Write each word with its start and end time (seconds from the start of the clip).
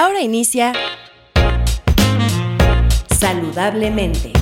Ahora 0.00 0.22
inicia 0.22 0.72
Saludablemente. 3.18 4.32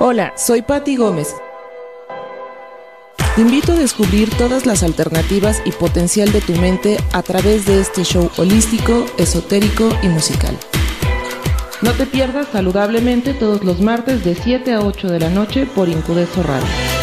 Hola, 0.00 0.32
soy 0.36 0.62
Patti 0.62 0.96
Gómez. 0.96 1.36
Te 3.36 3.42
invito 3.42 3.74
a 3.74 3.76
descubrir 3.76 4.28
todas 4.36 4.66
las 4.66 4.82
alternativas 4.82 5.62
y 5.64 5.70
potencial 5.70 6.32
de 6.32 6.40
tu 6.40 6.54
mente 6.56 6.96
a 7.12 7.22
través 7.22 7.64
de 7.64 7.80
este 7.80 8.02
show 8.02 8.28
holístico, 8.36 9.06
esotérico 9.18 9.88
y 10.02 10.08
musical. 10.08 10.58
No 11.80 11.92
te 11.92 12.06
pierdas 12.06 12.48
saludablemente 12.50 13.34
todos 13.34 13.62
los 13.62 13.80
martes 13.80 14.24
de 14.24 14.34
7 14.34 14.72
a 14.72 14.80
8 14.80 15.10
de 15.10 15.20
la 15.20 15.30
noche 15.30 15.64
por 15.66 15.88
Incudeso 15.88 16.42
Radio. 16.42 16.99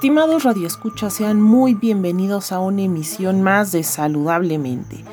Estimados 0.00 0.44
radioescuchas, 0.44 1.12
sean 1.12 1.42
muy 1.42 1.74
bienvenidos 1.74 2.52
a 2.52 2.60
una 2.60 2.80
emisión 2.80 3.42
más 3.42 3.70
de 3.70 3.82
Saludablemente. 3.82 5.04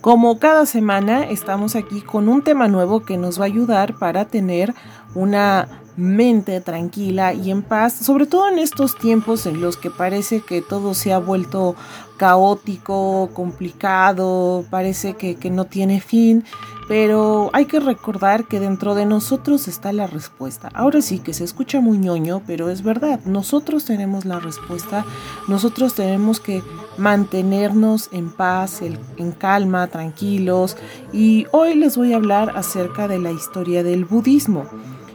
Como 0.00 0.38
cada 0.38 0.64
semana 0.64 1.24
estamos 1.24 1.76
aquí 1.76 2.00
con 2.00 2.26
un 2.26 2.40
tema 2.40 2.66
nuevo 2.66 3.00
que 3.00 3.18
nos 3.18 3.38
va 3.38 3.42
a 3.42 3.48
ayudar 3.48 3.98
para 3.98 4.24
tener 4.24 4.74
una 5.14 5.68
mente 5.94 6.62
tranquila 6.62 7.34
y 7.34 7.50
en 7.50 7.60
paz, 7.60 7.92
sobre 7.92 8.24
todo 8.24 8.48
en 8.48 8.58
estos 8.58 8.96
tiempos 8.96 9.44
en 9.44 9.60
los 9.60 9.76
que 9.76 9.90
parece 9.90 10.40
que 10.40 10.62
todo 10.62 10.94
se 10.94 11.12
ha 11.12 11.18
vuelto 11.18 11.76
caótico, 12.16 13.28
complicado, 13.34 14.64
parece 14.70 15.16
que, 15.16 15.50
no 15.50 15.66
tiene 15.66 16.00
fin, 16.00 16.44
pero 16.90 17.50
hay 17.52 17.66
que 17.66 17.78
recordar 17.78 18.46
que 18.46 18.58
dentro 18.58 18.96
de 18.96 19.06
nosotros 19.06 19.68
está 19.68 19.92
la 19.92 20.08
respuesta. 20.08 20.70
Ahora 20.74 21.02
sí 21.02 21.20
que 21.20 21.32
se 21.32 21.44
escucha 21.44 21.80
muy 21.80 21.98
ñoño, 21.98 22.42
pero 22.48 22.68
es 22.68 22.82
verdad, 22.82 23.20
nosotros 23.26 23.84
tenemos 23.84 24.24
la 24.24 24.40
respuesta, 24.40 25.06
nosotros 25.46 25.94
tenemos 25.94 26.40
que 26.40 26.64
mantenernos 26.98 28.08
en 28.10 28.32
paz, 28.32 28.82
en 28.82 29.30
calma, 29.30 29.86
tranquilos, 29.86 30.76
y 31.12 31.46
hoy 31.52 31.76
les 31.76 31.96
voy 31.96 32.12
a 32.12 32.16
hablar 32.16 32.54
acerca 32.56 33.06
de 33.06 33.20
la 33.20 33.30
historia 33.30 33.84
del 33.84 34.04
budismo. 34.04 34.64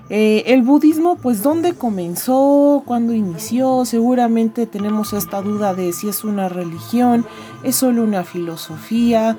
Eh, 0.09 0.43
el 0.53 0.61
budismo, 0.61 1.17
pues, 1.17 1.41
¿dónde 1.41 1.73
comenzó? 1.73 2.83
¿Cuándo 2.85 3.11
inició? 3.13 3.85
Seguramente 3.85 4.67
tenemos 4.67 5.13
esta 5.13 5.41
duda 5.41 5.73
de 5.73 5.91
si 5.93 6.07
es 6.07 6.23
una 6.23 6.47
religión, 6.47 7.25
es 7.63 7.75
solo 7.75 8.03
una 8.03 8.23
filosofía, 8.23 9.37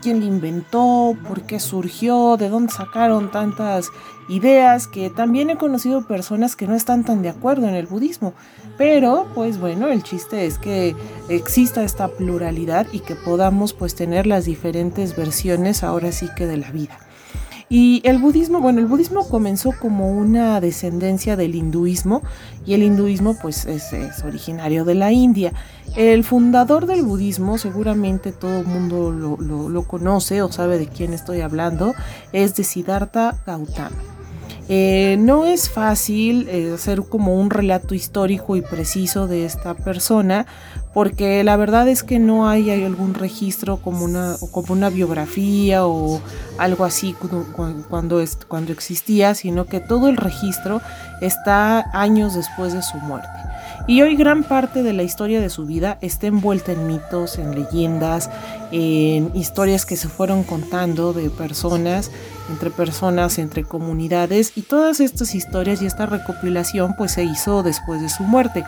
quién 0.00 0.20
la 0.20 0.26
inventó, 0.26 1.16
por 1.26 1.42
qué 1.42 1.60
surgió, 1.60 2.36
de 2.36 2.48
dónde 2.48 2.72
sacaron 2.72 3.30
tantas 3.30 3.90
ideas, 4.28 4.88
que 4.88 5.10
también 5.10 5.50
he 5.50 5.56
conocido 5.56 6.06
personas 6.06 6.56
que 6.56 6.66
no 6.66 6.74
están 6.74 7.04
tan 7.04 7.22
de 7.22 7.28
acuerdo 7.28 7.68
en 7.68 7.74
el 7.74 7.86
budismo. 7.86 8.34
Pero, 8.76 9.26
pues 9.34 9.58
bueno, 9.58 9.88
el 9.88 10.02
chiste 10.02 10.46
es 10.46 10.58
que 10.58 10.94
exista 11.28 11.82
esta 11.84 12.08
pluralidad 12.08 12.86
y 12.92 13.00
que 13.00 13.14
podamos 13.14 13.72
pues 13.72 13.94
tener 13.94 14.26
las 14.26 14.44
diferentes 14.44 15.16
versiones 15.16 15.82
ahora 15.82 16.12
sí 16.12 16.28
que 16.36 16.46
de 16.46 16.56
la 16.56 16.70
vida. 16.70 16.98
Y 17.68 18.00
el 18.04 18.18
budismo, 18.18 18.60
bueno, 18.60 18.78
el 18.78 18.86
budismo 18.86 19.28
comenzó 19.28 19.72
como 19.72 20.12
una 20.12 20.60
descendencia 20.60 21.36
del 21.36 21.56
hinduismo 21.56 22.22
y 22.64 22.74
el 22.74 22.84
hinduismo 22.84 23.36
pues 23.40 23.66
es, 23.66 23.92
originario 24.24 24.84
de 24.84 24.94
la 24.94 25.10
India. 25.10 25.52
El 25.96 26.22
fundador 26.22 26.86
del 26.86 27.02
budismo, 27.02 27.58
seguramente 27.58 28.30
todo 28.30 28.60
el 28.60 28.66
mundo 28.66 29.10
lo, 29.10 29.82
conoce 29.82 30.42
o 30.42 30.52
sabe 30.52 30.78
de 30.78 30.86
quién 30.86 31.12
estoy 31.12 31.40
hablando, 31.40 31.94
es 32.32 32.54
de 32.54 32.62
Siddhartha 32.62 33.42
Gautama. 33.44 33.96
Eh, 34.68 35.16
no 35.20 35.46
es 35.46 35.68
fácil 35.68 36.48
eh, 36.48 36.72
hacer 36.74 37.02
como 37.02 37.40
un 37.40 37.50
relato 37.50 37.94
histórico 37.94 38.56
y 38.56 38.62
preciso 38.62 39.28
de 39.28 39.44
esta 39.44 39.74
persona 39.74 40.46
porque 40.96 41.44
la 41.44 41.58
verdad 41.58 41.88
es 41.88 42.02
que 42.02 42.18
no 42.18 42.48
hay, 42.48 42.70
algún 42.70 43.12
registro 43.12 43.76
como 43.76 44.02
una, 44.02 44.36
como 44.50 44.72
una 44.72 44.88
biografía 44.88 45.86
o 45.86 46.22
algo 46.56 46.86
así 46.86 47.14
cuando, 47.52 48.24
cuando 48.48 48.72
existía, 48.72 49.34
sino 49.34 49.66
que 49.66 49.80
todo 49.80 50.08
el 50.08 50.16
registro 50.16 50.80
está 51.20 51.84
años 51.92 52.34
después 52.34 52.72
de 52.72 52.80
su 52.80 52.96
muerte. 52.96 53.28
Y 53.86 54.00
hoy 54.00 54.16
gran 54.16 54.42
parte 54.42 54.82
de 54.82 54.94
la 54.94 55.02
historia 55.02 55.38
de 55.38 55.50
su 55.50 55.66
vida 55.66 55.98
está 56.00 56.28
envuelta 56.28 56.72
en 56.72 56.86
mitos, 56.86 57.38
en 57.38 57.54
leyendas, 57.54 58.30
en 58.72 59.30
historias 59.36 59.84
que 59.84 59.96
se 59.96 60.08
fueron 60.08 60.44
contando 60.44 61.12
de 61.12 61.28
personas, 61.28 62.10
entre 62.48 62.70
personas, 62.70 63.38
entre 63.38 63.64
comunidades, 63.64 64.52
y 64.56 64.62
todas 64.62 65.00
estas 65.00 65.34
historias 65.34 65.82
y 65.82 65.86
esta 65.86 66.06
recopilación 66.06 66.94
pues 66.96 67.12
se 67.12 67.24
hizo 67.24 67.62
después 67.62 68.00
de 68.00 68.08
su 68.08 68.22
muerte. 68.22 68.64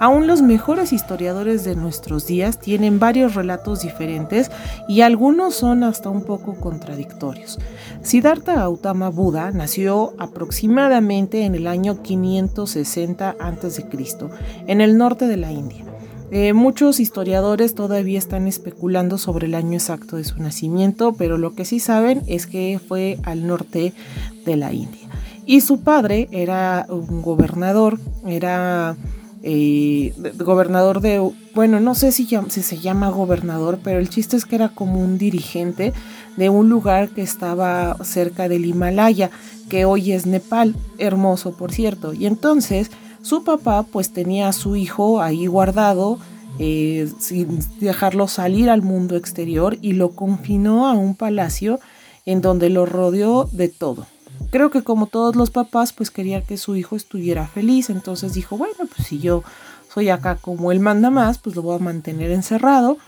Aún 0.00 0.26
los 0.26 0.42
mejores 0.42 0.92
historiadores 0.92 1.64
de 1.64 1.74
nuestros 1.74 2.26
días 2.26 2.58
tienen 2.60 2.98
varios 2.98 3.34
relatos 3.34 3.82
diferentes 3.82 4.50
y 4.88 5.00
algunos 5.00 5.54
son 5.54 5.82
hasta 5.82 6.08
un 6.08 6.22
poco 6.22 6.54
contradictorios. 6.54 7.58
Siddhartha 8.02 8.54
Gautama 8.54 9.08
Buda 9.08 9.50
nació 9.50 10.14
aproximadamente 10.18 11.44
en 11.44 11.54
el 11.54 11.66
año 11.66 12.02
560 12.02 13.36
a.C., 13.38 13.86
en 14.66 14.80
el 14.80 14.96
norte 14.98 15.26
de 15.26 15.36
la 15.36 15.52
India. 15.52 15.84
Eh, 16.30 16.52
muchos 16.52 17.00
historiadores 17.00 17.74
todavía 17.74 18.18
están 18.18 18.46
especulando 18.46 19.16
sobre 19.16 19.46
el 19.46 19.54
año 19.54 19.74
exacto 19.74 20.16
de 20.16 20.24
su 20.24 20.40
nacimiento, 20.42 21.14
pero 21.14 21.38
lo 21.38 21.54
que 21.54 21.64
sí 21.64 21.80
saben 21.80 22.22
es 22.26 22.46
que 22.46 22.78
fue 22.86 23.18
al 23.24 23.46
norte 23.46 23.94
de 24.44 24.56
la 24.56 24.72
India. 24.72 25.08
Y 25.46 25.62
su 25.62 25.80
padre 25.80 26.28
era 26.30 26.84
un 26.90 27.22
gobernador, 27.22 27.98
era 28.26 28.96
eh, 29.42 30.12
gobernador 30.38 31.00
de, 31.00 31.30
bueno, 31.54 31.80
no 31.80 31.94
sé 31.94 32.12
si, 32.12 32.26
se 32.26 32.78
llama 32.78 33.10
gobernador, 33.10 33.78
pero 33.82 34.00
el 34.00 34.08
chiste 34.08 34.36
es 34.36 34.44
que 34.44 34.56
era 34.56 34.70
como 34.70 35.00
un 35.00 35.18
dirigente 35.18 35.92
de 36.36 36.48
un 36.50 36.68
lugar 36.68 37.10
que 37.10 37.22
estaba 37.22 37.96
cerca 38.04 38.48
del 38.48 38.66
Himalaya, 38.66 39.30
que 39.68 39.84
hoy 39.84 40.12
es 40.12 40.26
Nepal, 40.26 40.74
hermoso 40.98 41.52
por 41.52 41.72
cierto. 41.72 42.12
Y 42.12 42.26
entonces 42.26 42.90
su 43.22 43.44
papá 43.44 43.84
pues 43.84 44.12
tenía 44.12 44.48
a 44.48 44.52
su 44.52 44.76
hijo 44.76 45.20
ahí 45.20 45.46
guardado, 45.46 46.18
eh, 46.58 47.08
sin 47.20 47.60
dejarlo 47.78 48.26
salir 48.26 48.70
al 48.70 48.82
mundo 48.82 49.16
exterior 49.16 49.78
y 49.80 49.92
lo 49.92 50.10
confinó 50.10 50.88
a 50.88 50.92
un 50.92 51.14
palacio 51.14 51.78
en 52.26 52.40
donde 52.40 52.68
lo 52.68 52.84
rodeó 52.84 53.48
de 53.52 53.68
todo 53.68 54.06
creo 54.50 54.70
que 54.70 54.82
como 54.82 55.06
todos 55.06 55.36
los 55.36 55.50
papás, 55.50 55.92
pues 55.92 56.10
quería 56.10 56.42
que 56.42 56.56
su 56.56 56.76
hijo 56.76 56.96
estuviera 56.96 57.46
feliz. 57.46 57.90
Entonces 57.90 58.34
dijo, 58.34 58.56
bueno, 58.56 58.74
pues 58.78 59.06
si 59.08 59.18
yo 59.18 59.42
soy 59.92 60.10
acá 60.10 60.36
como 60.36 60.72
él 60.72 60.80
manda 60.80 61.10
más, 61.10 61.38
pues 61.38 61.56
lo 61.56 61.62
voy 61.62 61.76
a 61.76 61.78
mantener 61.78 62.30
encerrado, 62.30 62.98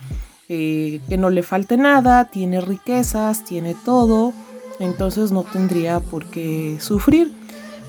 eh, 0.49 1.01
que 1.09 1.17
no 1.17 1.31
le 1.31 1.43
falte 1.43 1.77
nada, 1.77 2.27
tiene 2.27 2.61
riquezas, 2.61 3.45
tiene 3.45 3.77
todo, 3.85 4.33
entonces 4.79 5.31
no 5.31 5.45
tendría 5.45 6.01
por 6.01 6.27
qué 6.27 6.79
sufrir. 6.81 7.33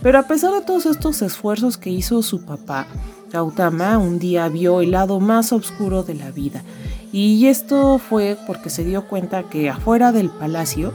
Pero 0.02 0.20
a 0.20 0.24
pesar 0.24 0.54
de 0.54 0.62
todos 0.62 0.86
estos 0.86 1.22
esfuerzos 1.22 1.78
que 1.78 1.90
hizo 1.90 2.22
su 2.24 2.44
papá, 2.44 2.88
Gautama 3.32 3.98
un 3.98 4.20
día 4.20 4.50
vio 4.50 4.82
el 4.82 4.92
lado 4.92 5.20
más 5.20 5.54
oscuro 5.54 6.04
de 6.04 6.16
la 6.16 6.32
vida. 6.32 6.64
Y 7.12 7.48
esto 7.48 7.98
fue 7.98 8.38
porque 8.48 8.70
se 8.70 8.84
dio 8.84 9.08
cuenta 9.08 9.44
que 9.44 9.70
afuera 9.70 10.12
del 10.12 10.30
palacio, 10.30 10.94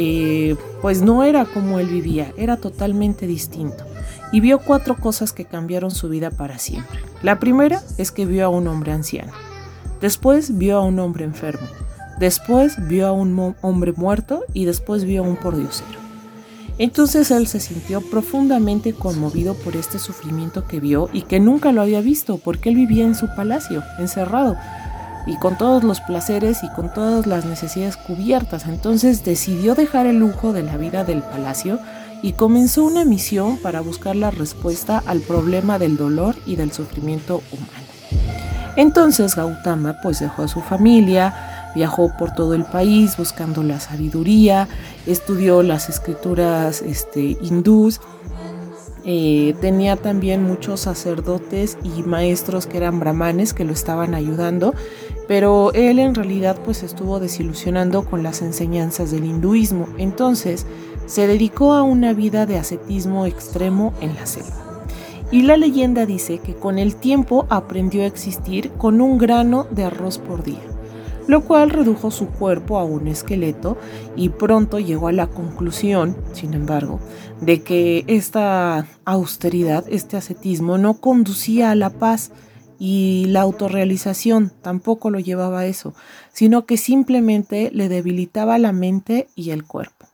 eh, 0.00 0.54
pues 0.80 1.02
no 1.02 1.24
era 1.24 1.44
como 1.44 1.80
él 1.80 1.88
vivía, 1.88 2.32
era 2.36 2.56
totalmente 2.56 3.26
distinto. 3.26 3.82
Y 4.30 4.38
vio 4.38 4.60
cuatro 4.60 4.96
cosas 4.96 5.32
que 5.32 5.44
cambiaron 5.44 5.90
su 5.90 6.08
vida 6.08 6.30
para 6.30 6.58
siempre. 6.58 7.00
La 7.20 7.40
primera 7.40 7.82
es 7.96 8.12
que 8.12 8.24
vio 8.24 8.46
a 8.46 8.48
un 8.48 8.68
hombre 8.68 8.92
anciano. 8.92 9.32
Después 10.00 10.56
vio 10.56 10.76
a 10.76 10.84
un 10.84 11.00
hombre 11.00 11.24
enfermo. 11.24 11.66
Después 12.20 12.76
vio 12.86 13.08
a 13.08 13.12
un 13.12 13.56
hombre 13.60 13.92
muerto 13.96 14.44
y 14.52 14.66
después 14.66 15.02
vio 15.02 15.24
a 15.24 15.26
un 15.26 15.34
pordiosero. 15.34 15.98
Entonces 16.78 17.32
él 17.32 17.48
se 17.48 17.58
sintió 17.58 18.00
profundamente 18.00 18.92
conmovido 18.92 19.54
por 19.54 19.74
este 19.74 19.98
sufrimiento 19.98 20.64
que 20.68 20.78
vio 20.78 21.10
y 21.12 21.22
que 21.22 21.40
nunca 21.40 21.72
lo 21.72 21.82
había 21.82 22.02
visto 22.02 22.38
porque 22.38 22.68
él 22.68 22.76
vivía 22.76 23.04
en 23.04 23.16
su 23.16 23.26
palacio, 23.34 23.82
encerrado 23.98 24.56
y 25.26 25.36
con 25.36 25.58
todos 25.58 25.84
los 25.84 26.00
placeres 26.00 26.62
y 26.62 26.68
con 26.70 26.92
todas 26.92 27.26
las 27.26 27.44
necesidades 27.44 27.96
cubiertas. 27.96 28.66
Entonces 28.66 29.24
decidió 29.24 29.74
dejar 29.74 30.06
el 30.06 30.18
lujo 30.18 30.52
de 30.52 30.62
la 30.62 30.76
vida 30.76 31.04
del 31.04 31.22
palacio 31.22 31.78
y 32.22 32.32
comenzó 32.32 32.84
una 32.84 33.04
misión 33.04 33.58
para 33.58 33.80
buscar 33.80 34.16
la 34.16 34.30
respuesta 34.30 35.02
al 35.06 35.20
problema 35.20 35.78
del 35.78 35.96
dolor 35.96 36.36
y 36.46 36.56
del 36.56 36.72
sufrimiento 36.72 37.42
humano. 37.52 37.88
Entonces 38.76 39.34
Gautama 39.34 39.96
pues 40.02 40.20
dejó 40.20 40.44
a 40.44 40.48
su 40.48 40.60
familia, 40.60 41.34
Viajó 41.74 42.10
por 42.16 42.32
todo 42.32 42.54
el 42.54 42.64
país 42.64 43.16
buscando 43.16 43.62
la 43.62 43.80
sabiduría, 43.80 44.68
estudió 45.06 45.62
las 45.62 45.88
escrituras 45.88 46.82
este, 46.82 47.36
hindús, 47.40 48.00
eh, 49.04 49.54
tenía 49.60 49.96
también 49.96 50.42
muchos 50.42 50.80
sacerdotes 50.80 51.78
y 51.82 52.02
maestros 52.02 52.66
que 52.66 52.78
eran 52.78 53.00
brahmanes 53.00 53.54
que 53.54 53.64
lo 53.64 53.72
estaban 53.72 54.14
ayudando, 54.14 54.74
pero 55.28 55.72
él 55.74 56.00
en 56.00 56.14
realidad 56.14 56.58
pues 56.64 56.82
estuvo 56.82 57.20
desilusionando 57.20 58.04
con 58.04 58.24
las 58.24 58.42
enseñanzas 58.42 59.12
del 59.12 59.24
hinduismo. 59.24 59.86
Entonces 59.98 60.66
se 61.06 61.28
dedicó 61.28 61.74
a 61.74 61.82
una 61.82 62.14
vida 62.14 62.46
de 62.46 62.58
ascetismo 62.58 63.26
extremo 63.26 63.94
en 64.00 64.14
la 64.14 64.26
selva. 64.26 64.82
Y 65.30 65.42
la 65.42 65.58
leyenda 65.58 66.06
dice 66.06 66.38
que 66.38 66.54
con 66.54 66.78
el 66.78 66.96
tiempo 66.96 67.46
aprendió 67.50 68.02
a 68.02 68.06
existir 68.06 68.70
con 68.72 69.02
un 69.02 69.18
grano 69.18 69.66
de 69.70 69.84
arroz 69.84 70.18
por 70.18 70.42
día 70.42 70.62
lo 71.28 71.42
cual 71.42 71.70
redujo 71.70 72.10
su 72.10 72.28
cuerpo 72.28 72.78
a 72.78 72.84
un 72.84 73.06
esqueleto 73.06 73.76
y 74.16 74.30
pronto 74.30 74.80
llegó 74.80 75.08
a 75.08 75.12
la 75.12 75.26
conclusión, 75.26 76.16
sin 76.32 76.54
embargo, 76.54 77.00
de 77.42 77.62
que 77.62 78.04
esta 78.08 78.86
austeridad, 79.04 79.84
este 79.90 80.16
ascetismo 80.16 80.78
no 80.78 80.94
conducía 80.94 81.70
a 81.70 81.74
la 81.74 81.90
paz 81.90 82.32
y 82.78 83.26
la 83.28 83.40
autorrealización 83.42 84.52
tampoco 84.62 85.10
lo 85.10 85.18
llevaba 85.18 85.60
a 85.60 85.66
eso, 85.66 85.94
sino 86.32 86.66
que 86.66 86.76
simplemente 86.76 87.70
le 87.72 87.88
debilitaba 87.88 88.58
la 88.58 88.72
mente 88.72 89.28
y 89.34 89.50
el 89.50 89.64
cuerpo. 89.64 90.08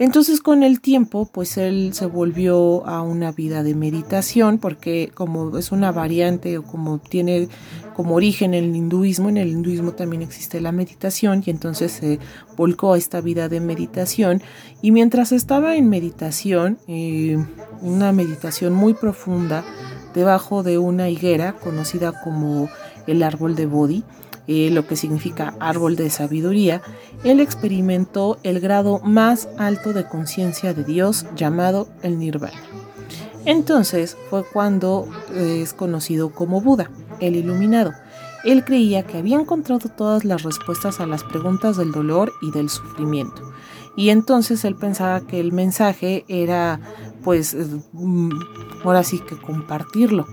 Entonces 0.00 0.40
con 0.40 0.62
el 0.62 0.80
tiempo, 0.80 1.28
pues 1.30 1.58
él 1.58 1.90
se 1.92 2.06
volvió 2.06 2.86
a 2.86 3.02
una 3.02 3.32
vida 3.32 3.62
de 3.62 3.74
meditación, 3.74 4.56
porque 4.56 5.10
como 5.12 5.58
es 5.58 5.72
una 5.72 5.92
variante 5.92 6.56
o 6.56 6.62
como 6.62 7.00
tiene 7.00 7.48
como 7.94 8.14
origen 8.14 8.54
el 8.54 8.74
hinduismo, 8.74 9.28
en 9.28 9.36
el 9.36 9.48
hinduismo 9.48 9.92
también 9.92 10.22
existe 10.22 10.58
la 10.62 10.72
meditación 10.72 11.42
y 11.44 11.50
entonces 11.50 11.92
se 11.92 12.18
volcó 12.56 12.94
a 12.94 12.98
esta 12.98 13.20
vida 13.20 13.50
de 13.50 13.60
meditación. 13.60 14.42
Y 14.80 14.90
mientras 14.90 15.32
estaba 15.32 15.76
en 15.76 15.90
meditación, 15.90 16.78
eh, 16.88 17.36
una 17.82 18.12
meditación 18.12 18.72
muy 18.72 18.94
profunda, 18.94 19.66
debajo 20.14 20.62
de 20.62 20.78
una 20.78 21.08
higuera 21.08 21.54
conocida 21.54 22.12
como 22.24 22.68
el 23.06 23.22
árbol 23.22 23.54
de 23.54 23.66
Bodhi, 23.66 24.04
eh, 24.46 24.70
lo 24.70 24.86
que 24.86 24.96
significa 24.96 25.54
árbol 25.60 25.96
de 25.96 26.10
sabiduría, 26.10 26.82
él 27.22 27.40
experimentó 27.40 28.38
el 28.42 28.60
grado 28.60 29.00
más 29.00 29.48
alto 29.58 29.92
de 29.92 30.06
conciencia 30.06 30.74
de 30.74 30.84
Dios 30.84 31.26
llamado 31.36 31.88
el 32.02 32.18
nirvana. 32.18 32.60
Entonces 33.44 34.16
fue 34.28 34.44
cuando 34.44 35.08
eh, 35.34 35.60
es 35.62 35.72
conocido 35.72 36.30
como 36.30 36.60
Buda, 36.60 36.90
el 37.20 37.36
iluminado. 37.36 37.92
Él 38.44 38.64
creía 38.64 39.02
que 39.02 39.18
había 39.18 39.38
encontrado 39.38 39.88
todas 39.88 40.24
las 40.24 40.42
respuestas 40.42 41.00
a 41.00 41.06
las 41.06 41.22
preguntas 41.24 41.76
del 41.76 41.92
dolor 41.92 42.32
y 42.42 42.50
del 42.50 42.70
sufrimiento. 42.70 43.52
Y 43.96 44.10
entonces 44.10 44.64
él 44.64 44.76
pensaba 44.76 45.20
que 45.20 45.40
el 45.40 45.52
mensaje 45.52 46.24
era, 46.28 46.80
pues, 47.22 47.56
mm, 47.92 48.30
ahora 48.84 49.04
sí 49.04 49.20
que 49.20 49.36
compartirlo 49.36 50.26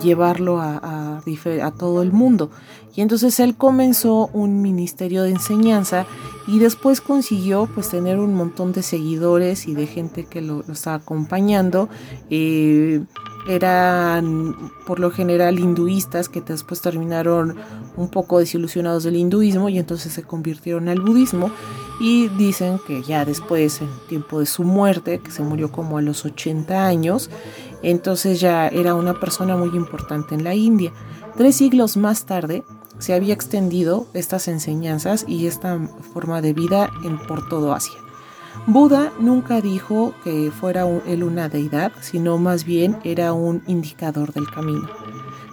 llevarlo 0.00 0.60
a, 0.60 1.20
a, 1.22 1.70
todo 1.72 2.02
el 2.02 2.12
mundo. 2.12 2.50
Y 2.94 3.00
entonces 3.00 3.40
él 3.40 3.56
comenzó 3.56 4.28
un 4.32 4.62
ministerio 4.62 5.22
de 5.22 5.30
enseñanza 5.30 6.06
y 6.46 6.58
después 6.58 7.00
consiguió 7.00 7.68
pues 7.74 7.88
tener 7.88 8.18
un 8.18 8.34
montón 8.34 8.72
de 8.72 8.82
seguidores 8.82 9.66
y 9.66 9.74
de 9.74 9.86
gente 9.86 10.24
que 10.24 10.40
lo, 10.40 10.60
estaba 10.70 10.96
acompañando. 10.96 11.88
Eh, 12.30 13.02
eran 13.48 14.72
por 14.86 15.00
lo 15.00 15.10
general 15.10 15.58
hinduistas 15.58 16.28
que 16.28 16.40
después 16.40 16.80
terminaron 16.80 17.56
un 17.96 18.08
poco 18.08 18.38
desilusionados 18.38 19.04
del 19.04 19.16
hinduismo 19.16 19.68
y 19.68 19.78
entonces 19.78 20.12
se 20.12 20.22
convirtieron 20.22 20.88
al 20.88 21.00
budismo 21.00 21.50
y 22.00 22.28
dicen 22.28 22.80
que 22.86 23.02
ya 23.02 23.24
después 23.24 23.80
en 23.80 23.88
tiempo 24.08 24.40
de 24.40 24.46
su 24.46 24.64
muerte, 24.64 25.20
que 25.20 25.30
se 25.30 25.42
murió 25.42 25.70
como 25.70 25.98
a 25.98 26.02
los 26.02 26.24
80 26.24 26.86
años, 26.86 27.30
entonces 27.82 28.40
ya 28.40 28.68
era 28.68 28.94
una 28.94 29.20
persona 29.20 29.56
muy 29.56 29.76
importante 29.76 30.34
en 30.34 30.44
la 30.44 30.54
India. 30.54 30.92
Tres 31.36 31.56
siglos 31.56 31.96
más 31.96 32.26
tarde 32.26 32.64
se 32.98 33.14
había 33.14 33.34
extendido 33.34 34.06
estas 34.14 34.48
enseñanzas 34.48 35.24
y 35.28 35.46
esta 35.46 35.78
forma 36.12 36.40
de 36.40 36.52
vida 36.52 36.90
en, 37.04 37.18
por 37.18 37.48
todo 37.48 37.74
Asia. 37.74 38.03
Buda 38.66 39.12
nunca 39.18 39.60
dijo 39.60 40.14
que 40.24 40.50
fuera 40.50 40.86
él 41.06 41.22
una 41.22 41.48
deidad, 41.48 41.92
sino 42.00 42.38
más 42.38 42.64
bien 42.64 42.98
era 43.04 43.32
un 43.32 43.62
indicador 43.66 44.32
del 44.32 44.50
camino. 44.50 44.88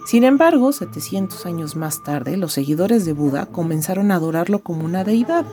Sin 0.06 0.24
embargo, 0.24 0.72
700 0.72 1.46
años 1.46 1.76
más 1.76 2.02
tarde, 2.02 2.36
los 2.36 2.52
seguidores 2.52 3.04
de 3.04 3.12
Buda 3.12 3.46
comenzaron 3.46 4.10
a 4.10 4.16
adorarlo 4.16 4.60
como 4.60 4.84
una 4.84 5.04
deidad. 5.04 5.44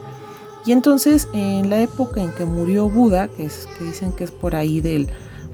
Y 0.66 0.72
entonces, 0.72 1.28
en 1.34 1.70
la 1.70 1.82
época 1.82 2.22
en 2.22 2.32
que 2.32 2.46
murió 2.46 2.90
Buda, 2.90 3.28
que, 3.28 3.46
es, 3.46 3.68
que 3.78 3.86
dicen 3.86 4.12
que 4.12 4.24
es 4.24 4.32
por 4.32 4.56
ahí 4.56 4.82
del 4.82 5.10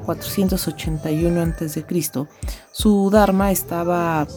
481 0.05 1.41
a.C., 1.41 1.85
su 2.71 3.09
Dharma 3.11 3.51
estaba 3.51 4.27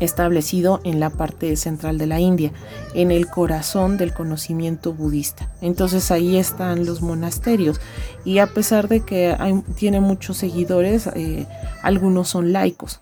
establecido 0.00 0.80
en 0.84 1.00
la 1.00 1.10
parte 1.10 1.56
central 1.56 1.98
de 1.98 2.06
la 2.06 2.20
India, 2.20 2.52
en 2.94 3.10
el 3.10 3.28
corazón 3.28 3.96
del 3.96 4.12
conocimiento 4.12 4.92
budista. 4.92 5.50
Entonces 5.60 6.10
ahí 6.10 6.36
están 6.36 6.86
los 6.86 7.02
monasterios 7.02 7.80
y 8.24 8.38
a 8.38 8.46
pesar 8.46 8.88
de 8.88 9.00
que 9.00 9.36
tiene 9.76 10.00
muchos 10.00 10.36
seguidores, 10.36 11.08
eh, 11.14 11.46
algunos 11.82 12.28
son 12.28 12.52
laicos. 12.52 13.00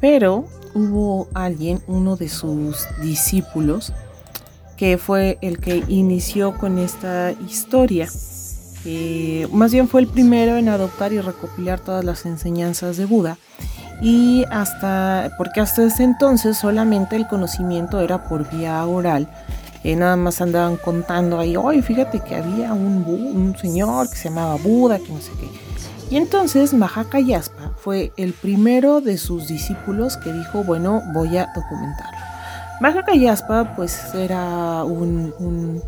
Pero 0.00 0.46
hubo 0.74 1.28
alguien, 1.34 1.80
uno 1.86 2.16
de 2.16 2.28
sus 2.28 2.86
discípulos, 3.00 3.92
que 4.76 4.98
fue 4.98 5.38
el 5.40 5.58
que 5.58 5.82
inició 5.88 6.58
con 6.58 6.78
esta 6.78 7.32
historia 7.32 8.08
más 9.50 9.72
bien 9.72 9.88
fue 9.88 10.00
el 10.00 10.06
primero 10.06 10.56
en 10.56 10.68
adoptar 10.68 11.12
y 11.12 11.20
recopilar 11.20 11.80
todas 11.80 12.04
las 12.04 12.24
enseñanzas 12.24 12.96
de 12.96 13.04
Buda. 13.04 13.38
Y 14.00 14.44
hasta, 14.50 15.30
porque 15.38 15.60
hasta 15.60 15.84
ese 15.84 16.04
entonces 16.04 16.58
solamente 16.58 17.16
el 17.16 17.26
conocimiento 17.26 18.00
era 18.00 18.24
por 18.24 18.48
vía 18.50 18.84
oral. 18.86 19.28
Eh, 19.84 19.96
nada 19.96 20.16
más 20.16 20.40
andaban 20.40 20.76
contando 20.76 21.38
ahí, 21.38 21.56
oye, 21.56 21.80
fíjate 21.80 22.20
que 22.20 22.34
había 22.34 22.72
un, 22.72 23.04
un, 23.06 23.56
señor 23.56 24.10
que 24.10 24.16
se 24.16 24.28
llamaba 24.28 24.56
Buda, 24.56 24.98
que 24.98 25.12
no 25.12 25.20
sé 25.20 25.30
qué. 25.38 25.48
Y 26.10 26.16
entonces 26.16 26.74
Mahaka 26.74 27.20
Yaspa 27.20 27.72
fue 27.76 28.12
el 28.16 28.32
primero 28.32 29.00
de 29.00 29.16
sus 29.16 29.48
discípulos 29.48 30.16
que 30.16 30.32
dijo, 30.32 30.64
bueno, 30.64 31.02
voy 31.12 31.36
a 31.36 31.48
documentarlo. 31.54 32.18
Mahaka 32.80 33.14
Yaspa 33.14 33.74
pues 33.76 34.14
era 34.14 34.84
un 34.84 35.32
un 35.38 35.82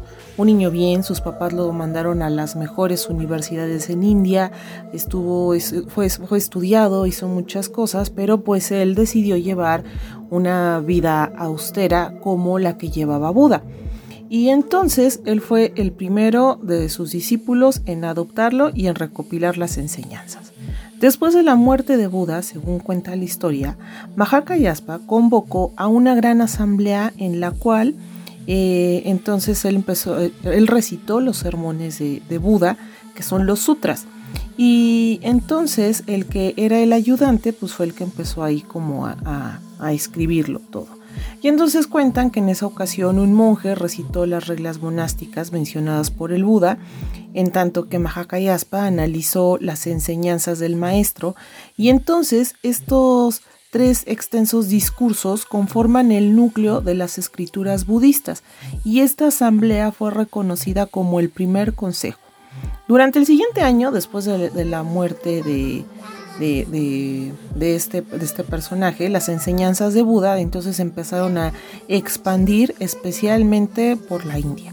niño 0.45 0.71
bien, 0.71 1.03
sus 1.03 1.21
papás 1.21 1.53
lo 1.53 1.73
mandaron 1.73 2.23
a 2.23 2.31
las 2.31 2.57
mejores 2.57 3.09
universidades 3.09 3.91
en 3.91 4.03
India, 4.03 4.53
estuvo, 4.93 5.55
fue, 5.89 6.09
fue 6.11 6.39
estudiado, 6.39 7.07
hizo 7.07 7.29
muchas 7.29 7.69
cosas, 7.69 8.11
pero 8.11 8.43
pues 8.43 8.71
él 8.71 8.95
decidió 8.95 9.37
llevar 9.37 9.85
una 10.31 10.81
vida 10.81 11.25
austera 11.25 12.15
como 12.23 12.59
la 12.59 12.79
que 12.79 12.91
llevaba 12.91 13.31
Buda. 13.31 13.63
Y 14.31 14.51
entonces 14.51 15.21
él 15.25 15.41
fue 15.41 15.73
el 15.77 15.93
primero 15.93 16.59
de 16.63 16.89
sus 16.91 17.13
discípulos 17.13 17.81
en 17.87 18.05
adoptarlo 18.05 18.71
y 18.75 18.87
en 18.87 18.95
recopilar 18.95 19.57
las 19.57 19.79
enseñanzas. 19.79 20.53
Después 21.01 21.33
de 21.33 21.45
la 21.45 21.55
muerte 21.55 21.97
de 21.97 22.09
Buda, 22.09 22.43
según 22.43 22.81
cuenta 22.81 23.17
la 23.17 23.25
historia, 23.25 23.79
Mahakayaspa 24.17 24.99
convocó 25.07 25.73
a 25.77 25.87
una 25.87 26.15
gran 26.15 26.41
asamblea 26.41 27.13
en 27.17 27.41
la 27.41 27.53
cual 27.53 27.95
eh, 28.51 29.03
entonces 29.05 29.63
él 29.67 29.77
empezó, 29.77 30.19
eh, 30.19 30.33
él 30.43 30.69
recitó 30.69 31.21
los 31.21 31.37
sermones 31.37 31.99
de, 31.99 32.39
Buda, 32.39 32.79
que 33.15 33.23
son 33.23 33.47
los 33.47 33.61
sutras. 33.61 34.07
Y 34.57 35.21
entonces 35.23 36.03
el 36.07 36.25
que 36.25 36.55
era 36.57 36.79
el 36.81 36.95
ayudante, 36.95 37.53
pues 37.53 37.75
fue 37.75 37.85
el 37.85 37.95
que 37.95 38.05
empezó 38.05 38.43
ahí 38.43 38.63
como 38.63 39.07
a, 39.07 39.61
escribirlo 39.93 40.61
todo. 40.61 40.89
Y 41.43 41.49
entonces 41.49 41.87
cuentan 41.87 42.31
que 42.31 42.41
en 42.41 42.49
esa 42.49 42.67
ocasión 42.67 43.19
un 43.19 43.35
monje 43.35 43.75
recitó 43.75 44.25
las 44.25 44.47
reglas 44.47 44.81
monásticas 44.81 45.53
mencionadas 45.53 46.11
por 46.11 46.33
el 46.33 46.43
Buda, 46.43 46.79
en 47.35 47.53
tanto 47.53 47.89
que 47.89 47.99
Mahakayaspa 47.99 48.87
analizó 48.87 49.59
las 49.61 49.87
enseñanzas 49.87 50.59
del 50.59 50.75
maestro, 50.75 51.37
y 51.77 51.91
entonces 51.91 52.55
estos 52.63 53.43
tres 53.71 54.05
extensos 54.07 54.69
discursos 54.69 55.45
conforman 55.45 56.13
el 56.13 56.35
núcleo 56.35 56.81
de 56.81 56.95
las 56.95 57.19
escrituras 57.19 57.87
budistas 57.87 58.43
y 58.85 59.01
esta 59.01 59.29
asamblea 59.29 59.93
fue 59.93 60.11
reconocida 60.11 60.87
como 60.87 61.21
el 61.21 61.31
primer 61.31 61.75
consejo. 61.75 62.21
Durante 62.87 63.19
el 63.19 63.27
siguiente 63.27 63.61
año, 63.61 63.93
después 63.93 64.25
de, 64.25 64.65
la 64.65 64.83
muerte 64.83 65.43
de, 65.43 65.85
este, 66.41 68.03
de, 68.03 68.23
este, 68.23 68.45
personaje, 68.45 69.09
las 69.11 69.29
enseñanzas 69.29 69.93
de 69.93 70.03
Buda 70.03 70.41
entonces 70.41 70.81
empezaron 70.81 71.37
a 71.37 71.53
expandir 71.89 72.75
especialmente 72.79 73.97
por 73.97 74.25
la 74.25 74.39
India. 74.39 74.73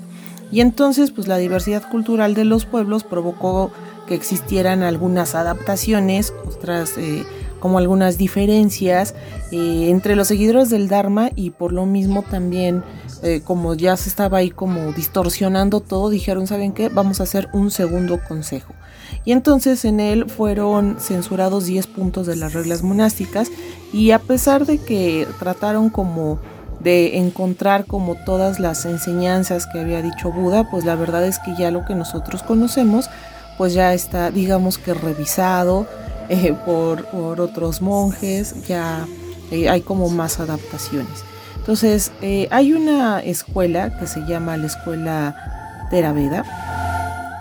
Y 0.52 0.62
entonces 0.62 1.12
pues 1.12 1.28
la 1.28 1.38
diversidad 1.38 1.90
cultural 1.90 2.34
de 2.34 2.46
los 2.46 2.66
pueblos 2.66 3.04
provocó 3.04 3.72
que 4.08 4.16
existieran 4.16 4.84
algunas 4.84 5.36
adaptaciones, 5.36 6.34
otras 6.48 6.98
eh, 6.98 7.26
como 7.66 7.80
algunas 7.80 8.20
diferencias 8.20 9.16
eh, 9.52 9.88
entre 9.90 10.16
los 10.16 10.28
seguidores 10.28 10.70
del 10.70 10.88
Dharma 10.88 11.32
y 11.36 11.50
por 11.50 11.74
lo 11.74 11.88
mismo 11.88 12.22
también 12.22 12.84
eh, 13.24 13.42
como 13.44 13.74
ya 13.74 13.98
se 13.98 14.08
estaba 14.08 14.38
ahí 14.38 14.52
como 14.52 14.92
distorsionando 14.92 15.80
todo, 15.80 16.12
dijeron, 16.12 16.46
¿saben 16.46 16.74
qué? 16.74 16.90
Vamos 16.90 17.20
a 17.20 17.24
hacer 17.24 17.50
un 17.54 17.72
segundo 17.72 18.20
consejo. 18.28 18.76
Y 19.24 19.32
entonces 19.32 19.84
en 19.84 20.00
él 20.00 20.30
fueron 20.30 20.98
censurados 21.00 21.66
10 21.66 21.88
puntos 21.88 22.28
de 22.28 22.36
las 22.36 22.54
reglas 22.54 22.84
monásticas 22.84 23.50
y 23.92 24.12
a 24.12 24.20
pesar 24.20 24.68
de 24.68 24.78
que 24.78 25.28
trataron 25.40 25.90
como 25.90 26.38
de 26.82 27.18
encontrar 27.18 27.88
como 27.88 28.14
todas 28.14 28.60
las 28.60 28.86
enseñanzas 28.86 29.66
que 29.66 29.80
había 29.80 30.04
dicho 30.04 30.32
Buda, 30.32 30.70
pues 30.70 30.86
la 30.86 30.94
verdad 30.94 31.26
es 31.26 31.40
que 31.40 31.56
ya 31.58 31.72
lo 31.72 31.84
que 31.84 31.96
nosotros 31.96 32.44
conocemos 32.44 33.10
pues 33.58 33.74
ya 33.74 33.96
está 33.96 34.30
digamos 34.30 34.78
que 34.78 34.94
revisado, 34.94 35.88
eh, 36.30 36.54
por, 36.66 37.08
otros 37.40 37.82
monjes, 37.82 38.56
ya 38.68 39.08
eh, 39.52 39.70
hay 39.70 39.82
como 39.82 40.10
más 40.10 40.40
adaptaciones. 40.40 41.24
Entonces, 41.58 42.12
eh, 42.22 42.48
hay 42.52 42.74
una 42.74 43.20
escuela 43.20 43.98
que 43.98 44.08
se 44.08 44.22
llama 44.22 44.58
la 44.58 44.68
Escuela 44.68 45.88
Theraveda, 45.90 46.44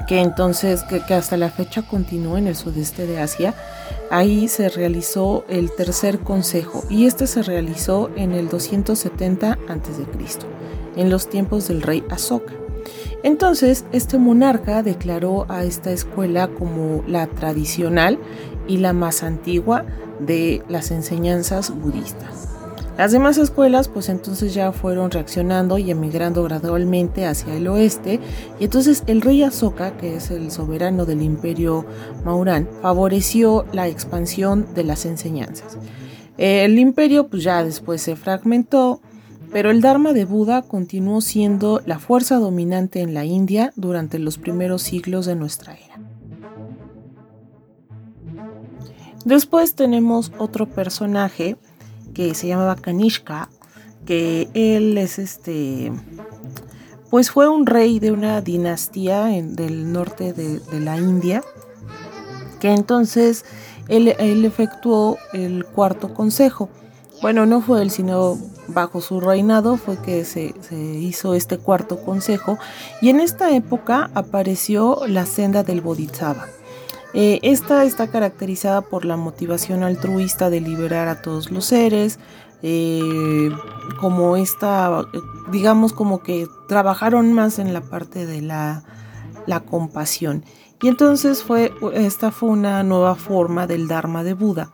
que 0.08 0.20
entonces, 0.20 0.82
que, 0.84 1.00
que, 1.00 1.14
hasta 1.14 1.36
la 1.36 1.50
fecha 1.50 1.82
continúa 1.82 2.38
en 2.38 2.46
el 2.46 2.56
sudeste 2.56 3.06
de 3.06 3.20
Asia. 3.20 3.54
Ahí 4.10 4.48
se 4.48 4.68
realizó 4.68 5.44
el 5.48 5.70
tercer 5.72 6.20
consejo 6.20 6.84
y 6.90 7.06
este 7.06 7.26
se 7.26 7.42
realizó 7.42 8.10
en 8.16 8.32
el 8.32 8.48
270 8.48 9.52
a.C., 9.52 10.06
en 10.96 11.10
los 11.10 11.28
tiempos 11.28 11.68
del 11.68 11.82
rey 11.82 12.04
Asoka. 12.10 12.52
Entonces, 13.22 13.86
este 13.92 14.18
monarca 14.18 14.82
declaró 14.82 15.46
a 15.48 15.64
esta 15.64 15.90
escuela 15.90 16.48
como 16.48 17.02
la 17.08 17.26
tradicional 17.26 18.18
y 18.66 18.78
la 18.78 18.92
más 18.92 19.22
antigua 19.22 19.84
de 20.20 20.62
las 20.68 20.90
enseñanzas 20.90 21.70
budistas. 21.70 22.48
Las 22.96 23.10
demás 23.10 23.38
escuelas 23.38 23.88
pues 23.88 24.08
entonces 24.08 24.54
ya 24.54 24.70
fueron 24.70 25.10
reaccionando 25.10 25.78
y 25.78 25.90
emigrando 25.90 26.44
gradualmente 26.44 27.26
hacia 27.26 27.56
el 27.56 27.66
oeste 27.66 28.20
y 28.60 28.64
entonces 28.64 29.02
el 29.08 29.20
rey 29.20 29.42
Asoka, 29.42 29.96
que 29.96 30.14
es 30.14 30.30
el 30.30 30.52
soberano 30.52 31.04
del 31.04 31.22
imperio 31.22 31.84
Maurán, 32.24 32.68
favoreció 32.82 33.66
la 33.72 33.88
expansión 33.88 34.68
de 34.76 34.84
las 34.84 35.06
enseñanzas. 35.06 35.76
El 36.38 36.78
imperio 36.78 37.26
pues 37.26 37.42
ya 37.42 37.64
después 37.64 38.00
se 38.00 38.14
fragmentó, 38.14 39.00
pero 39.52 39.70
el 39.70 39.80
Dharma 39.80 40.12
de 40.12 40.24
Buda 40.24 40.62
continuó 40.62 41.20
siendo 41.20 41.80
la 41.86 41.98
fuerza 41.98 42.36
dominante 42.36 43.00
en 43.00 43.12
la 43.12 43.24
India 43.24 43.72
durante 43.74 44.20
los 44.20 44.38
primeros 44.38 44.82
siglos 44.82 45.26
de 45.26 45.34
nuestra 45.34 45.74
era. 45.74 45.93
Después 49.24 49.74
tenemos 49.74 50.32
otro 50.38 50.66
personaje 50.66 51.56
que 52.12 52.34
se 52.34 52.46
llamaba 52.46 52.76
Kanishka, 52.76 53.48
que 54.04 54.48
él 54.54 54.98
es 54.98 55.18
este, 55.18 55.92
pues 57.10 57.30
fue 57.30 57.48
un 57.48 57.64
rey 57.66 58.00
de 58.00 58.12
una 58.12 58.40
dinastía 58.40 59.24
del 59.26 59.92
norte 59.92 60.32
de, 60.32 60.60
la 60.80 60.98
India, 60.98 61.42
que 62.60 62.72
entonces 62.72 63.44
él, 63.88 64.08
efectuó 64.08 65.16
el 65.32 65.64
cuarto 65.64 66.12
consejo. 66.12 66.68
Bueno, 67.22 67.46
no 67.46 67.62
fue 67.62 67.82
él, 67.82 67.90
sino 67.90 68.36
bajo 68.68 69.00
su 69.00 69.20
reinado 69.20 69.76
fue 69.76 69.96
que 69.98 70.24
se, 70.24 70.54
hizo 70.72 71.34
este 71.34 71.58
cuarto 71.58 72.02
consejo 72.02 72.58
y 73.00 73.10
en 73.10 73.20
esta 73.20 73.54
época 73.54 74.10
apareció 74.14 75.06
la 75.06 75.24
senda 75.24 75.62
del 75.62 75.80
Bodhisattva. 75.80 76.46
Eh, 77.14 77.38
esta 77.42 77.84
está 77.84 78.08
caracterizada 78.08 78.80
por 78.82 79.04
la 79.04 79.16
motivación 79.16 79.84
altruista 79.84 80.50
de 80.50 80.60
liberar 80.60 81.06
a 81.06 81.22
todos 81.22 81.52
los 81.52 81.64
seres, 81.64 82.18
eh, 82.62 83.50
como 84.00 84.36
esta, 84.36 85.06
digamos 85.52 85.92
como 85.92 86.22
que 86.22 86.48
trabajaron 86.66 87.32
más 87.32 87.60
en 87.60 87.72
la 87.72 87.82
parte 87.82 88.26
de 88.26 88.42
la, 88.42 88.82
la 89.46 89.60
compasión. 89.60 90.44
Y 90.82 90.88
entonces 90.88 91.44
fue, 91.44 91.72
esta 91.94 92.32
fue 92.32 92.50
una 92.50 92.82
nueva 92.82 93.14
forma 93.14 93.66
del 93.66 93.86
Dharma 93.86 94.24
de 94.24 94.34
Buda. 94.34 94.72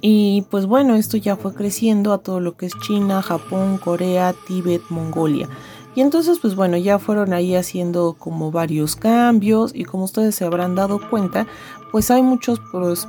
Y 0.00 0.44
pues 0.50 0.66
bueno, 0.66 0.96
esto 0.96 1.16
ya 1.16 1.36
fue 1.36 1.54
creciendo 1.54 2.12
a 2.12 2.18
todo 2.18 2.38
lo 2.38 2.56
que 2.58 2.66
es 2.66 2.74
China, 2.82 3.22
Japón, 3.22 3.78
Corea, 3.78 4.34
Tíbet, 4.46 4.82
Mongolia. 4.90 5.48
Y 5.94 6.00
entonces, 6.00 6.38
pues 6.40 6.54
bueno, 6.56 6.76
ya 6.76 6.98
fueron 6.98 7.32
ahí 7.32 7.54
haciendo 7.54 8.16
como 8.18 8.50
varios 8.50 8.96
cambios 8.96 9.72
y 9.74 9.84
como 9.84 10.04
ustedes 10.04 10.34
se 10.34 10.44
habrán 10.44 10.74
dado 10.74 10.98
cuenta, 11.08 11.46
pues 11.92 12.10
hay 12.10 12.22
muchos 12.22 12.60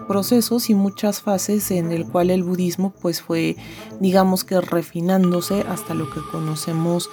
procesos 0.08 0.70
y 0.70 0.76
muchas 0.76 1.22
fases 1.22 1.72
en 1.72 1.92
el 1.92 2.06
cual 2.06 2.30
el 2.30 2.44
budismo 2.44 2.94
pues 3.02 3.24
fue, 3.24 3.56
digamos 4.00 4.44
que 4.44 4.62
refinándose 4.62 5.62
hasta 5.62 5.96
lo 5.96 6.08
que 6.12 6.20
conocemos 6.32 7.10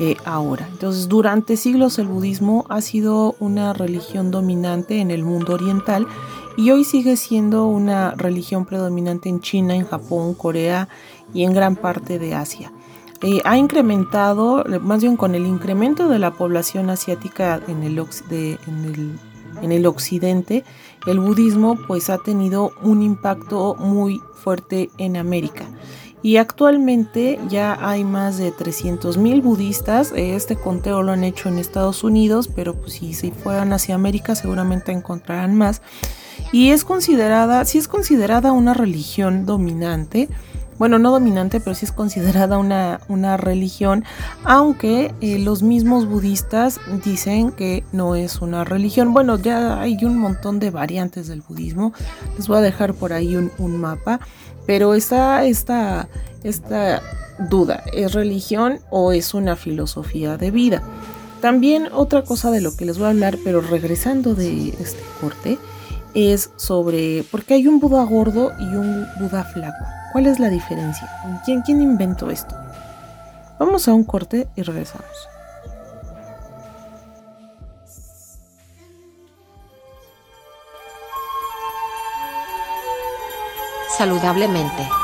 eh, 0.00 0.16
ahora. 0.24 0.66
Entonces, 0.72 1.08
durante 1.08 1.56
siglos 1.56 2.00
el 2.00 2.08
budismo 2.08 2.64
ha 2.68 2.80
sido 2.80 3.36
una 3.38 3.72
religión 3.72 4.32
dominante 4.32 4.98
en 4.98 5.12
el 5.12 5.22
mundo 5.22 5.54
oriental 5.54 6.08
y 6.56 6.70
hoy 6.70 6.82
sigue 6.82 7.16
siendo 7.16 7.66
una 7.66 8.12
religión 8.12 8.64
predominante 8.64 9.28
en 9.28 9.40
China, 9.40 9.76
en 9.76 9.86
Japón, 9.86 10.34
Corea 10.34 10.88
y 11.32 11.44
en 11.44 11.52
gran 11.52 11.76
parte 11.76 12.18
de 12.18 12.34
Asia. 12.34 12.72
Eh, 13.22 13.40
ha 13.44 13.56
incrementado, 13.56 14.64
más 14.80 15.00
bien 15.00 15.16
con 15.16 15.34
el 15.34 15.46
incremento 15.46 16.08
de 16.08 16.18
la 16.18 16.32
población 16.32 16.90
asiática 16.90 17.60
en 17.68 17.84
el, 17.84 18.04
en 19.62 19.72
el, 19.72 19.86
occidente, 19.86 20.64
el 21.06 21.20
budismo 21.20 21.76
pues 21.86 22.10
ha 22.10 22.18
tenido 22.18 22.72
un 22.82 23.02
impacto 23.02 23.76
muy 23.76 24.20
fuerte 24.34 24.90
en 24.98 25.16
América. 25.16 25.66
Y 26.24 26.36
actualmente 26.36 27.38
ya 27.48 27.76
hay 27.80 28.04
más 28.04 28.38
de 28.38 28.52
300.000 28.52 29.42
budistas. 29.42 30.12
Este 30.14 30.56
conteo 30.56 31.02
lo 31.02 31.12
han 31.12 31.24
hecho 31.24 31.48
en 31.48 31.58
Estados 31.58 32.04
Unidos, 32.04 32.48
pero 32.48 32.74
pues 32.74 32.94
si 32.94 33.12
se 33.12 33.32
fueran 33.32 33.72
hacia 33.72 33.96
América 33.96 34.34
seguramente 34.36 34.92
encontrarán 34.92 35.56
más. 35.56 35.82
Y 36.52 36.70
es 36.70 36.84
considerada, 36.84 37.64
si 37.64 37.78
es 37.78 37.88
considerada 37.88 38.52
una 38.52 38.74
religión 38.74 39.46
dominante, 39.46 40.28
bueno, 40.82 40.98
no 40.98 41.12
dominante, 41.12 41.60
pero 41.60 41.76
sí 41.76 41.84
es 41.84 41.92
considerada 41.92 42.58
una, 42.58 42.98
una 43.06 43.36
religión, 43.36 44.04
aunque 44.42 45.14
eh, 45.20 45.38
los 45.38 45.62
mismos 45.62 46.06
budistas 46.08 46.80
dicen 47.04 47.52
que 47.52 47.84
no 47.92 48.16
es 48.16 48.40
una 48.40 48.64
religión. 48.64 49.12
Bueno, 49.12 49.38
ya 49.38 49.80
hay 49.80 50.04
un 50.04 50.18
montón 50.18 50.58
de 50.58 50.72
variantes 50.72 51.28
del 51.28 51.40
budismo, 51.40 51.92
les 52.36 52.48
voy 52.48 52.58
a 52.58 52.62
dejar 52.62 52.94
por 52.94 53.12
ahí 53.12 53.36
un, 53.36 53.52
un 53.58 53.76
mapa, 53.76 54.18
pero 54.66 54.94
está 54.94 55.44
esta, 55.44 56.08
esta 56.42 57.00
duda, 57.48 57.84
¿es 57.92 58.12
religión 58.12 58.80
o 58.90 59.12
es 59.12 59.34
una 59.34 59.54
filosofía 59.54 60.36
de 60.36 60.50
vida? 60.50 60.82
También 61.40 61.90
otra 61.92 62.24
cosa 62.24 62.50
de 62.50 62.60
lo 62.60 62.74
que 62.76 62.86
les 62.86 62.98
voy 62.98 63.06
a 63.06 63.10
hablar, 63.10 63.38
pero 63.44 63.60
regresando 63.60 64.34
de 64.34 64.70
este 64.70 65.04
corte, 65.20 65.58
es 66.14 66.50
sobre, 66.56 67.22
porque 67.30 67.54
hay 67.54 67.68
un 67.68 67.78
Buda 67.78 68.02
gordo 68.02 68.50
y 68.58 68.64
un 68.64 69.06
Buda 69.20 69.44
flaco. 69.44 70.01
¿Cuál 70.12 70.26
es 70.26 70.38
la 70.38 70.50
diferencia? 70.50 71.08
¿Quién, 71.44 71.62
inventó 71.80 72.30
esto? 72.30 72.54
Vamos 73.58 73.88
a 73.88 73.94
un 73.94 74.04
corte 74.04 74.46
y 74.54 74.62
regresamos. 74.62 75.06
Saludablemente 83.96 85.01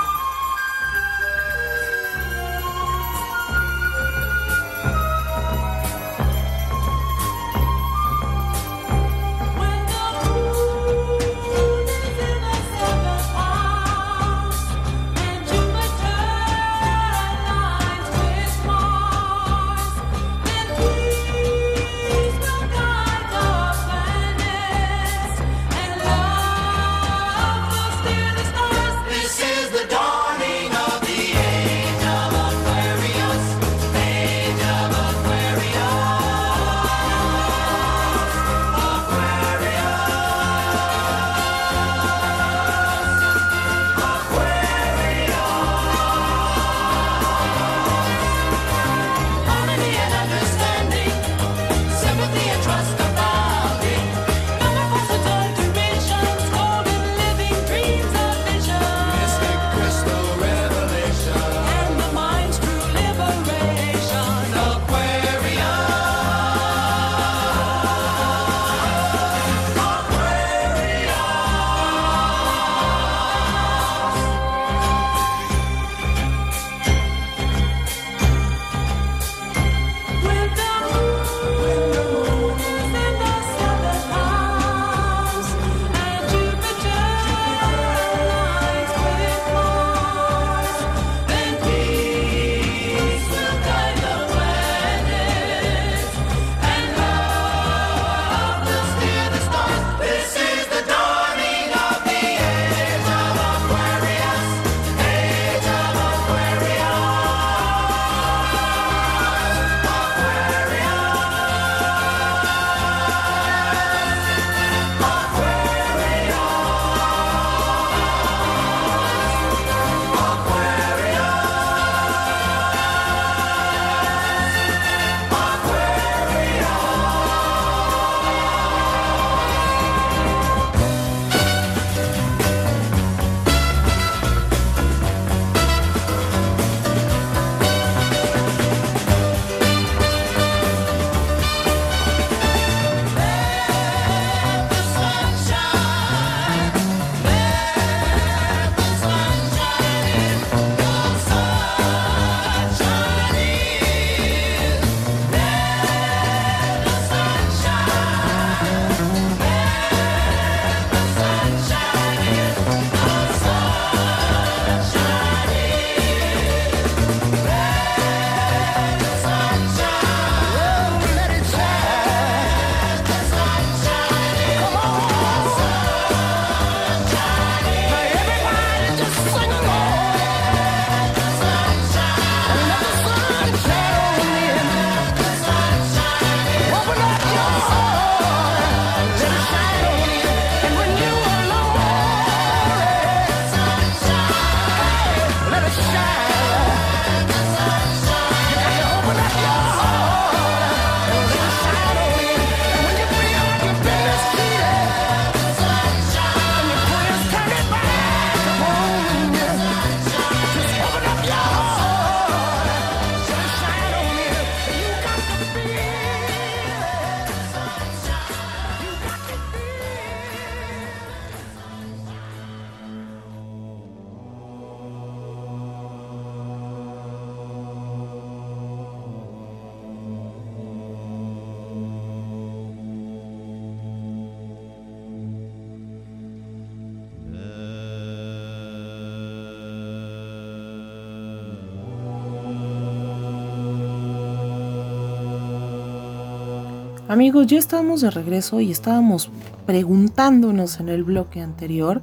Amigos, 247.09 247.47
ya 247.47 247.59
estamos 247.59 248.03
de 248.03 248.11
regreso 248.11 248.61
y 248.61 248.71
estábamos 248.71 249.31
preguntándonos 249.65 250.79
en 250.79 250.91
el 250.91 251.05
bloque 251.05 251.41
anterior 251.41 252.03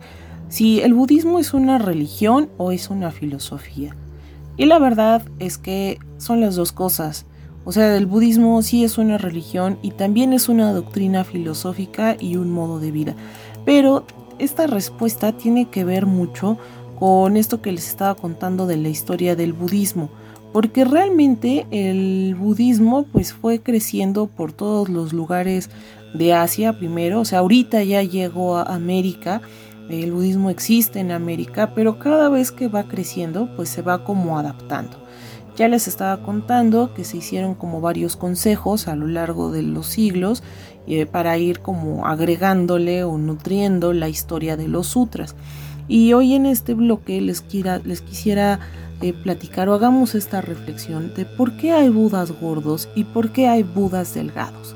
si 0.49 0.81
el 0.81 0.95
budismo 0.95 1.37
es 1.37 1.53
una 1.53 1.77
religión 1.77 2.49
o 2.57 2.71
es 2.71 2.89
una 2.89 3.11
filosofía. 3.11 3.95
Y 4.57 4.65
la 4.65 4.79
verdad 4.79 5.21
es 5.37 5.59
que 5.59 5.99
son 6.17 6.41
las 6.41 6.55
dos 6.55 6.71
cosas. 6.71 7.27
O 7.65 7.71
sea, 7.71 7.95
el 7.95 8.07
budismo 8.07 8.59
sí 8.63 8.83
es 8.83 8.97
una 8.97 9.19
religión 9.19 9.77
y 9.83 9.91
también 9.91 10.33
es 10.33 10.49
una 10.49 10.73
doctrina 10.73 11.23
filosófica 11.23 12.17
y 12.19 12.37
un 12.37 12.49
modo 12.49 12.79
de 12.79 12.89
vida. 12.89 13.15
Pero 13.63 14.07
esta 14.39 14.65
respuesta 14.65 15.33
tiene 15.33 15.69
que 15.69 15.83
ver 15.83 16.07
mucho 16.07 16.57
con 16.97 17.37
esto 17.37 17.61
que 17.61 17.71
les 17.71 17.87
estaba 17.87 18.15
contando 18.15 18.65
de 18.65 18.77
la 18.77 18.89
historia 18.89 19.35
del 19.35 19.53
budismo 19.53 20.09
porque 20.55 20.85
realmente 20.85 21.67
el 21.69 22.33
budismo 22.33 23.03
pues 23.03 23.33
fue 23.33 23.59
creciendo 23.59 24.27
por 24.27 24.53
todos 24.53 24.87
los 24.87 25.11
lugares 25.11 25.69
de 26.13 26.33
Asia 26.33 26.71
primero, 26.77 27.19
o 27.19 27.25
sea, 27.25 27.39
ahorita 27.39 27.83
ya 27.83 28.01
llegó 28.03 28.55
a 28.55 28.73
América, 28.73 29.41
el 29.89 30.13
budismo 30.13 30.49
existe 30.49 31.01
en 31.01 31.11
América, 31.11 31.73
pero 31.75 31.99
cada 31.99 32.29
vez 32.29 32.53
que 32.53 32.69
va 32.69 32.85
creciendo 32.87 33.53
pues 33.57 33.67
se 33.67 33.81
va 33.81 34.05
como 34.05 34.39
adaptando. 34.39 34.95
Ya 35.57 35.67
les 35.67 35.89
estaba 35.89 36.23
contando 36.23 36.93
que 36.93 37.03
se 37.03 37.17
hicieron 37.17 37.55
como 37.55 37.81
varios 37.81 38.15
consejos 38.15 38.87
a 38.87 38.95
lo 38.95 39.07
largo 39.07 39.51
de 39.51 39.61
los 39.61 39.87
siglos 39.87 40.41
eh, 40.87 41.05
para 41.05 41.37
ir 41.37 41.59
como 41.59 42.07
agregándole 42.07 43.03
o 43.03 43.17
nutriendo 43.17 43.91
la 43.91 44.07
historia 44.07 44.55
de 44.55 44.69
los 44.69 44.87
sutras. 44.87 45.35
Y 45.89 46.13
hoy 46.13 46.33
en 46.33 46.45
este 46.45 46.75
bloque 46.75 47.19
les, 47.19 47.43
les 47.83 48.01
quisiera 48.01 48.61
platicar 49.23 49.69
o 49.69 49.73
hagamos 49.73 50.15
esta 50.15 50.41
reflexión 50.41 51.13
de 51.15 51.25
por 51.25 51.57
qué 51.57 51.71
hay 51.71 51.89
budas 51.89 52.31
gordos 52.39 52.89
y 52.95 53.03
por 53.03 53.31
qué 53.31 53.47
hay 53.47 53.63
budas 53.63 54.13
delgados. 54.13 54.75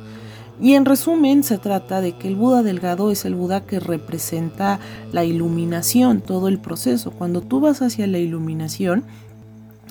Y 0.61 0.73
en 0.73 0.85
resumen 0.85 1.43
se 1.43 1.57
trata 1.57 2.01
de 2.01 2.13
que 2.13 2.27
el 2.27 2.35
Buda 2.35 2.63
delgado 2.63 3.11
es 3.11 3.23
el 3.23 3.33
Buda 3.33 3.65
que 3.65 3.79
representa 3.79 4.79
la 5.13 5.23
iluminación, 5.23 6.19
todo 6.19 6.49
el 6.49 6.59
proceso. 6.59 7.11
Cuando 7.11 7.41
tú 7.41 7.61
vas 7.61 7.81
hacia 7.81 8.07
la 8.07 8.17
iluminación, 8.17 9.05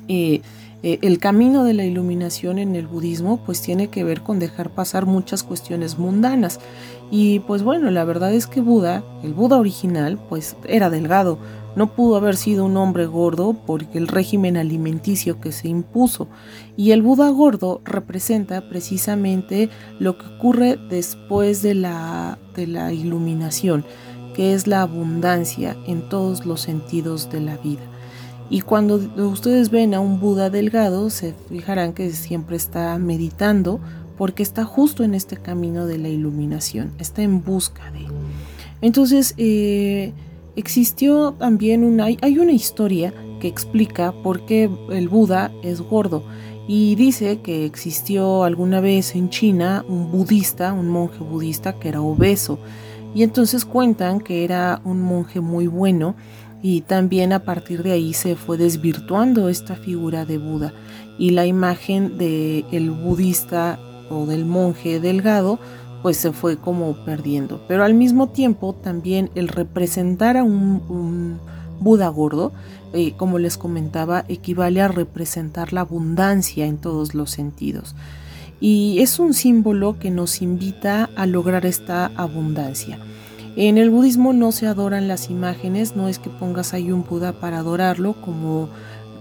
eh, 0.09 0.43
eh, 0.83 0.99
el 1.03 1.19
camino 1.19 1.64
de 1.64 1.73
la 1.73 1.85
iluminación 1.85 2.59
en 2.59 2.77
el 2.77 2.87
budismo 2.87 3.38
pues 3.45 3.62
tiene 3.62 3.88
que 3.88 4.05
ver 4.05 4.21
con 4.21 4.38
dejar 4.38 4.71
pasar 4.71 5.07
muchas 5.07 5.43
cuestiones 5.43 5.99
mundanas. 5.99 6.61
Y 7.11 7.41
pues 7.41 7.62
bueno, 7.62 7.91
la 7.91 8.05
verdad 8.05 8.35
es 8.35 8.47
que 8.47 8.61
Buda, 8.61 9.03
el 9.23 9.33
Buda 9.33 9.57
original, 9.57 10.19
pues 10.29 10.55
era 10.67 10.91
delgado, 10.91 11.38
no 11.79 11.95
pudo 11.95 12.17
haber 12.17 12.37
sido 12.37 12.64
un 12.64 12.77
hombre 12.77 13.07
gordo 13.07 13.55
porque 13.64 13.99
el 13.99 14.09
régimen 14.09 14.57
alimenticio 14.57 15.41
que 15.41 15.53
se 15.53 15.69
impuso. 15.69 16.27
Y 16.77 16.91
el 16.91 17.03
Buda 17.03 17.29
gordo 17.31 17.81
representa 17.85 18.69
precisamente 18.69 19.71
lo 20.01 20.19
que 20.19 20.27
ocurre 20.27 20.77
después 20.91 21.62
de 21.62 21.77
la, 21.77 22.37
de 22.57 22.67
la 22.67 22.93
iluminación, 22.93 23.85
que 24.35 24.55
es 24.55 24.67
la 24.67 24.83
abundancia 24.83 25.77
en 25.87 26.09
todos 26.09 26.45
los 26.47 26.62
sentidos 26.62 27.31
de 27.31 27.41
la 27.43 27.57
vida. 27.59 27.83
Y 28.51 28.62
cuando 28.62 28.97
ustedes 29.29 29.71
ven 29.71 29.95
a 29.95 30.01
un 30.01 30.19
Buda 30.19 30.51
delgado, 30.51 31.11
se 31.11 31.33
fijarán 31.49 31.93
que 31.93 32.11
siempre 32.11 32.57
está 32.57 32.99
meditando 32.99 33.79
porque 34.17 34.43
está 34.43 34.64
justo 34.64 35.05
en 35.05 35.14
este 35.14 35.37
camino 35.37 35.87
de 35.87 35.99
la 35.99 36.09
iluminación, 36.09 36.93
está 36.99 37.23
en 37.23 37.45
busca 37.45 37.88
de. 37.93 38.05
Entonces, 38.81 39.35
eh, 39.37 40.12
existió 40.59 41.35
también 41.38 41.85
una, 41.85 42.07
hay 42.07 42.38
una 42.38 42.53
historia 42.53 43.14
que 43.40 43.49
explica 43.49 44.12
por 44.12 44.44
qué 44.44 44.68
el 44.90 45.09
Buda 45.09 45.53
es 45.62 45.81
gordo 45.81 46.25
y 46.66 46.97
dice 46.97 47.40
que 47.40 47.64
existió 47.64 48.44
alguna 48.44 48.81
vez 48.81 49.14
en 49.14 49.31
China 49.31 49.85
un 49.88 50.11
budista, 50.11 50.73
un 50.73 50.88
monje 50.88 51.18
budista 51.21 51.79
que 51.79 51.88
era 51.88 52.03
obeso. 52.03 52.59
Y 53.14 53.23
entonces 53.23 53.64
cuentan 53.64 54.21
que 54.21 54.44
era 54.44 54.83
un 54.85 55.01
monje 55.01 55.40
muy 55.40 55.66
bueno 55.66 56.14
y 56.61 56.83
también 56.83 57.33
a 57.33 57.44
partir 57.44 57.83
de 57.83 57.92
ahí 57.92 58.12
se 58.12 58.37
fue 58.37 58.59
desvirtuando 58.59 59.49
esta 59.49 59.77
figura 59.77 60.27
de 60.27 60.38
Buda. 60.38 60.75
Y 61.18 61.31
la 61.31 61.47
imagen 61.47 62.18
del 62.18 62.66
el 62.71 62.90
budista 62.90 63.79
o 64.11 64.27
del 64.27 64.44
monje 64.44 65.01
delgado 65.01 65.59
pues 66.03 66.17
se 66.17 66.33
fue 66.33 66.57
como 66.57 67.05
perdiendo. 67.05 67.61
Pero 67.69 67.85
al 67.85 67.95
mismo 67.95 68.29
tiempo 68.29 68.75
también 68.75 69.31
el 69.35 69.49
representar 69.49 70.37
a 70.37 70.45
un, 70.45 71.41
Buda 71.81 72.09
gordo, 72.09 72.53
eh, 72.93 73.13
como 73.17 73.39
les 73.39 73.57
comentaba, 73.57 74.25
equivale 74.27 74.81
a 74.81 74.89
representar 74.89 75.73
la 75.73 75.83
abundancia 75.83 76.67
en 76.67 76.79
todos 76.79 77.15
los 77.15 77.31
sentidos. 77.31 77.95
Y 78.61 78.99
es 78.99 79.21
un 79.21 79.33
símbolo 79.33 79.97
que 80.01 80.11
nos 80.11 80.43
invita 80.43 81.09
a 81.15 81.27
lograr 81.27 81.67
esta 81.67 82.11
abundancia. 82.17 82.99
En 83.55 83.79
el 83.79 83.91
budismo 83.91 84.33
no 84.33 84.51
se 84.51 84.67
adoran 84.67 85.07
las 85.07 85.31
imágenes, 85.31 85.95
no 85.95 86.09
es 86.09 86.19
que 86.19 86.31
pongas 86.31 86.75
ahí 86.75 86.91
un 86.91 87.05
Buda 87.05 87.33
para 87.33 87.59
adorarlo, 87.59 88.21
como 88.21 88.69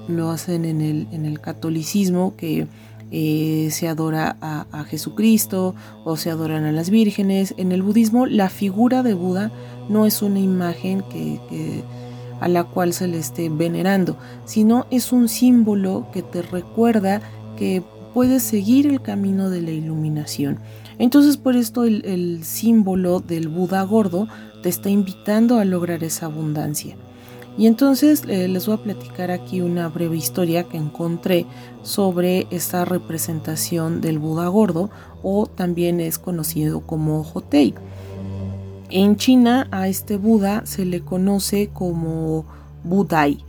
lo 0.07 0.31
hacen 0.31 0.65
en 0.65 0.81
el, 0.81 1.07
en 1.11 1.25
el 1.25 1.39
catolicismo, 1.39 2.35
que 2.35 2.67
eh, 3.11 3.69
se 3.71 3.87
adora 3.87 4.37
a, 4.41 4.83
Jesucristo 4.83 5.75
o 6.03 6.17
se 6.17 6.29
adoran 6.29 6.65
a 6.65 6.71
las 6.71 6.89
vírgenes. 6.89 7.53
En 7.57 7.71
el 7.71 7.81
budismo 7.81 8.25
la 8.25 8.49
figura 8.49 9.03
de 9.03 9.13
Buda 9.13 9.51
no 9.89 10.05
es 10.05 10.21
una 10.21 10.39
imagen 10.39 11.03
a 12.39 12.47
la 12.47 12.63
cual 12.63 12.93
se 12.93 13.07
le 13.07 13.17
esté 13.17 13.49
venerando, 13.49 14.17
sino 14.45 14.85
es 14.91 15.11
un 15.11 15.29
símbolo 15.29 16.07
que 16.11 16.21
te 16.21 16.41
recuerda 16.41 17.21
que 17.57 17.83
puedes 18.13 18.43
seguir 18.43 18.87
el 18.87 19.01
camino 19.01 19.49
de 19.49 19.61
la 19.61 19.71
iluminación. 19.71 20.59
Entonces 20.99 21.37
por 21.37 21.55
esto 21.55 21.83
el 21.85 22.43
símbolo 22.43 23.19
del 23.19 23.47
Buda 23.47 23.83
gordo 23.83 24.27
te 24.61 24.69
está 24.69 24.89
invitando 24.89 25.59
a 25.59 25.65
lograr 25.65 26.03
esa 26.03 26.25
abundancia. 26.25 26.97
Y 27.57 27.65
entonces 27.65 28.23
eh, 28.27 28.47
les 28.47 28.67
voy 28.67 28.75
a 28.75 28.83
platicar 28.83 29.31
aquí 29.31 29.61
una 29.61 29.89
breve 29.89 30.15
historia 30.15 30.65
que 30.65 30.77
encontré 30.77 31.47
sobre 31.81 32.45
esta 32.51 32.85
representación 32.85 33.99
del 33.99 34.19
Buda 34.19 34.47
gordo 34.47 34.91
o 35.23 35.47
también 35.47 35.99
es 35.99 36.19
conocido 36.19 36.81
como 36.81 37.23
Hotei. 37.23 37.73
En 38.89 39.17
China 39.17 39.67
a 39.71 39.87
este 39.87 40.17
Buda 40.17 40.65
se 40.65 40.85
le 40.85 41.01
conoce 41.01 41.69
como 41.73 42.45
Budai 42.83 43.39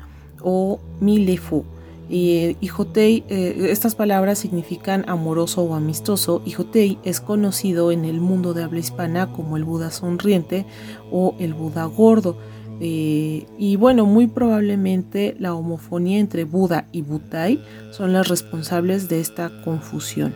o 0.42 0.80
Milefu. 1.00 1.64
Y, 2.08 2.56
y 2.62 2.68
Hotei, 2.68 3.24
eh, 3.28 3.68
estas 3.70 3.94
palabras 3.94 4.38
significan 4.38 5.04
amoroso 5.06 5.62
o 5.62 5.74
amistoso 5.74 6.40
y 6.46 6.54
Hotei 6.54 6.98
es 7.04 7.20
conocido 7.20 7.92
en 7.92 8.06
el 8.06 8.22
mundo 8.22 8.54
de 8.54 8.64
habla 8.64 8.78
hispana 8.78 9.30
como 9.30 9.58
el 9.58 9.64
Buda 9.64 9.90
sonriente 9.90 10.64
o 11.12 11.34
el 11.38 11.52
Buda 11.52 11.84
gordo. 11.84 12.38
Eh, 12.80 13.46
y 13.58 13.76
bueno, 13.76 14.06
muy 14.06 14.28
probablemente 14.28 15.34
la 15.38 15.54
homofonía 15.54 16.18
entre 16.18 16.44
Buda 16.44 16.86
y 16.92 17.02
Butai 17.02 17.60
son 17.90 18.12
las 18.12 18.28
responsables 18.28 19.08
de 19.08 19.20
esta 19.20 19.50
confusión. 19.64 20.34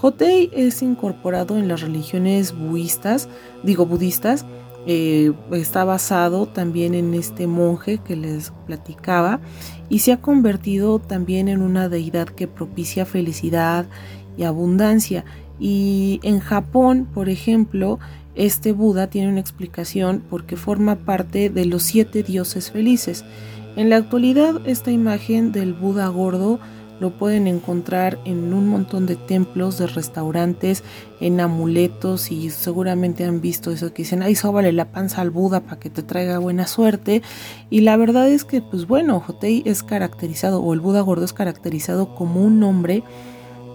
Hotei 0.00 0.50
es 0.52 0.82
incorporado 0.82 1.56
en 1.56 1.68
las 1.68 1.80
religiones 1.80 2.56
budistas, 2.56 3.28
digo 3.62 3.86
budistas, 3.86 4.44
eh, 4.86 5.32
está 5.52 5.84
basado 5.84 6.46
también 6.46 6.94
en 6.94 7.14
este 7.14 7.46
monje 7.46 7.98
que 7.98 8.16
les 8.16 8.52
platicaba 8.66 9.40
y 9.88 10.00
se 10.00 10.12
ha 10.12 10.20
convertido 10.20 10.98
también 10.98 11.48
en 11.48 11.62
una 11.62 11.88
deidad 11.88 12.28
que 12.28 12.48
propicia 12.48 13.06
felicidad 13.06 13.86
y 14.36 14.42
abundancia. 14.42 15.24
Y 15.58 16.20
en 16.22 16.40
Japón, 16.40 17.08
por 17.14 17.30
ejemplo, 17.30 17.98
este 18.34 18.72
Buda 18.72 19.08
tiene 19.08 19.28
una 19.28 19.40
explicación 19.40 20.22
porque 20.28 20.56
forma 20.56 20.96
parte 20.96 21.50
de 21.50 21.64
los 21.66 21.82
siete 21.82 22.22
dioses 22.22 22.70
felices. 22.70 23.24
En 23.76 23.90
la 23.90 23.96
actualidad 23.96 24.60
esta 24.66 24.90
imagen 24.90 25.52
del 25.52 25.74
Buda 25.74 26.08
gordo 26.08 26.60
lo 27.00 27.10
pueden 27.18 27.46
encontrar 27.46 28.18
en 28.24 28.54
un 28.54 28.68
montón 28.68 29.06
de 29.06 29.16
templos, 29.16 29.78
de 29.78 29.86
restaurantes, 29.86 30.84
en 31.20 31.40
amuletos 31.40 32.30
y 32.30 32.50
seguramente 32.50 33.24
han 33.24 33.40
visto 33.40 33.70
eso 33.72 33.92
que 33.92 34.02
dicen, 34.02 34.22
ay, 34.22 34.34
sóbale 34.34 34.72
la 34.72 34.92
panza 34.92 35.20
al 35.20 35.30
Buda 35.30 35.60
para 35.60 35.80
que 35.80 35.90
te 35.90 36.02
traiga 36.02 36.38
buena 36.38 36.66
suerte. 36.66 37.22
Y 37.68 37.80
la 37.80 37.96
verdad 37.96 38.28
es 38.28 38.44
que, 38.44 38.62
pues 38.62 38.86
bueno, 38.86 39.20
Jotei 39.20 39.62
es 39.66 39.82
caracterizado, 39.82 40.62
o 40.62 40.72
el 40.72 40.80
Buda 40.80 41.00
gordo 41.00 41.24
es 41.24 41.32
caracterizado 41.32 42.14
como 42.14 42.42
un 42.42 42.62
hombre 42.62 43.02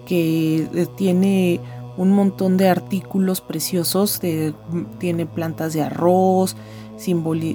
que 0.06 0.68
eh, 0.74 0.86
tiene 0.96 1.60
un 1.96 2.10
montón 2.10 2.56
de 2.56 2.68
artículos 2.68 3.40
preciosos, 3.40 4.20
tiene 4.98 5.26
plantas 5.26 5.72
de 5.72 5.82
arroz 5.82 6.56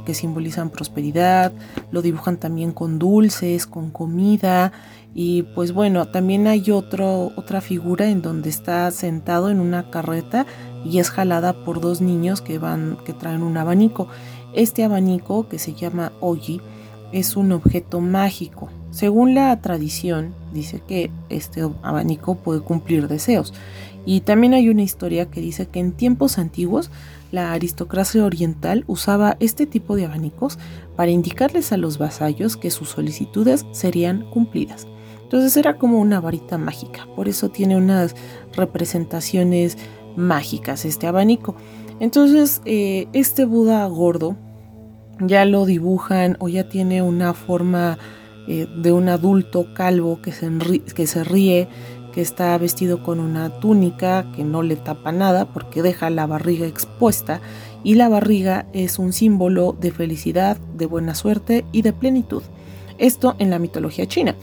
que 0.06 0.14
simbolizan 0.14 0.72
prosperidad, 0.72 1.54
lo 1.92 2.02
dibujan 2.02 2.38
también 2.38 2.72
con 2.72 2.98
dulces, 2.98 3.68
con 3.68 3.92
comida 3.92 4.72
y 5.14 5.44
pues 5.44 5.72
bueno, 5.72 6.08
también 6.08 6.48
hay 6.48 6.72
otro, 6.72 7.32
otra 7.36 7.62
figura 7.62 8.08
en 8.10 8.22
donde 8.22 8.50
está 8.50 8.90
sentado 8.92 9.50
en 9.50 9.60
una 9.60 9.92
carreta 9.92 10.46
y 10.84 11.00
es 11.00 11.12
jalada 11.12 11.54
por 11.64 11.80
dos 11.80 12.02
niños 12.02 12.42
que 12.42 12.58
van 12.58 12.98
que 13.06 13.14
traen 13.14 13.44
un 13.44 13.58
abanico. 13.58 14.08
Este 14.54 14.84
abanico 14.84 15.48
que 15.48 15.60
se 15.60 15.74
llama 15.74 16.12
Oji 16.22 16.60
es 17.12 17.36
un 17.36 17.52
objeto 17.52 18.02
mágico. 18.02 18.70
Según 18.96 19.36
la 19.36 19.60
tradición, 19.60 20.34
dice 20.54 20.82
que 20.88 21.12
este 21.28 21.70
abanico 21.84 22.36
puede 22.36 22.62
cumplir 22.62 23.10
deseos 23.10 23.54
Y 24.06 24.22
también 24.22 24.54
hay 24.54 24.70
una 24.70 24.84
historia 24.84 25.26
que 25.26 25.42
dice 25.42 25.66
que 25.66 25.82
en 25.82 25.92
tiempos 25.92 26.38
antiguos 26.38 26.92
la 27.30 27.52
aristocracia 27.52 28.24
oriental 28.24 28.86
usaba 28.88 29.36
este 29.42 29.66
tipo 29.66 29.98
de 29.98 30.06
abanicos 30.06 30.58
para 30.96 31.12
indicarles 31.12 31.74
a 31.74 31.78
los 31.78 31.98
vasallos 31.98 32.56
que 32.56 32.72
sus 32.72 32.88
solicitudes 32.88 33.66
serían 33.74 34.30
cumplidas. 34.30 34.88
Entonces 35.24 35.58
era 35.58 35.78
como 35.78 36.00
una 36.00 36.22
varita 36.22 36.58
mágica, 36.58 37.06
por 37.18 37.28
eso 37.28 37.50
tiene 37.50 37.76
unas 37.76 38.16
representaciones 38.56 39.78
mágicas 40.16 40.86
este 40.86 41.06
abanico. 41.06 41.58
Entonces 42.00 42.62
eh, 42.64 43.10
este 43.12 43.44
Buda 43.44 43.86
gordo 43.88 44.38
ya 45.20 45.44
lo 45.44 45.66
dibujan 45.66 46.38
o 46.40 46.48
ya 46.48 46.70
tiene 46.70 47.02
una 47.02 47.34
forma 47.34 47.98
eh, 48.48 48.68
de 48.76 48.92
un 48.92 49.10
adulto 49.10 49.68
calvo 49.74 50.22
que 50.22 50.32
se, 50.32 50.50
que 50.96 51.08
se 51.08 51.24
ríe, 51.24 51.68
que 52.14 52.22
está 52.22 52.58
vestido 52.58 53.04
con 53.04 53.20
una 53.20 53.60
túnica 53.60 54.26
que 54.36 54.44
no 54.44 54.64
le 54.64 54.78
tapa 54.78 55.12
nada 55.12 55.46
porque 55.46 55.82
deja 55.82 56.10
la 56.10 56.26
barriga 56.26 56.66
expuesta 56.66 57.42
y 57.84 57.96
la 57.96 58.08
barriga 58.08 58.68
es 58.74 59.00
un 59.00 59.14
símbolo 59.14 59.76
de 59.80 59.92
felicidad, 59.92 60.58
de 60.78 60.86
buena 60.86 61.14
suerte 61.14 61.66
y 61.72 61.82
de 61.82 61.94
plenitud. 61.94 62.42
Esto 62.98 63.36
en 63.38 63.50
la 63.50 63.60
mitología 63.60 64.06
china. 64.06 64.36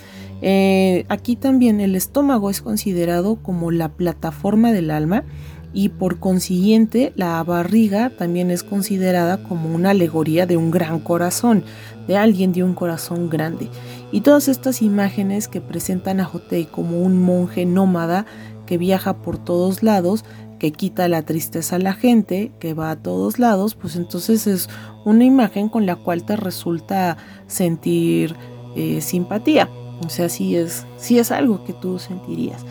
Eh, 0.43 1.07
aquí 1.09 1.37
también 1.37 1.81
el 1.81 1.95
estómago 1.95 2.51
es 2.51 2.61
considerado 2.61 3.37
como 3.37 3.71
la 3.71 3.89
plataforma 3.89 4.73
del 4.73 4.91
alma 4.91 5.25
y 5.73 5.89
por 5.89 6.19
consiguiente 6.19 7.13
la 7.17 7.43
barriga 7.43 8.11
también 8.11 8.51
es 8.51 8.63
considerada 8.63 9.43
como 9.43 9.75
una 9.75 9.91
alegoría 9.91 10.45
de 10.47 10.57
un 10.57 10.71
gran 10.71 10.99
corazón, 10.99 11.65
de 12.07 12.17
alguien 12.17 12.53
de 12.53 12.65
un 12.65 12.75
corazón 12.75 13.31
grande. 13.31 13.69
Y 14.13 14.21
todas 14.21 14.47
estas 14.47 14.83
imágenes 14.83 15.49
que 15.49 15.63
presentan 15.63 16.21
a 16.21 16.27
Jotei 16.27 16.67
como 16.67 17.01
un 17.01 17.21
monje 17.21 17.65
nómada 17.65 18.27
que 18.67 18.77
viaja 18.79 19.15
por 19.23 19.39
todos 19.39 19.83
lados, 19.83 20.25
que 20.59 20.71
quita 20.71 21.09
la 21.09 21.23
tristeza 21.23 21.77
a 21.77 21.79
la 21.81 21.95
gente, 21.95 22.53
que 22.61 22.75
va 22.75 22.91
a 22.91 22.97
todos 22.97 23.39
lados, 23.39 23.75
pues 23.75 23.97
entonces 23.97 24.47
es 24.47 24.69
una 25.05 25.25
imagen 25.25 25.69
con 25.69 25.87
la 25.87 25.97
cual 25.97 26.25
te 26.25 26.37
resulta 26.37 27.17
sentir 27.47 28.37
eh, 28.77 29.01
simpatía. 29.01 29.69
O 30.05 30.11
sea, 30.11 30.29
sí 30.29 30.57
es, 30.57 30.87
sí 30.99 31.19
es 31.19 31.33
algo 31.33 31.65
que 31.65 31.73
tú 31.73 31.99
sentirías. 31.99 32.65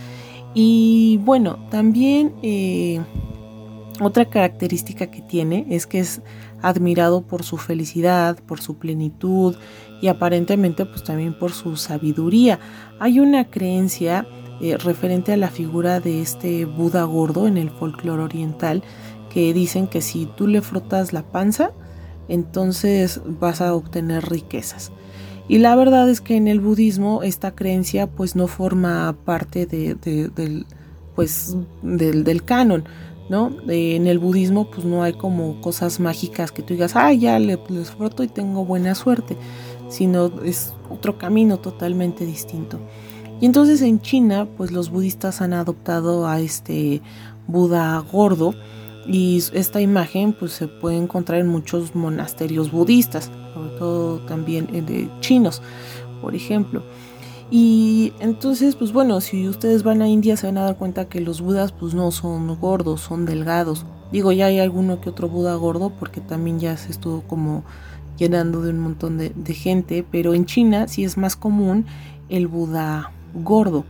Y 0.53 1.19
bueno, 1.23 1.57
también 1.69 2.33
eh, 2.43 3.01
otra 3.99 4.25
característica 4.25 5.07
que 5.07 5.21
tiene 5.21 5.65
es 5.69 5.87
que 5.87 5.99
es 5.99 6.21
admirado 6.61 7.21
por 7.21 7.43
su 7.43 7.57
felicidad, 7.57 8.37
por 8.45 8.61
su 8.61 8.77
plenitud 8.77 9.55
y 10.01 10.07
aparentemente 10.07 10.85
pues 10.85 11.03
también 11.03 11.33
por 11.33 11.51
su 11.51 11.77
sabiduría. 11.77 12.59
Hay 12.99 13.19
una 13.19 13.49
creencia 13.49 14.25
eh, 14.59 14.77
referente 14.77 15.33
a 15.33 15.37
la 15.37 15.49
figura 15.49 15.99
de 15.99 16.21
este 16.21 16.65
Buda 16.65 17.03
gordo 17.03 17.47
en 17.47 17.57
el 17.57 17.69
folclore 17.69 18.23
oriental 18.23 18.83
que 19.33 19.53
dicen 19.53 19.87
que 19.87 20.01
si 20.01 20.25
tú 20.25 20.47
le 20.47 20.61
frotas 20.61 21.13
la 21.13 21.23
panza, 21.23 21.71
entonces 22.27 23.21
vas 23.25 23.61
a 23.61 23.73
obtener 23.73 24.29
riquezas. 24.29 24.91
Y 25.47 25.57
la 25.57 25.75
verdad 25.75 26.09
es 26.09 26.21
que 26.21 26.35
en 26.35 26.47
el 26.47 26.59
budismo 26.59 27.23
esta 27.23 27.51
creencia 27.51 28.07
pues 28.07 28.35
no 28.35 28.47
forma 28.47 29.15
parte 29.25 29.65
de, 29.65 29.95
del, 29.95 30.65
pues, 31.15 31.57
del, 31.81 32.45
canon, 32.45 32.85
¿no? 33.29 33.51
en 33.67 34.07
el 34.07 34.19
budismo 34.19 34.69
pues 34.69 34.85
no 34.85 35.03
hay 35.03 35.13
como 35.13 35.59
cosas 35.59 35.99
mágicas 35.99 36.51
que 36.51 36.61
tú 36.61 36.73
digas, 36.73 36.95
ah, 36.95 37.11
ya 37.13 37.39
le, 37.39 37.59
les 37.69 37.91
froto 37.91 38.23
y 38.23 38.27
tengo 38.27 38.63
buena 38.63 38.95
suerte, 38.95 39.35
sino 39.91 40.31
es 40.43 40.73
otro 40.89 41.19
camino 41.19 41.59
totalmente 41.59 42.25
distinto. 42.25 42.79
Y 43.39 43.45
entonces 43.45 43.83
en 43.83 44.01
China 44.01 44.47
pues 44.57 44.71
los 44.71 44.89
budistas 44.89 45.41
han 45.41 45.53
adoptado 45.53 46.27
a 46.27 46.39
este 46.39 47.01
Buda 47.47 47.99
gordo, 48.11 48.55
y 49.07 49.43
esta 49.53 49.81
imagen 49.81 50.33
pues 50.33 50.53
se 50.53 50.67
puede 50.67 50.97
encontrar 50.97 51.39
en 51.39 51.47
muchos 51.47 51.95
monasterios 51.95 52.71
budistas, 52.71 53.31
sobre 53.53 53.71
todo 53.77 54.19
también 54.19 54.67
de 54.67 55.09
chinos, 55.19 55.61
por 56.21 56.35
ejemplo. 56.35 56.83
Y 57.49 58.13
entonces, 58.19 58.75
pues 58.75 58.93
bueno, 58.93 59.19
si 59.19 59.49
ustedes 59.49 59.83
van 59.83 60.01
a 60.01 60.07
India 60.07 60.37
se 60.37 60.47
van 60.47 60.57
a 60.57 60.63
dar 60.63 60.77
cuenta 60.77 61.09
que 61.09 61.19
los 61.19 61.41
budas 61.41 61.73
pues 61.73 61.93
no 61.93 62.11
son 62.11 62.55
gordos, 62.59 63.01
son 63.01 63.25
delgados. 63.25 63.85
Digo, 64.11 64.31
ya 64.31 64.45
hay 64.45 64.59
alguno 64.59 65.01
que 65.01 65.09
otro 65.09 65.27
buda 65.27 65.55
gordo 65.55 65.89
porque 65.89 66.21
también 66.21 66.59
ya 66.59 66.77
se 66.77 66.91
estuvo 66.91 67.21
como 67.23 67.63
llenando 68.21 68.61
de 68.61 68.69
un 68.69 68.79
montón 68.79 69.17
de, 69.17 69.53
gente, 69.55 70.05
pero 70.11 70.35
en 70.35 70.45
China 70.45 70.87
sí 70.87 71.03
es 71.03 71.17
más 71.17 71.35
común 71.35 71.87
el 72.29 72.47
buda 72.47 73.11
gordo. 73.33 73.83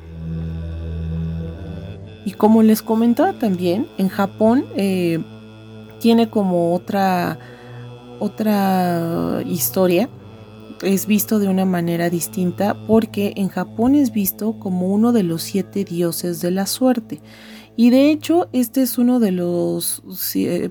Y 2.23 2.31
como 2.31 2.63
les 2.63 2.81
comentaba 2.81 3.33
también, 3.33 3.87
en 3.97 4.07
Japón 4.07 4.63
eh, 4.77 5.19
tiene 5.99 6.29
como 6.29 6.73
otra, 6.73 7.39
otra 8.19 9.43
historia. 9.45 10.07
Es 10.81 11.07
visto 11.07 11.37
de 11.39 11.49
una 11.49 11.65
manera 11.65 12.09
distinta 12.09 12.77
porque 12.87 13.33
en 13.35 13.49
Japón 13.49 13.95
es 13.95 14.13
visto 14.13 14.53
como 14.53 14.87
uno 14.87 15.11
de 15.11 15.23
los 15.23 15.41
siete 15.41 15.83
dioses 15.83 16.39
de 16.39 16.51
la 16.51 16.67
suerte. 16.67 17.19
Y 17.75 17.89
de 17.89 18.11
hecho, 18.11 18.49
este 18.51 18.81
es 18.81 18.97
uno 18.97 19.19
de 19.19 19.31
los, 19.31 20.03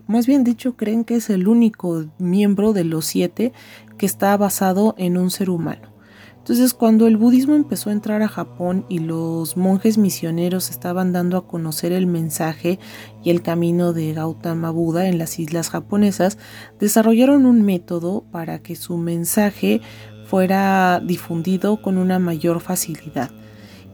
más 0.07 0.27
bien 0.27 0.45
dicho, 0.45 0.77
creen 0.77 1.05
que 1.05 1.17
es 1.17 1.31
el 1.31 1.49
único 1.49 2.07
miembro 2.19 2.73
de 2.73 2.85
los 2.85 3.07
siete 3.07 3.53
que 3.99 4.07
está 4.07 4.37
basado 4.37 4.95
en 4.99 5.17
un 5.17 5.31
ser 5.31 5.51
humano. 5.51 5.91
Entonces, 6.39 6.73
cuando 6.73 7.07
el 7.07 7.17
budismo 7.17 7.55
empezó 7.55 7.91
a 7.91 7.93
entrar 7.93 8.23
a 8.23 8.29
Japón 8.29 8.87
y 8.89 8.99
los 8.99 9.57
monjes 9.57 9.99
misioneros 9.99 10.71
estaban 10.71 11.13
dando 11.13 11.37
a 11.37 11.47
conocer 11.47 11.93
el 11.93 12.07
mensaje 12.07 12.79
y 13.23 13.31
el 13.31 13.43
camino 13.43 13.93
de 13.93 14.15
Gautama 14.15 14.71
Buda 14.71 15.07
en 15.07 15.19
las 15.19 15.39
islas 15.39 15.69
japonesas, 15.69 16.39
desarrollaron 16.79 17.45
un 17.45 17.63
método 17.63 18.25
para 18.31 18.61
que 18.61 18.75
su 18.75 18.97
mensaje 18.97 19.81
fuera 20.25 21.01
difundido 21.05 21.83
con 21.83 21.99
una 21.99 22.19
mayor 22.19 22.61
facilidad. 22.61 23.31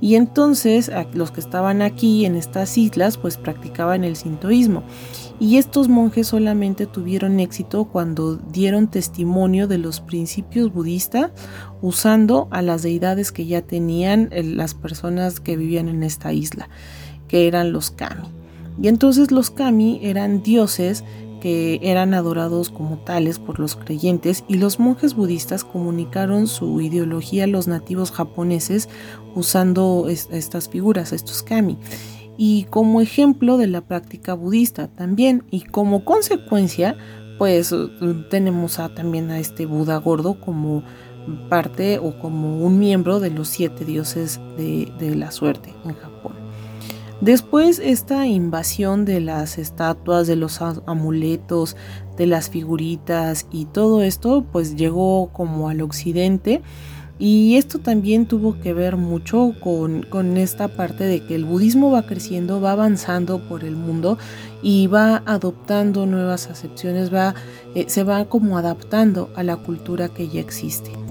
Y 0.00 0.16
entonces 0.16 0.90
los 1.14 1.30
que 1.30 1.40
estaban 1.40 1.80
aquí 1.80 2.26
en 2.26 2.36
estas 2.36 2.76
islas 2.76 3.16
pues 3.16 3.36
practicaban 3.36 4.04
el 4.04 4.16
sintoísmo. 4.16 4.82
Y 5.38 5.56
estos 5.56 5.88
monjes 5.88 6.28
solamente 6.28 6.86
tuvieron 6.86 7.40
éxito 7.40 7.86
cuando 7.86 8.36
dieron 8.36 8.88
testimonio 8.88 9.68
de 9.68 9.78
los 9.78 10.00
principios 10.00 10.72
budistas 10.72 11.30
usando 11.82 12.48
a 12.50 12.62
las 12.62 12.82
deidades 12.82 13.32
que 13.32 13.46
ya 13.46 13.62
tenían 13.62 14.30
las 14.32 14.74
personas 14.74 15.40
que 15.40 15.56
vivían 15.56 15.88
en 15.88 16.02
esta 16.02 16.32
isla, 16.32 16.68
que 17.28 17.48
eran 17.48 17.72
los 17.72 17.90
kami. 17.90 18.28
Y 18.80 18.88
entonces 18.88 19.30
los 19.30 19.50
kami 19.50 20.00
eran 20.02 20.42
dioses 20.42 21.04
eran 21.46 22.12
adorados 22.12 22.70
como 22.70 22.96
tales 22.98 23.38
por 23.38 23.60
los 23.60 23.76
creyentes 23.76 24.44
y 24.48 24.56
los 24.56 24.80
monjes 24.80 25.14
budistas 25.14 25.62
comunicaron 25.62 26.48
su 26.48 26.80
ideología 26.80 27.44
a 27.44 27.46
los 27.46 27.68
nativos 27.68 28.10
japoneses 28.10 28.88
usando 29.34 30.08
estas 30.08 30.68
figuras, 30.68 31.12
estos 31.12 31.42
kami 31.42 31.78
y 32.36 32.64
como 32.64 33.00
ejemplo 33.00 33.58
de 33.58 33.68
la 33.68 33.80
práctica 33.80 34.34
budista 34.34 34.88
también 34.88 35.44
y 35.50 35.60
como 35.62 36.04
consecuencia 36.04 36.96
pues 37.38 37.74
tenemos 38.30 38.78
a, 38.78 38.94
también 38.94 39.30
a 39.30 39.38
este 39.38 39.66
Buda 39.66 39.98
gordo 39.98 40.40
como 40.40 40.82
parte 41.48 41.98
o 41.98 42.18
como 42.18 42.58
un 42.58 42.78
miembro 42.78 43.20
de 43.20 43.30
los 43.30 43.48
siete 43.48 43.84
dioses 43.84 44.40
de 44.56 45.14
la 45.14 45.30
suerte 45.30 45.74
en 45.84 45.94
Japón. 45.94 46.45
Después 47.20 47.80
esta 47.82 48.26
invasión 48.26 49.06
de 49.06 49.20
las 49.20 49.56
estatuas, 49.56 50.26
de 50.26 50.36
los 50.36 50.60
amuletos, 50.60 51.76
de 52.16 52.26
las 52.26 52.50
figuritas 52.50 53.46
y 53.50 53.64
todo 53.64 54.02
esto 54.02 54.44
pues 54.52 54.76
llegó 54.76 55.30
como 55.32 55.68
al 55.68 55.80
occidente 55.80 56.62
y 57.18 57.56
esto 57.56 57.78
también 57.78 58.26
tuvo 58.26 58.60
que 58.60 58.74
ver 58.74 58.98
mucho 58.98 59.54
con, 59.60 60.04
esta 60.36 60.68
parte 60.68 61.04
de 61.04 61.24
que 61.24 61.34
el 61.34 61.46
budismo 61.46 61.90
va 61.90 62.02
creciendo, 62.02 62.60
va 62.60 62.72
avanzando 62.72 63.38
por 63.48 63.64
el 63.64 63.76
mundo 63.76 64.18
y 64.62 64.86
va 64.86 65.22
adoptando 65.24 66.04
nuevas 66.04 66.48
acepciones, 66.48 67.12
va, 67.12 67.34
eh, 67.74 67.86
se 67.88 68.04
va 68.04 68.26
como 68.26 68.58
adaptando 68.58 69.30
a 69.34 69.42
la 69.42 69.56
cultura 69.56 70.10
que 70.10 70.28
ya 70.28 70.40
existe. 70.40 71.05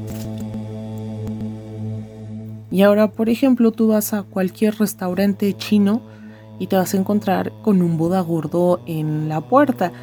Y 2.75 2.81
ahora, 2.81 3.09
por 3.09 3.29
ejemplo, 3.29 3.71
tú 3.71 3.87
vas 3.87 4.13
a 4.13 4.23
cualquier 4.23 4.75
restaurante 4.75 5.55
chino 5.55 6.01
y 6.59 6.67
te 6.67 6.75
vas 6.75 6.93
a 6.93 6.97
encontrar 6.97 7.53
con 7.61 7.81
un 7.81 7.97
Buda 7.97 8.19
gordo 8.19 8.81
en 8.85 9.29
la 9.29 9.39
puerta, 9.39 9.93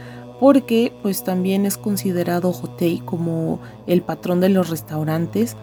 porque 0.40 0.90
pues 1.02 1.22
también 1.22 1.66
es 1.66 1.76
considerado 1.76 2.50
Hotei 2.50 3.00
como 3.00 3.60
el 3.86 4.00
patrón 4.00 4.40
de 4.40 4.48
los 4.48 4.70
restaurantes 4.70 5.54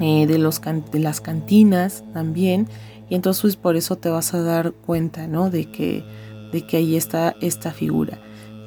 eh, 0.00 0.26
de, 0.26 0.38
los 0.38 0.60
de 0.60 0.98
las 0.98 1.20
cantinas 1.20 2.02
también. 2.12 2.66
Y 3.08 3.14
entonces 3.14 3.42
pues, 3.42 3.54
por 3.54 3.76
eso 3.76 3.94
te 3.94 4.08
vas 4.08 4.34
a 4.34 4.42
dar 4.42 4.72
cuenta, 4.72 5.28
¿no? 5.28 5.50
De 5.50 5.66
que, 5.66 6.02
de 6.50 6.66
que 6.66 6.78
ahí 6.78 6.96
está 6.96 7.36
esta 7.40 7.70
figura. 7.70 8.18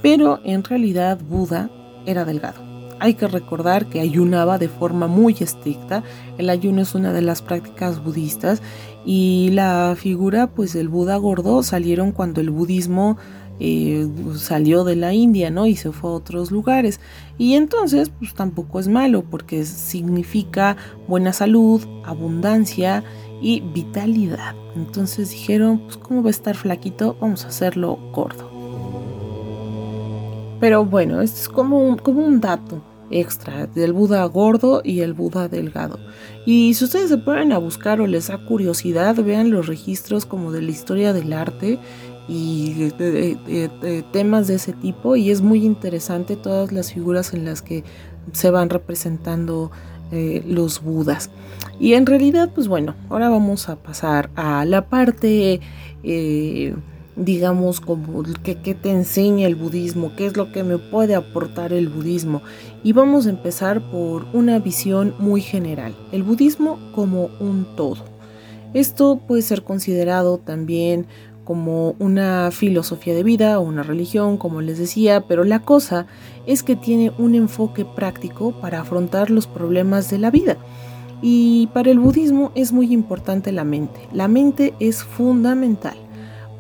Pero 0.02 0.40
en 0.46 0.64
realidad 0.64 1.20
Buda 1.20 1.70
era 2.06 2.24
delgado. 2.24 2.71
Hay 3.02 3.16
que 3.16 3.28
recordar 3.28 3.88
que 3.88 4.00
ayunaba 4.00 4.60
de 4.60 4.70
forma 4.70 5.08
muy 5.08 5.36
estricta. 5.40 6.04
El 6.38 6.52
ayuno 6.52 6.84
es 6.84 6.94
una 6.94 7.12
de 7.12 7.24
las 7.24 7.42
prácticas 7.42 8.04
budistas 8.04 8.62
y 9.04 9.50
la 9.54 9.96
figura 9.98 10.46
pues 10.46 10.74
del 10.74 10.88
Buda 10.88 11.18
gordo 11.18 11.64
salieron 11.64 12.12
cuando 12.12 12.42
el 12.42 12.52
budismo 12.52 13.18
eh, 13.60 14.08
salió 14.36 14.84
de 14.84 14.96
la 14.96 15.14
India, 15.16 15.50
¿no? 15.50 15.66
Y 15.66 15.76
se 15.76 15.92
fue 15.92 16.12
a 16.12 16.14
otros 16.14 16.52
lugares. 16.52 17.00
Y 17.40 17.56
entonces, 17.56 18.12
pues 18.20 18.36
tampoco 18.36 18.80
es 18.80 18.88
malo, 18.88 19.24
porque 19.24 19.66
significa 19.66 20.78
buena 21.08 21.34
salud, 21.34 21.82
abundancia 22.06 23.04
y 23.42 23.62
vitalidad. 23.62 24.54
Entonces 24.76 25.32
dijeron, 25.32 25.80
pues 25.86 25.98
¿cómo 25.98 26.22
va 26.22 26.28
a 26.28 26.32
estar 26.32 26.56
flaquito? 26.56 27.18
Vamos 27.20 27.46
a 27.46 27.48
hacerlo 27.48 27.98
gordo. 28.14 28.52
Pero 30.60 30.86
bueno, 30.86 31.22
esto 31.22 31.40
es 31.40 31.50
como 31.50 31.98
como 31.98 32.24
un 32.24 32.40
dato 32.40 32.84
extra 33.12 33.68
del 33.68 33.94
Buda 33.94 34.26
gordo 34.26 34.82
y 34.84 35.02
el 35.02 35.14
Buda 35.14 35.48
delgado. 35.48 36.00
Y 36.46 36.74
si 36.74 36.86
ustedes 36.86 37.10
se 37.10 37.18
ponen 37.18 37.52
a 37.52 37.58
buscar 37.58 38.02
o 38.02 38.08
les 38.08 38.28
da 38.28 38.38
curiosidad, 38.38 39.16
vean 39.16 39.52
los 39.52 39.68
registros 39.68 40.26
como 40.26 40.52
de 40.52 40.62
la 40.62 40.72
historia 40.72 41.14
del 41.14 41.34
arte 41.34 41.80
y 42.28 42.92
temas 44.12 44.48
de 44.48 44.56
ese 44.56 44.74
tipo 44.74 45.16
y 45.16 45.32
es 45.32 45.42
muy 45.42 45.66
interesante 45.66 46.36
todas 46.36 46.72
las 46.72 46.94
figuras 46.94 47.34
en 47.34 47.46
las 47.46 47.62
que 47.62 47.84
se 48.32 48.50
van 48.50 48.70
representando 48.70 49.72
eh, 50.12 50.44
los 50.46 50.82
budas. 50.82 51.30
Y 51.80 51.94
en 51.94 52.06
realidad, 52.06 52.52
pues 52.54 52.68
bueno, 52.68 52.96
ahora 53.10 53.30
vamos 53.30 53.70
a 53.70 53.78
pasar 53.78 54.30
a 54.36 54.66
la 54.66 54.88
parte, 54.88 55.62
eh, 56.04 56.76
digamos, 57.16 57.82
como 57.82 58.24
que, 58.44 58.56
te 58.56 58.92
enseña 58.92 59.48
el 59.48 59.56
budismo, 59.56 60.14
qué 60.16 60.26
es 60.26 60.38
lo 60.38 60.52
que 60.52 60.64
me 60.64 60.78
puede 60.78 61.16
aportar 61.16 61.74
el 61.74 61.90
budismo. 61.90 62.42
Y 62.84 62.94
vamos 62.94 63.28
a 63.28 63.32
empezar 63.32 63.82
por 63.92 64.26
una 64.34 64.60
visión 64.60 65.14
muy 65.20 65.42
general, 65.42 65.96
el 66.12 66.24
budismo 66.24 66.80
como 66.94 67.30
un 67.40 67.68
todo. 67.76 68.06
Esto 68.74 69.20
puede 69.28 69.42
ser 69.42 69.64
considerado 69.64 70.38
también 70.38 71.06
como 71.44 71.96
una 72.00 72.50
filosofía 72.52 73.14
de 73.14 73.24
vida 73.24 73.60
o 73.60 73.64
una 73.64 73.84
religión, 73.84 74.38
como 74.38 74.62
les 74.62 74.78
decía, 74.78 75.28
pero 75.28 75.44
la 75.44 75.60
cosa 75.60 76.06
es 76.46 76.64
que 76.64 76.76
tiene 76.76 77.12
un 77.18 77.36
enfoque 77.36 77.84
práctico 77.84 78.54
para 78.62 78.82
afrontar 78.82 79.30
los 79.30 79.48
problemas 79.48 80.10
de 80.10 80.20
la 80.20 80.32
vida. 80.32 80.58
Y 81.22 81.68
para 81.74 81.92
el 81.92 82.00
budismo 82.00 82.52
es 82.56 82.72
muy 82.72 82.94
importante 82.94 83.52
la 83.52 83.64
mente. 83.64 84.00
La 84.14 84.28
mente 84.28 84.74
es 84.80 85.04
fundamental. 85.04 85.98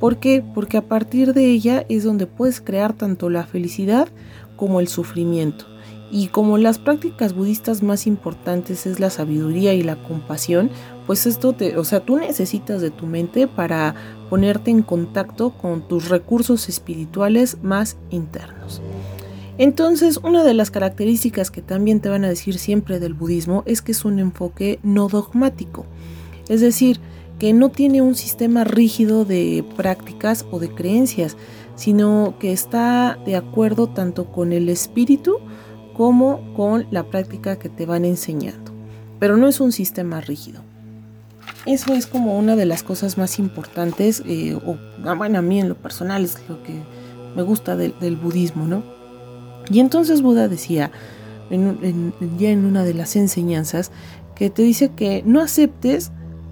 ¿Por 0.01 0.17
qué? 0.17 0.43
Porque 0.55 0.77
a 0.77 0.81
partir 0.81 1.35
de 1.35 1.45
ella 1.45 1.85
es 1.87 2.03
donde 2.03 2.25
puedes 2.25 2.59
crear 2.59 2.93
tanto 2.93 3.29
la 3.29 3.43
felicidad 3.43 4.07
como 4.55 4.79
el 4.79 4.87
sufrimiento. 4.87 5.65
Y 6.09 6.29
como 6.29 6.57
las 6.57 6.79
prácticas 6.79 7.35
budistas 7.35 7.83
más 7.83 8.07
importantes 8.07 8.87
es 8.87 8.99
la 8.99 9.11
sabiduría 9.11 9.75
y 9.75 9.83
la 9.83 10.01
compasión, 10.01 10.71
pues 11.05 11.27
esto 11.27 11.53
te, 11.53 11.77
o 11.77 11.83
sea, 11.83 11.99
tú 11.99 12.17
necesitas 12.17 12.81
de 12.81 12.89
tu 12.89 13.05
mente 13.05 13.47
para 13.47 13.93
ponerte 14.27 14.71
en 14.71 14.81
contacto 14.81 15.51
con 15.51 15.87
tus 15.87 16.09
recursos 16.09 16.67
espirituales 16.67 17.59
más 17.61 17.97
internos. 18.09 18.81
Entonces, 19.59 20.17
una 20.17 20.43
de 20.43 20.55
las 20.55 20.71
características 20.71 21.51
que 21.51 21.61
también 21.61 21.99
te 21.99 22.09
van 22.09 22.25
a 22.25 22.29
decir 22.29 22.57
siempre 22.57 22.99
del 22.99 23.13
budismo 23.13 23.61
es 23.67 23.83
que 23.83 23.91
es 23.91 24.03
un 24.03 24.17
enfoque 24.17 24.79
no 24.81 25.09
dogmático. 25.09 25.85
Es 26.49 26.59
decir, 26.59 26.99
que 27.41 27.53
no 27.53 27.69
tiene 27.69 28.03
un 28.03 28.13
sistema 28.13 28.63
rígido 28.63 29.25
de 29.25 29.65
prácticas 29.75 30.45
o 30.51 30.59
de 30.59 30.69
creencias, 30.69 31.37
sino 31.73 32.35
que 32.39 32.51
está 32.51 33.17
de 33.25 33.35
acuerdo 33.35 33.87
tanto 33.87 34.31
con 34.31 34.53
el 34.53 34.69
espíritu 34.69 35.39
como 35.95 36.53
con 36.53 36.85
la 36.91 37.01
práctica 37.09 37.57
que 37.57 37.67
te 37.67 37.87
van 37.87 38.05
enseñando. 38.05 38.71
Pero 39.17 39.37
no 39.37 39.47
es 39.47 39.59
un 39.59 39.71
sistema 39.71 40.21
rígido. 40.21 40.61
Eso 41.65 41.95
es 41.95 42.05
como 42.05 42.37
una 42.37 42.55
de 42.55 42.67
las 42.67 42.83
cosas 42.83 43.17
más 43.17 43.39
importantes, 43.39 44.21
eh, 44.27 44.53
o 44.63 44.77
ah, 45.05 45.15
bueno, 45.15 45.39
a 45.39 45.41
mí 45.41 45.59
en 45.59 45.69
lo 45.69 45.75
personal 45.75 46.23
es 46.23 46.37
lo 46.47 46.61
que 46.61 46.73
me 47.35 47.41
gusta 47.41 47.75
del, 47.75 48.17
budismo, 48.17 48.67
¿no? 48.67 48.83
Y 49.67 49.79
entonces 49.79 50.21
Buda 50.21 50.47
decía, 50.47 50.91
ya 51.49 52.49
en 52.51 52.65
una 52.65 52.83
de 52.83 52.93
las 52.93 53.15
enseñanzas, 53.15 53.91
que 54.35 54.51
te 54.51 54.61
dice 54.61 54.89
que 54.89 55.23
no 55.25 55.41
aceptes 55.41 56.11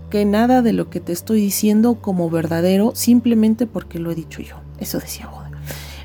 que 0.10 0.26
nada 0.26 0.62
de 0.62 0.74
lo 0.74 0.90
que 0.90 1.00
te 1.00 1.12
estoy 1.12 1.42
diciendo 1.42 1.96
como 1.96 2.30
verdadero 2.30 2.92
simplemente 2.96 3.68
porque 3.68 4.00
lo 4.00 4.12
he 4.12 4.16
dicho 4.16 4.42
yo. 4.42 4.56
Eso 4.80 5.00
decía 5.00 5.28
Buda. 5.28 5.52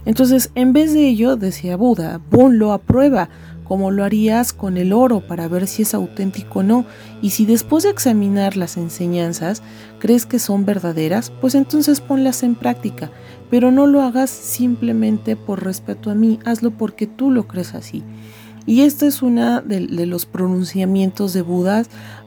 Entonces, 0.05 0.51
en 0.55 0.73
vez 0.73 0.93
de 0.93 1.09
ello, 1.09 1.37
decía 1.37 1.77
Buda, 1.77 2.21
ponlo 2.31 2.73
a 2.73 2.79
prueba, 2.79 3.31
como 3.65 3.91
lo 3.91 4.05
harías 4.05 4.53
con 4.53 4.77
el 4.77 4.93
oro 4.93 5.27
para 5.27 5.49
ver 5.49 5.67
si 5.67 5.83
es 5.83 5.95
auténtico 5.95 6.61
o 6.61 6.63
no. 6.63 6.85
Y 7.23 7.31
si 7.31 7.47
después 7.47 7.85
de 7.85 7.91
examinar 7.91 8.57
las 8.57 8.77
enseñanzas 8.77 9.63
crees 9.99 10.27
que 10.27 10.39
son 10.39 10.67
verdaderas, 10.67 11.33
pues 11.41 11.55
entonces 11.55 12.01
ponlas 12.01 12.43
en 12.43 12.55
práctica. 12.55 13.11
Pero 13.51 13.71
no 13.71 13.87
lo 13.87 14.03
hagas 14.03 14.31
simplemente 14.31 15.37
por 15.37 15.65
respeto 15.65 16.11
a 16.11 16.15
mí, 16.15 16.39
hazlo 16.45 16.71
porque 16.73 17.07
tú 17.07 17.31
lo 17.31 17.49
crees 17.49 17.75
así. 17.75 18.03
Y 18.67 18.81
este 18.81 19.07
es 19.07 19.21
uno 19.21 19.61
de, 19.61 19.81
los 20.07 20.25
pronunciamientos 20.25 21.35
de 21.35 21.43
Buda 21.43 21.83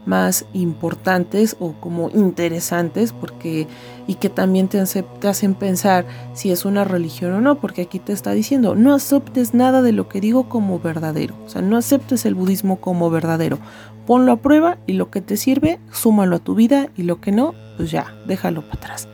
más 0.06 0.46
importantes 0.52 1.56
o 1.58 1.72
como 1.72 2.10
interesantes 2.10 3.12
porque 3.12 3.66
y 4.06 4.14
que 4.14 4.28
también 4.28 4.68
te, 4.68 4.78
hacen 4.78 5.54
pensar 5.54 6.06
si 6.34 6.50
es 6.50 6.64
una 6.64 6.84
religión 6.84 7.32
o 7.32 7.40
no, 7.40 7.60
porque 7.60 7.82
aquí 7.82 7.98
te 7.98 8.12
está 8.12 8.32
diciendo, 8.32 8.74
no 8.74 8.94
aceptes 8.94 9.52
nada 9.52 9.82
de 9.82 9.92
lo 9.92 10.08
que 10.08 10.20
digo 10.20 10.48
como 10.48 10.78
verdadero, 10.78 11.34
o 11.44 11.48
sea, 11.48 11.60
no 11.60 11.76
aceptes 11.76 12.24
el 12.24 12.34
budismo 12.34 12.80
como 12.80 13.10
verdadero, 13.10 13.58
ponlo 14.06 14.32
a 14.32 14.36
prueba 14.36 14.78
y 14.86 14.94
lo 14.94 15.10
que 15.10 15.20
te 15.20 15.36
sirve, 15.36 15.78
súmalo 15.92 16.36
a 16.36 16.38
tu 16.38 16.54
vida 16.54 16.88
y 16.96 17.02
lo 17.02 17.20
que 17.20 17.32
no, 17.32 17.54
pues 17.76 17.90
ya, 17.90 18.14
déjalo 18.26 18.62
para 18.62 18.74
atrás. 18.76 19.08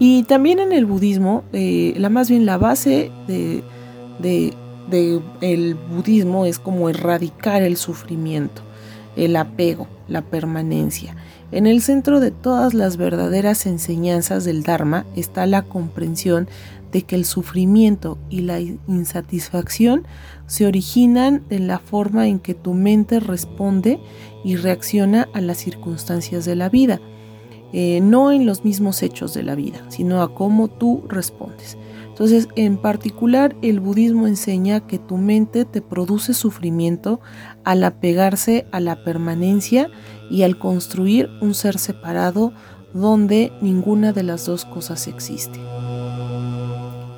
Y 0.00 0.24
también 0.24 0.58
en 0.58 0.72
el 0.72 0.86
budismo, 0.86 1.44
eh, 1.52 1.94
la 1.96 2.08
más 2.08 2.28
bien 2.28 2.46
la 2.46 2.58
base 2.58 3.12
de 3.28 3.62
del 4.90 5.74
budismo 5.74 6.46
es 6.46 6.58
como 6.58 6.88
erradicar 6.88 7.62
el 7.62 7.76
sufrimiento, 7.76 8.62
el 9.16 9.36
apego, 9.36 9.86
la 10.08 10.22
permanencia. 10.22 11.16
En 11.52 11.66
el 11.66 11.80
centro 11.80 12.18
de 12.18 12.32
todas 12.32 12.74
las 12.74 12.96
verdaderas 12.96 13.66
enseñanzas 13.66 14.44
del 14.44 14.64
Dharma 14.64 15.06
está 15.14 15.46
la 15.46 15.62
comprensión 15.62 16.48
de 16.92 17.02
que 17.02 17.16
el 17.16 17.24
sufrimiento 17.24 18.18
y 18.30 18.40
la 18.40 18.60
insatisfacción 18.60 20.06
se 20.46 20.66
originan 20.66 21.44
en 21.50 21.66
la 21.66 21.78
forma 21.78 22.26
en 22.26 22.38
que 22.38 22.54
tu 22.54 22.74
mente 22.74 23.20
responde 23.20 24.00
y 24.44 24.56
reacciona 24.56 25.28
a 25.34 25.40
las 25.40 25.58
circunstancias 25.58 26.44
de 26.44 26.56
la 26.56 26.68
vida, 26.68 27.00
eh, 27.72 28.00
no 28.00 28.32
en 28.32 28.46
los 28.46 28.64
mismos 28.64 29.02
hechos 29.02 29.34
de 29.34 29.42
la 29.42 29.54
vida, 29.54 29.84
sino 29.88 30.22
a 30.22 30.34
cómo 30.34 30.68
tú 30.68 31.04
respondes. 31.08 31.76
Entonces, 32.16 32.48
en 32.56 32.78
particular, 32.78 33.54
el 33.60 33.78
budismo 33.78 34.26
enseña 34.26 34.86
que 34.86 34.98
tu 34.98 35.18
mente 35.18 35.66
te 35.66 35.82
produce 35.82 36.32
sufrimiento 36.32 37.20
al 37.62 37.84
apegarse 37.84 38.66
a 38.72 38.80
la 38.80 39.04
permanencia 39.04 39.90
y 40.30 40.42
al 40.42 40.58
construir 40.58 41.28
un 41.42 41.52
ser 41.52 41.78
separado 41.78 42.54
donde 42.94 43.52
ninguna 43.60 44.14
de 44.14 44.22
las 44.22 44.46
dos 44.46 44.64
cosas 44.64 45.08
existe. 45.08 45.60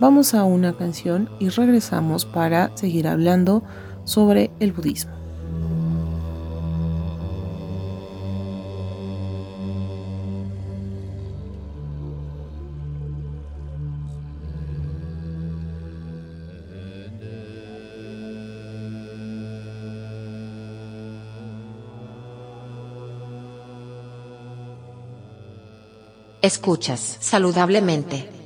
Vamos 0.00 0.34
a 0.34 0.42
una 0.42 0.76
canción 0.76 1.30
y 1.38 1.48
regresamos 1.48 2.24
para 2.24 2.76
seguir 2.76 3.06
hablando 3.06 3.62
sobre 4.02 4.50
el 4.58 4.72
budismo. 4.72 5.17
Escuchas 26.40 27.16
saludablemente. 27.20 28.37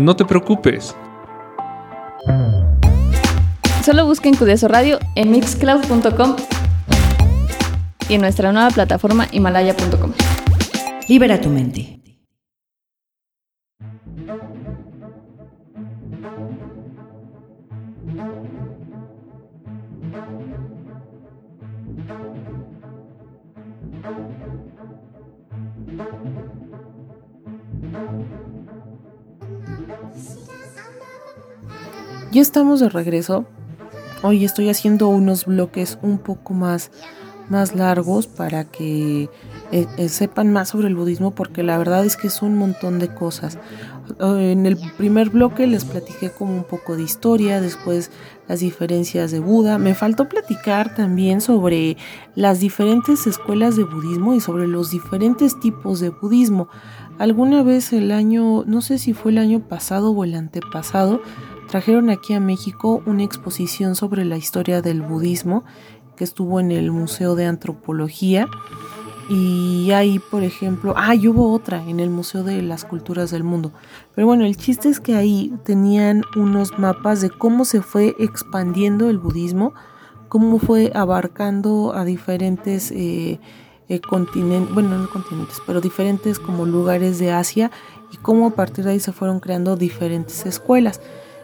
No 0.00 0.16
te 0.16 0.24
preocupes. 0.24 0.96
Solo 3.84 4.06
busquen 4.06 4.34
Cudeso 4.34 4.66
Radio 4.66 4.98
en 5.14 5.30
mixcloud.com 5.30 6.36
y 8.08 8.14
en 8.14 8.22
nuestra 8.22 8.50
nueva 8.50 8.70
plataforma 8.70 9.28
himalaya.com. 9.30 10.12
Libera 11.06 11.38
tu 11.38 11.50
mente. 11.50 11.99
Ya 32.32 32.40
estamos 32.40 32.78
de 32.78 32.88
regreso. 32.88 33.44
Hoy 34.22 34.44
estoy 34.44 34.68
haciendo 34.68 35.08
unos 35.08 35.46
bloques 35.46 35.98
un 36.00 36.18
poco 36.18 36.54
más, 36.54 36.92
más 37.48 37.74
largos 37.74 38.28
para 38.28 38.66
que 38.66 39.28
eh, 39.72 39.86
eh, 39.96 40.08
sepan 40.08 40.52
más 40.52 40.68
sobre 40.68 40.86
el 40.86 40.94
budismo 40.94 41.32
porque 41.32 41.64
la 41.64 41.76
verdad 41.76 42.04
es 42.04 42.16
que 42.16 42.28
es 42.28 42.40
un 42.40 42.56
montón 42.56 43.00
de 43.00 43.12
cosas. 43.12 43.58
Eh, 44.20 44.52
En 44.52 44.64
el 44.66 44.76
primer 44.96 45.30
bloque 45.30 45.66
les 45.66 45.84
platiqué 45.84 46.30
como 46.30 46.54
un 46.54 46.62
poco 46.62 46.96
de 46.96 47.02
historia, 47.02 47.60
después 47.60 48.12
las 48.46 48.60
diferencias 48.60 49.32
de 49.32 49.40
Buda. 49.40 49.78
Me 49.78 49.96
faltó 49.96 50.28
platicar 50.28 50.94
también 50.94 51.40
sobre 51.40 51.96
las 52.36 52.60
diferentes 52.60 53.26
escuelas 53.26 53.74
de 53.74 53.82
budismo 53.82 54.34
y 54.34 54.40
sobre 54.40 54.68
los 54.68 54.92
diferentes 54.92 55.58
tipos 55.58 55.98
de 55.98 56.10
budismo. 56.10 56.68
Alguna 57.18 57.62
vez 57.64 57.92
el 57.92 58.12
año, 58.12 58.64
no 58.66 58.82
sé 58.82 58.98
si 58.98 59.14
fue 59.14 59.32
el 59.32 59.38
año 59.38 59.60
pasado 59.68 60.12
o 60.12 60.24
el 60.24 60.34
antepasado, 60.34 61.20
trajeron 61.70 62.10
aquí 62.10 62.34
a 62.34 62.40
México 62.40 63.00
una 63.06 63.22
exposición 63.22 63.94
sobre 63.94 64.24
la 64.24 64.36
historia 64.36 64.82
del 64.82 65.02
budismo 65.02 65.62
que 66.16 66.24
estuvo 66.24 66.58
en 66.58 66.72
el 66.72 66.90
Museo 66.90 67.36
de 67.36 67.46
Antropología. 67.46 68.48
Y 69.28 69.92
ahí, 69.92 70.18
por 70.18 70.42
ejemplo, 70.42 70.94
ah, 70.96 71.14
y 71.14 71.28
hubo 71.28 71.52
otra 71.52 71.88
en 71.88 72.00
el 72.00 72.10
Museo 72.10 72.42
de 72.42 72.60
las 72.62 72.84
Culturas 72.84 73.30
del 73.30 73.44
Mundo. 73.44 73.72
Pero 74.16 74.26
bueno, 74.26 74.44
el 74.44 74.56
chiste 74.56 74.88
es 74.88 74.98
que 74.98 75.14
ahí 75.14 75.54
tenían 75.62 76.24
unos 76.34 76.76
mapas 76.76 77.20
de 77.20 77.30
cómo 77.30 77.64
se 77.64 77.82
fue 77.82 78.16
expandiendo 78.18 79.08
el 79.08 79.18
budismo, 79.18 79.72
cómo 80.28 80.58
fue 80.58 80.90
abarcando 80.92 81.92
a 81.94 82.04
diferentes 82.04 82.90
eh, 82.90 83.38
eh, 83.88 84.00
continentes, 84.00 84.74
bueno, 84.74 84.98
no 84.98 85.08
continentes, 85.08 85.58
pero 85.64 85.80
diferentes 85.80 86.40
como 86.40 86.66
lugares 86.66 87.20
de 87.20 87.30
Asia 87.30 87.70
y 88.12 88.16
cómo 88.16 88.48
a 88.48 88.50
partir 88.50 88.84
de 88.84 88.90
ahí 88.90 89.00
se 89.00 89.12
fueron 89.12 89.38
creando 89.38 89.76
diferentes 89.76 90.44
escuelas. 90.46 91.00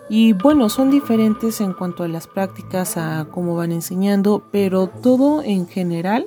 Y 0.08 0.34
bueno, 0.34 0.68
son 0.68 0.90
diferentes 0.90 1.60
en 1.60 1.72
cuanto 1.72 2.04
a 2.04 2.08
las 2.08 2.28
prácticas, 2.28 2.96
a 2.96 3.26
cómo 3.30 3.56
van 3.56 3.72
enseñando, 3.72 4.44
pero 4.52 4.86
todo 4.88 5.42
en 5.42 5.66
general, 5.66 6.26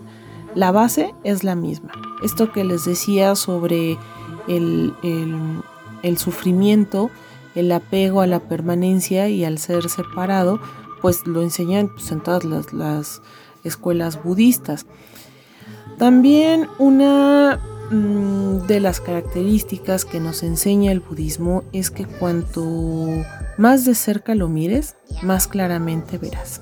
la 0.54 0.72
base 0.72 1.16
es 1.24 1.44
la 1.44 1.56
misma. 1.56 1.92
Esto 2.22 2.52
que 2.52 2.66
les 2.66 2.84
decía 2.84 3.36
sobre 3.36 3.98
el, 4.50 4.94
el, 6.04 6.18
sufrimiento, 6.18 7.10
el 7.56 7.72
apego 7.72 8.22
a 8.22 8.28
la 8.28 8.42
permanencia 8.42 9.30
y 9.30 9.46
al 9.46 9.60
ser 9.60 9.90
separado, 9.90 10.60
pues 11.02 11.26
lo 11.26 11.42
enseñan 11.42 11.88
pues, 11.88 12.12
en 12.12 12.22
todas 12.22 12.44
las, 12.44 12.74
las 12.74 13.22
escuelas 13.64 14.22
budistas. 14.22 14.86
También 15.98 16.68
una 16.80 17.60
mm, 17.92 18.68
de 18.68 18.80
las 18.82 19.00
características 19.00 20.04
que 20.04 20.20
nos 20.20 20.44
enseña 20.44 20.92
el 20.92 21.00
budismo 21.00 21.64
es 21.72 21.92
que 21.92 22.06
cuanto 22.06 22.66
más 23.60 23.84
de 23.84 23.94
cerca 23.94 24.36
lo 24.36 24.48
mires, 24.48 24.96
más 25.22 25.50
claramente 25.50 26.18
verás. 26.18 26.62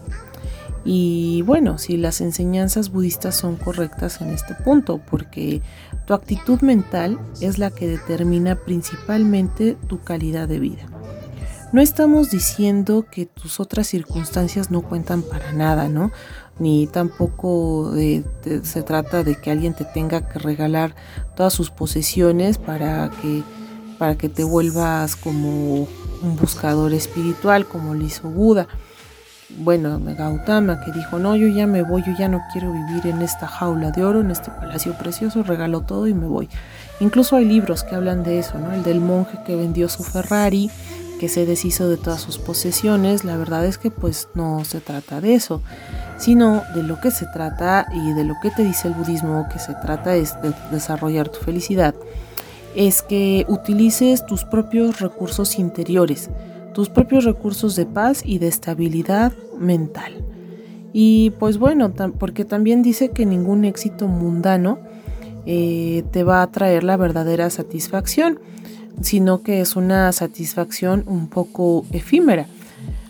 Y 0.83 1.43
bueno, 1.43 1.77
si 1.77 1.95
las 1.95 2.21
enseñanzas 2.21 2.91
budistas 2.91 3.35
son 3.35 3.55
correctas 3.55 4.19
en 4.19 4.29
este 4.29 4.55
punto, 4.55 4.99
porque 5.07 5.61
tu 6.07 6.15
actitud 6.15 6.61
mental 6.61 7.19
es 7.39 7.59
la 7.59 7.69
que 7.69 7.87
determina 7.87 8.55
principalmente 8.55 9.77
tu 9.87 10.01
calidad 10.01 10.47
de 10.47 10.59
vida. 10.59 10.87
No 11.71 11.81
estamos 11.81 12.31
diciendo 12.31 13.05
que 13.11 13.27
tus 13.27 13.59
otras 13.59 13.85
circunstancias 13.85 14.71
no 14.71 14.81
cuentan 14.81 15.21
para 15.21 15.51
nada, 15.51 15.89
¿no? 15.89 16.11
Ni 16.57 16.87
tampoco 16.87 17.93
se 17.93 18.81
trata 18.81 19.23
de 19.23 19.35
que 19.35 19.51
alguien 19.51 19.75
te 19.75 19.85
tenga 19.85 20.27
que 20.27 20.39
regalar 20.39 20.95
todas 21.35 21.53
sus 21.53 21.69
posesiones 21.69 22.57
para 22.57 23.11
que, 23.21 23.43
para 23.99 24.17
que 24.17 24.29
te 24.29 24.43
vuelvas 24.43 25.15
como 25.15 25.87
un 26.21 26.35
buscador 26.35 26.93
espiritual, 26.93 27.67
como 27.67 27.93
lo 27.93 28.03
hizo 28.03 28.29
Buda 28.29 28.67
bueno, 29.49 29.99
Gautama, 30.03 30.81
que 30.81 30.91
dijo, 30.91 31.19
no, 31.19 31.35
yo 31.35 31.47
ya 31.47 31.67
me 31.67 31.81
voy, 31.81 32.03
yo 32.05 32.13
ya 32.17 32.27
no 32.27 32.41
quiero 32.51 32.71
vivir 32.71 33.07
en 33.07 33.21
esta 33.21 33.47
jaula 33.47 33.91
de 33.91 34.03
oro, 34.03 34.21
en 34.21 34.31
este 34.31 34.51
palacio 34.51 34.93
precioso, 34.97 35.43
regalo 35.43 35.81
todo 35.81 36.07
y 36.07 36.13
me 36.13 36.27
voy. 36.27 36.49
Incluso 36.99 37.37
hay 37.37 37.45
libros 37.45 37.83
que 37.83 37.95
hablan 37.95 38.23
de 38.23 38.39
eso, 38.39 38.57
¿no? 38.59 38.73
El 38.73 38.83
del 38.83 38.99
monje 38.99 39.39
que 39.45 39.55
vendió 39.55 39.87
su 39.87 40.03
Ferrari, 40.03 40.69
que 41.19 41.29
se 41.29 41.45
deshizo 41.45 41.87
de 41.87 41.97
todas 41.97 42.21
sus 42.21 42.37
posesiones, 42.37 43.23
la 43.23 43.37
verdad 43.37 43.65
es 43.65 43.77
que 43.77 43.89
pues 43.89 44.27
no 44.35 44.65
se 44.65 44.81
trata 44.81 45.21
de 45.21 45.35
eso, 45.35 45.61
sino 46.17 46.63
de 46.75 46.83
lo 46.83 46.99
que 46.99 47.09
se 47.09 47.25
trata 47.27 47.87
y 47.93 48.13
de 48.13 48.23
lo 48.23 48.35
que 48.41 48.51
te 48.51 48.63
dice 48.63 48.89
el 48.89 48.95
budismo, 48.95 49.47
que 49.51 49.59
se 49.59 49.73
trata 49.75 50.15
es 50.15 50.39
de 50.41 50.53
desarrollar 50.71 51.29
tu 51.29 51.39
felicidad, 51.39 51.95
es 52.77 53.01
que 53.01 53.43
utilices 53.49 54.23
tus 54.27 54.45
propios 54.45 54.99
recursos 54.99 55.57
interiores, 55.57 56.29
tus 56.75 56.89
propios 56.89 57.25
recursos 57.25 57.75
de 57.75 57.87
paz 57.87 58.21
y 58.23 58.37
de 58.37 58.47
estabilidad 58.47 59.33
mental. 59.59 60.23
Y 60.93 61.31
pues 61.39 61.57
bueno, 61.57 61.91
porque 62.19 62.45
también 62.45 62.83
dice 62.83 63.09
que 63.09 63.25
ningún 63.25 63.65
éxito 63.65 64.07
mundano 64.07 64.77
eh, 65.47 66.03
te 66.11 66.23
va 66.23 66.43
a 66.43 66.51
traer 66.51 66.83
la 66.83 66.97
verdadera 66.97 67.49
satisfacción, 67.49 68.39
sino 69.01 69.41
que 69.41 69.59
es 69.59 69.75
una 69.75 70.11
satisfacción 70.11 71.03
un 71.07 71.29
poco 71.29 71.83
efímera. 71.91 72.45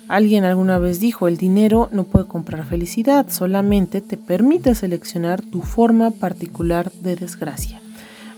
Alguien 0.08 0.46
alguna 0.46 0.80
vez 0.80 1.02
dijo, 1.02 1.28
el 1.28 1.36
dinero 1.36 1.90
no 1.92 2.06
puede 2.06 2.26
comprar 2.26 2.66
felicidad, 2.66 3.26
solamente 3.30 4.00
te 4.00 4.16
permite 4.16 4.76
seleccionar 4.76 5.42
tu 5.42 5.62
forma 5.62 6.12
particular 6.12 6.90
de 7.02 7.18
desgracia. 7.18 7.82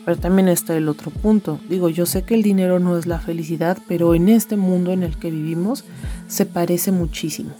Pero 0.10 0.22
también 0.22 0.48
está 0.48 0.76
el 0.76 0.90
otro 0.90 1.12
punto. 1.12 1.60
Digo, 1.70 1.88
yo 1.88 2.08
sé 2.08 2.24
que 2.24 2.34
el 2.34 2.42
dinero 2.42 2.80
no 2.80 2.98
es 2.98 3.06
la 3.06 3.20
felicidad, 3.20 3.78
pero 3.88 4.16
en 4.16 4.28
este 4.28 4.58
mundo 4.58 4.92
en 4.92 5.04
el 5.04 5.20
que 5.20 5.30
vivimos 5.30 5.86
se 6.28 6.48
parece 6.48 6.92
muchísimo. 6.92 7.52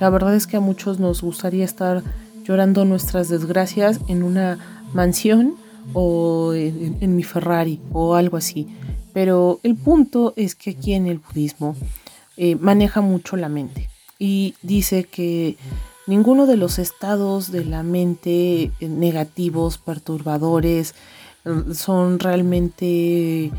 La 0.00 0.10
verdad 0.10 0.34
es 0.34 0.48
que 0.48 0.56
a 0.56 0.60
muchos 0.60 0.98
nos 0.98 1.22
gustaría 1.22 1.64
estar 1.64 2.02
llorando 2.42 2.84
nuestras 2.84 3.28
desgracias 3.28 4.00
en 4.08 4.24
una 4.24 4.58
mansión 4.92 5.54
o 5.92 6.54
en, 6.54 7.14
mi 7.14 7.22
Ferrari 7.22 7.80
o 7.92 8.16
algo 8.16 8.36
así. 8.36 8.66
Pero 9.12 9.60
el 9.62 9.76
punto 9.76 10.34
es 10.34 10.56
que 10.56 10.70
aquí 10.70 10.94
en 10.94 11.06
el 11.06 11.20
budismo 11.20 11.76
eh, 12.36 12.56
maneja 12.56 13.00
mucho 13.00 13.36
la 13.36 13.48
mente 13.48 13.88
y 14.18 14.54
dice 14.60 15.04
que 15.04 15.56
ninguno 16.06 16.46
de 16.46 16.56
los 16.56 16.78
estados 16.78 17.50
de 17.50 17.64
la 17.64 17.82
mente 17.82 18.72
eh, 18.80 18.88
negativos, 18.88 19.78
perturbadores, 19.78 20.94
mm, 21.44 21.72
son 21.72 22.18
realmente 22.18 23.50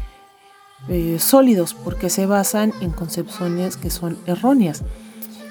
eh, 0.90 1.18
sólidos 1.20 1.74
porque 1.74 2.10
se 2.10 2.26
basan 2.26 2.74
en 2.82 2.92
concepciones 2.92 3.78
que 3.78 3.90
son 3.90 4.18
erróneas. 4.26 4.84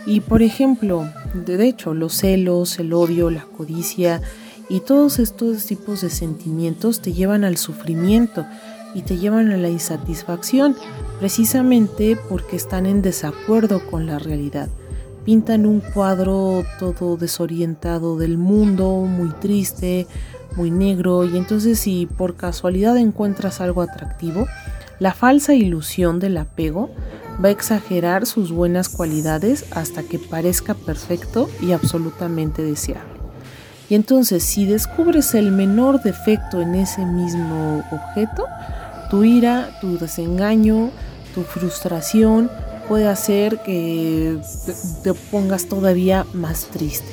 Y 0.06 0.20
por 0.20 0.42
ejemplo, 0.42 1.08
de 1.34 1.66
hecho, 1.66 1.92
los 1.92 2.14
celos, 2.14 2.78
el 2.78 2.92
odio, 2.92 3.28
la 3.30 3.44
codicia 3.44 4.22
y 4.68 4.80
todos 4.80 5.18
estos 5.18 5.66
tipos 5.66 6.00
de 6.00 6.10
sentimientos 6.10 7.02
te 7.02 7.12
llevan 7.12 7.44
al 7.44 7.56
sufrimiento 7.56 8.46
y 8.94 9.02
te 9.02 9.18
llevan 9.18 9.50
a 9.50 9.56
la 9.56 9.68
insatisfacción 9.68 10.76
precisamente 11.18 12.16
porque 12.28 12.56
están 12.56 12.86
en 12.86 13.02
desacuerdo 13.02 13.84
con 13.90 14.06
la 14.06 14.18
realidad 14.20 14.68
pintan 15.26 15.66
un 15.66 15.80
cuadro 15.80 16.64
todo 16.78 17.16
desorientado 17.16 18.16
del 18.16 18.38
mundo, 18.38 19.00
muy 19.00 19.30
triste, 19.30 20.06
muy 20.54 20.70
negro, 20.70 21.24
y 21.24 21.36
entonces 21.36 21.80
si 21.80 22.06
por 22.06 22.36
casualidad 22.36 22.96
encuentras 22.96 23.60
algo 23.60 23.82
atractivo, 23.82 24.46
la 25.00 25.12
falsa 25.12 25.52
ilusión 25.52 26.20
del 26.20 26.38
apego 26.38 26.90
va 27.44 27.48
a 27.48 27.52
exagerar 27.52 28.24
sus 28.24 28.52
buenas 28.52 28.88
cualidades 28.88 29.66
hasta 29.72 30.04
que 30.04 30.20
parezca 30.20 30.74
perfecto 30.74 31.50
y 31.60 31.72
absolutamente 31.72 32.62
deseable. 32.62 33.16
Y 33.90 33.96
entonces 33.96 34.44
si 34.44 34.64
descubres 34.64 35.34
el 35.34 35.50
menor 35.50 36.02
defecto 36.04 36.60
en 36.60 36.76
ese 36.76 37.04
mismo 37.04 37.84
objeto, 37.90 38.46
tu 39.10 39.24
ira, 39.24 39.70
tu 39.80 39.98
desengaño, 39.98 40.90
tu 41.34 41.42
frustración, 41.42 42.48
puede 42.88 43.08
hacer 43.08 43.62
que 43.62 44.40
te, 45.02 45.14
pongas 45.14 45.66
todavía 45.66 46.26
más 46.32 46.66
triste. 46.66 47.08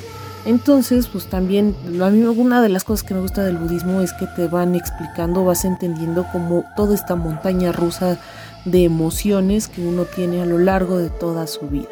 Entonces, 0.46 1.08
pues 1.08 1.26
también, 1.26 1.74
a 2.02 2.10
mí 2.10 2.22
una 2.22 2.60
de 2.60 2.68
las 2.68 2.84
cosas 2.84 3.06
que 3.06 3.14
me 3.14 3.20
gusta 3.20 3.44
del 3.44 3.56
budismo 3.56 4.02
es 4.02 4.12
que 4.12 4.26
te 4.26 4.46
van 4.46 4.74
explicando, 4.74 5.44
vas 5.44 5.64
entendiendo 5.64 6.26
como 6.32 6.64
toda 6.76 6.94
esta 6.94 7.16
montaña 7.16 7.72
rusa 7.72 8.18
de 8.66 8.84
emociones 8.84 9.68
que 9.68 9.86
uno 9.86 10.04
tiene 10.04 10.42
a 10.42 10.46
lo 10.46 10.58
largo 10.58 10.98
de 10.98 11.08
toda 11.08 11.46
su 11.46 11.68
vida. 11.68 11.88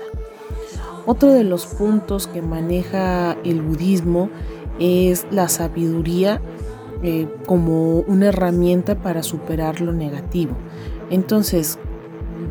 Otro 1.06 1.32
de 1.32 1.44
los 1.44 1.66
puntos 1.66 2.26
que 2.26 2.42
maneja 2.42 3.36
el 3.44 3.62
budismo 3.62 4.30
es 4.78 5.26
la 5.30 5.48
sabiduría 5.48 6.40
eh, 7.02 7.26
como 7.46 8.00
una 8.00 8.28
herramienta 8.28 8.94
para 8.96 9.22
superar 9.22 9.80
lo 9.80 9.92
negativo. 9.92 10.56
Entonces, 11.10 11.78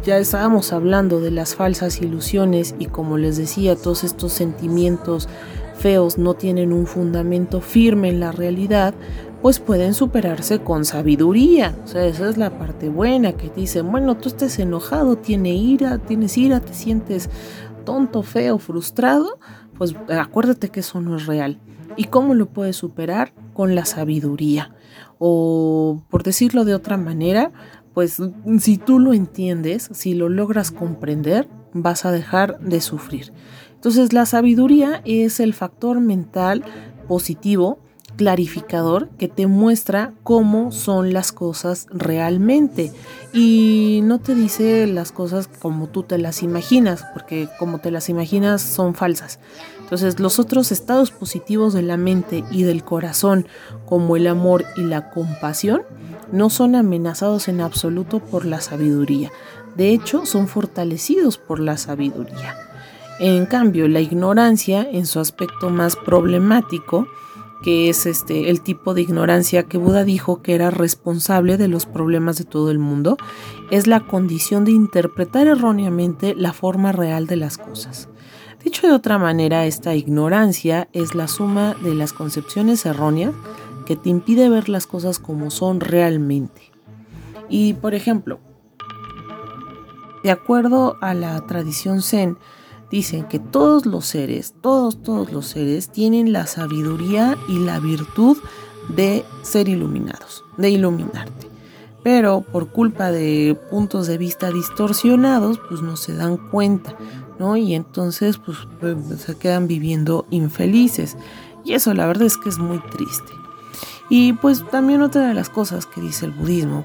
ya 0.04 0.18
estábamos 0.18 0.74
hablando 0.74 1.20
de 1.20 1.32
las 1.32 1.56
falsas 1.56 2.02
ilusiones 2.02 2.76
y 2.80 2.88
como 2.88 3.18
les 3.18 3.38
decía, 3.38 3.76
todos 3.76 4.04
estos 4.04 4.34
sentimientos 4.34 5.30
feos 5.78 6.18
no 6.18 6.34
tienen 6.34 6.74
un 6.74 6.86
fundamento 6.86 7.62
firme 7.62 8.10
en 8.10 8.20
la 8.20 8.32
realidad, 8.32 8.94
pues 9.42 9.60
pueden 9.60 9.94
superarse 9.94 10.60
con 10.60 10.86
sabiduría. 10.86 11.76
O 11.84 11.88
sea, 11.88 12.06
esa 12.06 12.30
es 12.30 12.38
la 12.38 12.58
parte 12.58 12.90
buena 12.90 13.34
que 13.34 13.50
te 13.50 13.62
dicen, 13.62 13.92
bueno, 13.92 14.18
tú 14.18 14.30
estás 14.30 14.58
enojado, 14.60 15.18
tienes 15.18 15.56
ira, 15.56 15.98
tienes 15.98 16.38
ira, 16.38 16.60
te 16.60 16.74
sientes 16.74 17.30
tonto, 17.84 18.22
feo, 18.22 18.60
frustrado, 18.60 19.40
pues 19.78 19.96
acuérdate 20.10 20.70
que 20.70 20.82
eso 20.82 21.02
no 21.02 21.16
es 21.16 21.26
real. 21.26 21.60
¿Y 21.98 22.06
cómo 22.06 22.36
lo 22.36 22.48
puedes 22.48 22.76
superar? 22.76 23.34
Con 23.54 23.76
la 23.76 23.86
sabiduría. 23.86 24.76
O 25.18 26.02
por 26.10 26.24
decirlo 26.24 26.64
de 26.64 26.74
otra 26.74 26.98
manera, 26.98 27.52
pues 27.94 28.22
si 28.60 28.78
tú 28.78 29.00
lo 29.00 29.14
entiendes, 29.14 29.90
si 29.92 30.14
lo 30.14 30.30
logras 30.30 30.72
comprender, 30.72 31.48
vas 31.74 32.06
a 32.06 32.12
dejar 32.12 32.60
de 32.60 32.82
sufrir. 32.82 33.34
Entonces 33.76 34.14
la 34.14 34.26
sabiduría 34.26 35.02
es 35.06 35.40
el 35.40 35.54
factor 35.54 36.00
mental 36.00 36.64
positivo, 37.08 37.80
clarificador, 38.16 39.10
que 39.18 39.28
te 39.28 39.48
muestra 39.48 40.14
cómo 40.24 40.72
son 40.72 41.14
las 41.14 41.32
cosas 41.32 41.88
realmente 41.90 42.92
y 43.34 44.02
no 44.04 44.20
te 44.20 44.36
dice 44.36 44.86
las 44.86 45.12
cosas 45.12 45.48
como 45.48 45.88
tú 45.88 46.04
te 46.04 46.18
las 46.18 46.44
imaginas, 46.44 47.06
porque 47.14 47.50
como 47.58 47.80
te 47.80 47.90
las 47.90 48.10
imaginas 48.10 48.62
son 48.62 48.94
falsas. 48.94 49.40
Entonces 49.92 50.22
los 50.22 50.40
otros 50.40 50.72
estados 50.72 51.12
positivos 51.12 51.74
de 51.74 51.82
la 51.82 51.98
mente 51.98 52.46
y 52.50 52.64
del 52.64 52.82
corazón, 52.82 53.46
como 53.86 54.16
el 54.16 54.28
amor 54.28 54.64
y 54.78 54.84
la 54.84 55.10
compasión, 55.10 55.82
no 56.32 56.50
son 56.50 56.76
amenazados 56.76 57.50
en 57.50 57.60
absoluto 57.60 58.22
por 58.22 58.46
la 58.46 58.62
sabiduría. 58.62 59.34
De 59.76 59.90
hecho, 59.90 60.26
son 60.26 60.48
fortalecidos 60.48 61.38
por 61.38 61.60
la 61.60 61.76
sabiduría. 61.76 62.56
En 63.20 63.46
cambio, 63.46 63.90
la 63.90 64.00
ignorancia, 64.00 64.88
en 64.90 65.06
su 65.06 65.20
aspecto 65.20 65.70
más 65.70 65.98
problemático, 65.98 67.06
que 67.62 67.90
es 67.90 68.06
este 68.06 68.50
el 68.50 68.62
tipo 68.62 68.94
de 68.94 69.02
ignorancia 69.02 69.64
que 69.64 69.78
Buda 69.78 70.06
dijo 70.06 70.42
que 70.42 70.56
era 70.56 70.72
responsable 70.72 71.58
de 71.58 71.68
los 71.68 71.86
problemas 71.86 72.38
de 72.38 72.46
todo 72.46 72.72
el 72.72 72.80
mundo, 72.80 73.18
es 73.72 73.88
la 73.88 74.00
condición 74.00 74.64
de 74.64 74.72
interpretar 74.72 75.48
erróneamente 75.48 76.34
la 76.34 76.54
forma 76.54 76.94
real 76.94 77.28
de 77.28 77.36
las 77.36 77.58
cosas. 77.58 78.08
Dicho 78.64 78.88
de 78.88 78.94
otra 78.94 79.18
manera, 79.18 79.66
esta 79.66 79.96
ignorancia 79.96 80.88
es 80.94 81.16
la 81.16 81.28
suma 81.28 81.76
de 81.84 81.96
las 81.96 82.14
concepciones 82.14 82.86
erróneas 82.86 83.34
que 83.86 83.96
te 83.96 84.10
impide 84.10 84.50
ver 84.50 84.70
las 84.70 84.86
cosas 84.86 85.18
como 85.18 85.50
son 85.50 85.80
realmente. 85.80 86.72
Y 87.50 87.74
por 87.74 87.96
ejemplo, 87.96 88.40
de 90.24 90.32
acuerdo 90.32 90.98
a 91.02 91.14
la 91.16 91.46
tradición 91.48 92.04
zen, 92.04 92.38
dicen 92.92 93.26
que 93.26 93.40
todos 93.40 93.86
los 93.86 94.06
seres, 94.06 94.54
todos, 94.62 95.02
todos 95.02 95.32
los 95.32 95.48
seres 95.48 95.90
tienen 95.90 96.32
la 96.32 96.46
sabiduría 96.46 97.38
y 97.48 97.58
la 97.58 97.80
virtud 97.80 98.38
de 98.90 99.26
ser 99.42 99.70
iluminados, 99.70 100.44
de 100.58 100.70
iluminarte. 100.70 101.48
Pero 102.04 102.42
por 102.42 102.72
culpa 102.72 103.12
de 103.12 103.58
puntos 103.70 104.08
de 104.08 104.18
vista 104.18 104.52
distorsionados, 104.52 105.60
pues 105.70 105.82
no 105.82 105.98
se 105.98 106.16
dan 106.16 106.38
cuenta, 106.38 106.96
Y 107.58 107.76
entonces, 107.76 108.38
pues, 108.38 108.58
pues 108.80 108.96
se 109.22 109.36
quedan 109.38 109.68
viviendo 109.68 110.26
infelices. 110.30 111.18
Y 111.64 111.74
eso 111.74 111.94
la 111.94 112.08
verdad 112.08 112.28
es 112.28 112.38
que 112.38 112.50
es 112.50 112.58
muy 112.58 112.80
triste. 112.80 113.32
Y 114.10 114.34
pues 114.34 114.68
también 114.70 115.02
otra 115.02 115.28
de 115.28 115.34
las 115.34 115.50
cosas 115.50 115.86
que 115.86 116.02
dice 116.02 116.26
el 116.26 116.32
budismo 116.32 116.84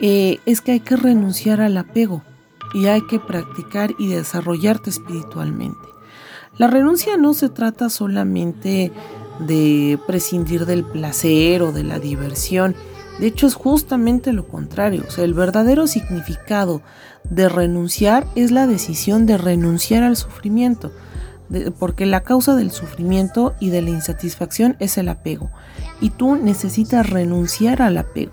eh, 0.00 0.38
es 0.46 0.60
que 0.60 0.72
hay 0.72 0.80
que 0.80 0.96
renunciar 0.96 1.60
al 1.60 1.76
apego 1.76 2.22
y 2.72 2.86
hay 2.86 3.04
que 3.06 3.18
practicar 3.18 3.94
y 3.98 4.08
desarrollarte 4.08 4.90
espiritualmente. 4.90 5.80
La 6.58 6.68
renuncia 6.68 7.16
no 7.16 7.34
se 7.34 7.48
trata 7.48 7.88
solamente 7.88 8.92
de 9.40 9.98
prescindir 10.06 10.66
del 10.66 10.84
placer 10.84 11.62
o 11.62 11.72
de 11.72 11.82
la 11.82 11.98
diversión. 11.98 12.76
De 13.18 13.26
hecho 13.26 13.46
es 13.46 13.54
justamente 13.54 14.32
lo 14.32 14.46
contrario. 14.46 15.04
O 15.08 15.10
sea, 15.10 15.24
el 15.24 15.34
verdadero 15.34 15.86
significado 15.86 16.82
de 17.30 17.48
renunciar 17.48 18.26
es 18.34 18.50
la 18.50 18.66
decisión 18.66 19.26
de 19.26 19.38
renunciar 19.38 20.02
al 20.02 20.16
sufrimiento. 20.16 20.92
porque 21.80 22.06
la 22.06 22.20
causa 22.20 22.54
del 22.54 22.70
sufrimiento 22.70 23.56
y 23.58 23.70
de 23.70 23.82
la 23.82 23.90
insatisfacción 23.90 24.76
es 24.78 24.96
el 24.98 25.08
apego. 25.08 25.50
Y 26.00 26.10
tú 26.10 26.36
necesitas 26.36 27.10
renunciar 27.10 27.82
al 27.82 27.98
apego. 27.98 28.30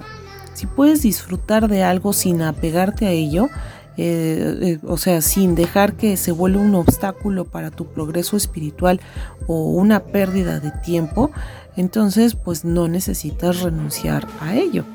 Si 0.54 0.68
puedes 0.68 1.02
disfrutar 1.02 1.68
de 1.68 1.82
algo 1.82 2.14
sin 2.14 2.44
apegarte 2.44 3.08
a 3.08 3.12
ello, 3.12 3.50
eh, 3.98 4.58
eh, 4.62 4.80
o 4.86 4.98
sea, 4.98 5.22
sin 5.22 5.56
dejar 5.56 5.94
que 5.94 6.18
se 6.18 6.32
vuelva 6.32 6.62
un 6.62 6.76
obstáculo 6.76 7.46
para 7.46 7.72
tu 7.72 7.88
progreso 7.88 8.38
espiritual 8.38 9.02
o 9.48 9.72
una 9.72 10.02
pérdida 10.02 10.60
de 10.60 10.70
tiempo, 10.70 11.32
entonces 11.76 12.36
pues 12.36 12.64
no 12.64 12.88
necesitas 12.88 13.62
renunciar 13.62 14.28
a 14.40 14.56
ello. 14.56 14.86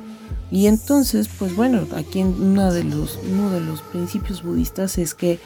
Y 0.53 0.69
entonces, 0.69 1.29
pues 1.37 1.57
bueno, 1.57 1.81
aquí 1.97 2.23
uno 2.23 2.73
de 2.73 2.85
los, 2.85 3.19
uno 3.29 3.51
de 3.51 3.61
los 3.61 3.83
principios 3.83 4.45
budistas 4.45 4.99
es 4.99 5.15
que 5.15 5.41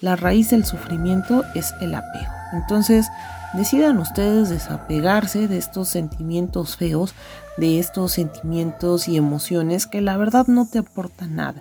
la 0.00 0.16
raíz 0.16 0.48
del 0.50 0.64
sufrimiento 0.64 1.44
es 1.54 1.74
el 1.82 1.94
apego. 1.94 2.32
Entonces, 2.54 3.08
decidan 3.52 3.98
ustedes 3.98 4.48
desapegarse 4.48 5.48
de 5.48 5.58
estos 5.58 5.88
sentimientos 5.90 6.76
feos, 6.78 7.14
de 7.58 7.78
estos 7.78 8.12
sentimientos 8.12 9.08
y 9.08 9.18
emociones 9.18 9.86
que 9.86 10.00
la 10.00 10.16
verdad 10.16 10.46
no 10.46 10.66
te 10.66 10.78
aportan 10.78 11.36
nada 11.36 11.60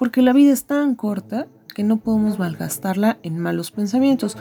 porque 0.00 0.22
la 0.22 0.32
vida 0.32 0.50
es 0.50 0.64
tan 0.64 0.94
corta 0.94 1.46
que 1.74 1.84
no 1.84 1.98
podemos 1.98 2.38
malgastarla 2.38 3.18
en 3.22 3.38
malos 3.38 3.70
pensamientos, 3.70 4.38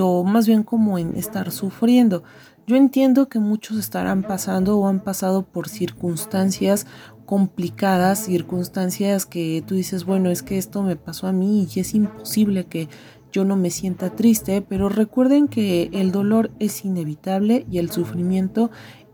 o 0.00 0.24
más 0.24 0.48
bien 0.48 0.64
como 0.64 0.98
en 0.98 1.14
estar 1.14 1.52
sufriendo. 1.52 2.24
Yo 2.66 2.74
entiendo 2.74 3.28
que 3.28 3.38
muchos 3.38 3.78
estarán 3.78 4.24
pasando 4.24 4.76
o 4.76 4.88
han 4.88 4.98
pasado 4.98 5.44
por 5.44 5.68
circunstancias 5.68 6.88
complicadas, 7.26 8.24
circunstancias 8.24 9.26
que 9.26 9.62
tú 9.66 9.74
dices, 9.74 10.04
bueno, 10.04 10.30
es 10.30 10.42
que 10.42 10.56
esto 10.56 10.82
me 10.82 10.96
pasó 10.96 11.26
a 11.26 11.32
mí 11.32 11.68
y 11.70 11.80
es 11.80 11.94
imposible 11.94 12.64
que 12.64 12.88
yo 13.32 13.44
no 13.44 13.56
me 13.56 13.70
sienta 13.70 14.10
triste, 14.10 14.62
pero 14.62 14.88
recuerden 14.88 15.48
que 15.48 15.90
el 15.92 16.12
dolor 16.12 16.50
es 16.58 16.84
inevitable 16.84 17.66
y 17.70 17.78
el 17.78 17.90
sufrimiento 17.90 18.70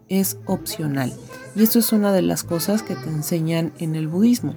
es 0.08 0.38
opcional. 0.46 1.12
Y 1.56 1.62
esto 1.62 1.78
es 1.78 1.92
una 1.92 2.12
de 2.12 2.22
las 2.22 2.44
cosas 2.44 2.82
que 2.82 2.94
te 2.94 3.08
enseñan 3.08 3.72
en 3.78 3.96
el 3.96 4.06
budismo. 4.06 4.54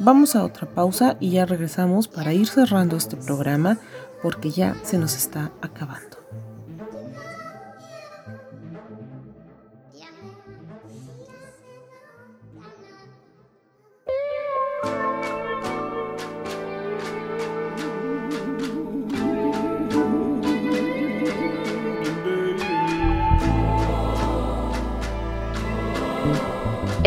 Vamos 0.00 0.34
a 0.34 0.44
otra 0.44 0.68
pausa 0.68 1.16
y 1.20 1.30
ya 1.30 1.46
regresamos 1.46 2.08
para 2.08 2.32
ir 2.32 2.48
cerrando 2.48 2.96
este 2.96 3.16
programa 3.16 3.78
porque 4.22 4.50
ya 4.50 4.74
se 4.82 4.98
nos 4.98 5.16
está 5.16 5.52
acabando. 5.62 6.09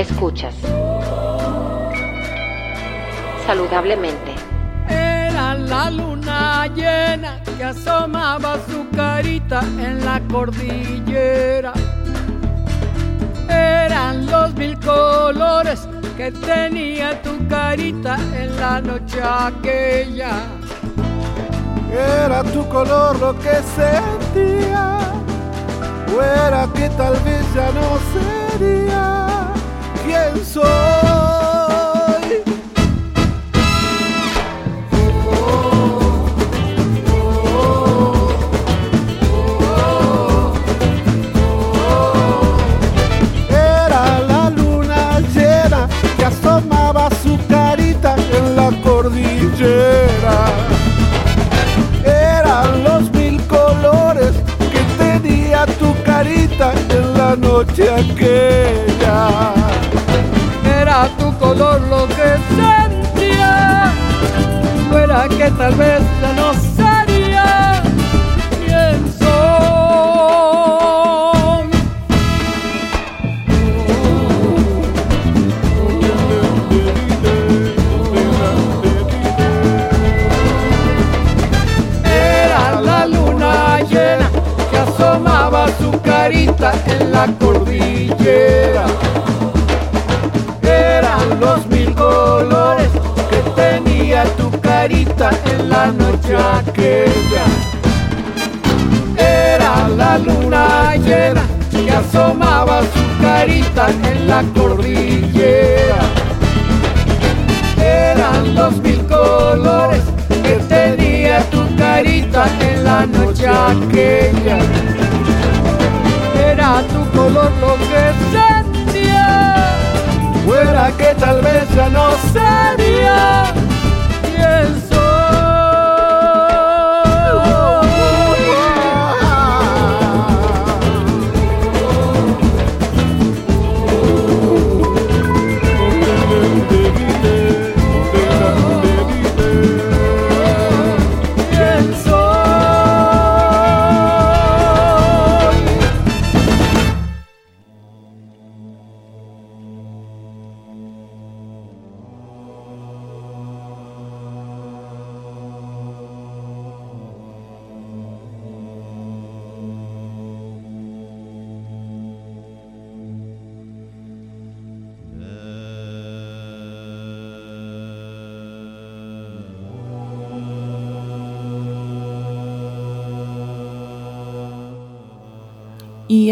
Escuchas 0.03 0.53
saludablemente. 3.47 4.35
Era 4.89 5.55
la 5.55 5.89
luna 5.91 6.67
llena 6.67 7.41
que 7.57 7.63
asomaba 7.63 8.57
su 8.69 8.85
carita 8.93 9.61
en 9.61 10.03
la 10.03 10.19
cordillera. 10.29 11.71
Eran 13.47 14.25
los 14.25 14.53
mil 14.55 14.77
colores 14.79 15.87
que 16.17 16.33
tenía 16.33 17.21
tu 17.21 17.47
carita 17.47 18.17
en 18.35 18.57
la 18.59 18.81
noche 18.81 19.21
aquella. 19.23 20.33
Era 21.93 22.43
tu 22.43 22.67
color 22.67 23.17
lo 23.19 23.39
que 23.39 23.55
sentía, 23.79 24.97
o 26.13 26.21
era 26.21 26.67
que 26.73 26.89
tal 26.89 27.13
vez 27.21 27.45
ya 27.55 27.71
no 27.71 27.87
sería 28.13 29.32
quien 30.05 30.45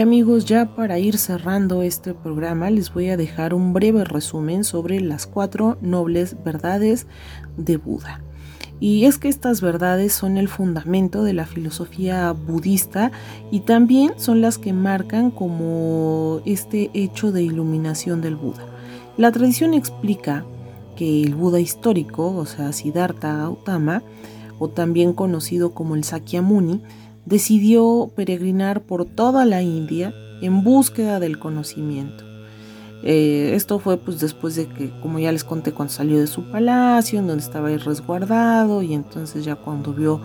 amigos, 0.02 0.45
ya 0.45 0.76
para 0.76 0.99
ir 0.99 1.18
cerrando 1.18 1.82
este 1.84 2.14
programa, 2.14 2.70
les 2.70 2.93
voy 2.93 3.10
a 3.10 3.18
dejar 3.18 3.54
un 3.54 3.72
breve 3.72 4.04
resumen 4.04 4.64
sobre 4.64 4.99
las 4.99 5.28
cuatro 5.28 5.78
nobles 5.82 6.36
verdades 6.43 7.08
de 7.58 7.78
Buda. 7.78 8.22
Y 8.80 9.06
es 9.06 9.20
que 9.20 9.30
estas 9.30 9.62
verdades 9.62 10.12
son 10.12 10.38
el 10.38 10.47
fundamento 10.47 11.24
de 11.24 11.34
la 11.34 11.45
filosofía 11.45 12.32
budista 12.32 13.12
y 13.52 13.60
también 13.62 14.14
son 14.18 14.41
las 14.41 14.58
que 14.58 14.74
marcan 14.74 15.30
como 15.30 16.41
este 16.45 16.89
hecho 16.93 17.32
de 17.32 17.43
iluminación 17.43 18.22
del 18.22 18.36
Buda. 18.36 18.66
La 19.18 19.32
tradición 19.32 19.74
explica 19.74 20.45
que 20.95 21.22
el 21.22 21.36
Buda 21.36 21.60
histórico, 21.60 22.36
o 22.36 22.45
sea, 22.45 22.74
Siddhartha 22.74 23.38
Gautama, 23.38 24.02
o 24.58 24.68
también 24.68 25.14
conocido 25.14 25.74
como 25.74 25.95
el 25.95 26.04
Sakyamuni, 26.04 26.82
decidió 27.26 28.12
peregrinar 28.16 28.82
por 28.82 29.06
toda 29.06 29.46
la 29.46 29.62
India 29.62 30.14
en 30.42 30.64
búsqueda 30.64 31.20
del 31.20 31.40
conocimiento. 31.40 32.24
Eh, 33.04 33.54
esto 33.56 33.80
fue 33.80 33.98
pues 33.98 34.20
después 34.20 34.56
de 34.56 34.68
que, 34.68 34.92
como 35.02 35.20
ya 35.20 35.32
les 35.32 35.44
conté, 35.44 35.72
cuando 35.72 35.94
salió 35.94 36.20
de 36.20 36.28
su 36.28 36.44
palacio, 36.52 37.20
en 37.20 37.28
donde 37.28 37.44
estaba 37.44 37.70
ahí 37.70 37.78
resguardado, 37.78 38.84
y 38.84 38.94
entonces 38.94 39.44
ya 39.44 39.56
cuando 39.56 39.94
vio 39.94 40.22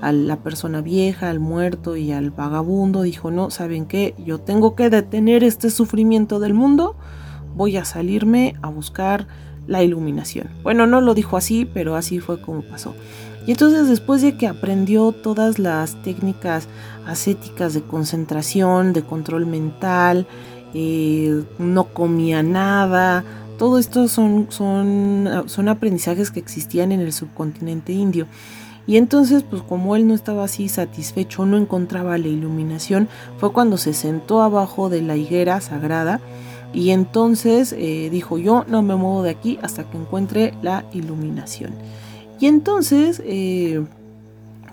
a 0.00 0.12
la 0.12 0.36
persona 0.36 0.80
vieja, 0.80 1.28
al 1.28 1.40
muerto 1.40 1.96
y 1.96 2.12
al 2.12 2.30
vagabundo, 2.30 3.02
dijo, 3.02 3.30
no, 3.30 3.50
¿saben 3.50 3.86
qué? 3.86 4.14
Yo 4.24 4.38
tengo 4.38 4.74
que 4.74 4.90
detener 4.90 5.44
este 5.44 5.70
sufrimiento 5.70 6.38
del 6.38 6.54
mundo, 6.54 6.96
voy 7.54 7.76
a 7.76 7.84
salirme 7.84 8.54
a 8.62 8.68
buscar 8.68 9.26
la 9.66 9.82
iluminación. 9.82 10.48
Bueno, 10.62 10.86
no 10.86 11.00
lo 11.00 11.14
dijo 11.14 11.36
así, 11.36 11.64
pero 11.64 11.96
así 11.96 12.20
fue 12.20 12.40
como 12.40 12.62
pasó. 12.62 12.94
Y 13.46 13.52
entonces 13.52 13.88
después 13.88 14.22
de 14.22 14.36
que 14.36 14.46
aprendió 14.46 15.12
todas 15.12 15.58
las 15.58 16.00
técnicas 16.02 16.68
ascéticas 17.06 17.74
de 17.74 17.82
concentración, 17.82 18.92
de 18.92 19.02
control 19.02 19.46
mental, 19.46 20.26
eh, 20.74 21.42
no 21.58 21.84
comía 21.92 22.42
nada, 22.42 23.24
todo 23.58 23.78
esto 23.78 24.08
son, 24.08 24.46
son, 24.50 25.44
son 25.46 25.68
aprendizajes 25.68 26.30
que 26.30 26.40
existían 26.40 26.92
en 26.92 27.00
el 27.00 27.12
subcontinente 27.12 27.92
indio. 27.92 28.26
Y 28.86 28.96
entonces, 28.96 29.42
pues 29.42 29.62
como 29.62 29.96
él 29.96 30.06
no 30.06 30.14
estaba 30.14 30.44
así 30.44 30.68
satisfecho, 30.68 31.46
no 31.46 31.56
encontraba 31.56 32.18
la 32.18 32.28
iluminación, 32.28 33.08
fue 33.38 33.52
cuando 33.52 33.76
se 33.76 33.92
sentó 33.92 34.42
abajo 34.42 34.88
de 34.88 35.02
la 35.02 35.16
higuera 35.16 35.60
sagrada 35.60 36.20
y 36.72 36.90
entonces 36.90 37.74
eh, 37.76 38.08
dijo 38.10 38.38
yo 38.38 38.64
no 38.68 38.82
me 38.82 38.94
muevo 38.94 39.22
de 39.22 39.30
aquí 39.30 39.58
hasta 39.62 39.84
que 39.84 39.96
encuentre 39.96 40.54
la 40.62 40.84
iluminación. 40.92 41.74
Y 42.40 42.46
entonces 42.46 43.22
eh, 43.24 43.84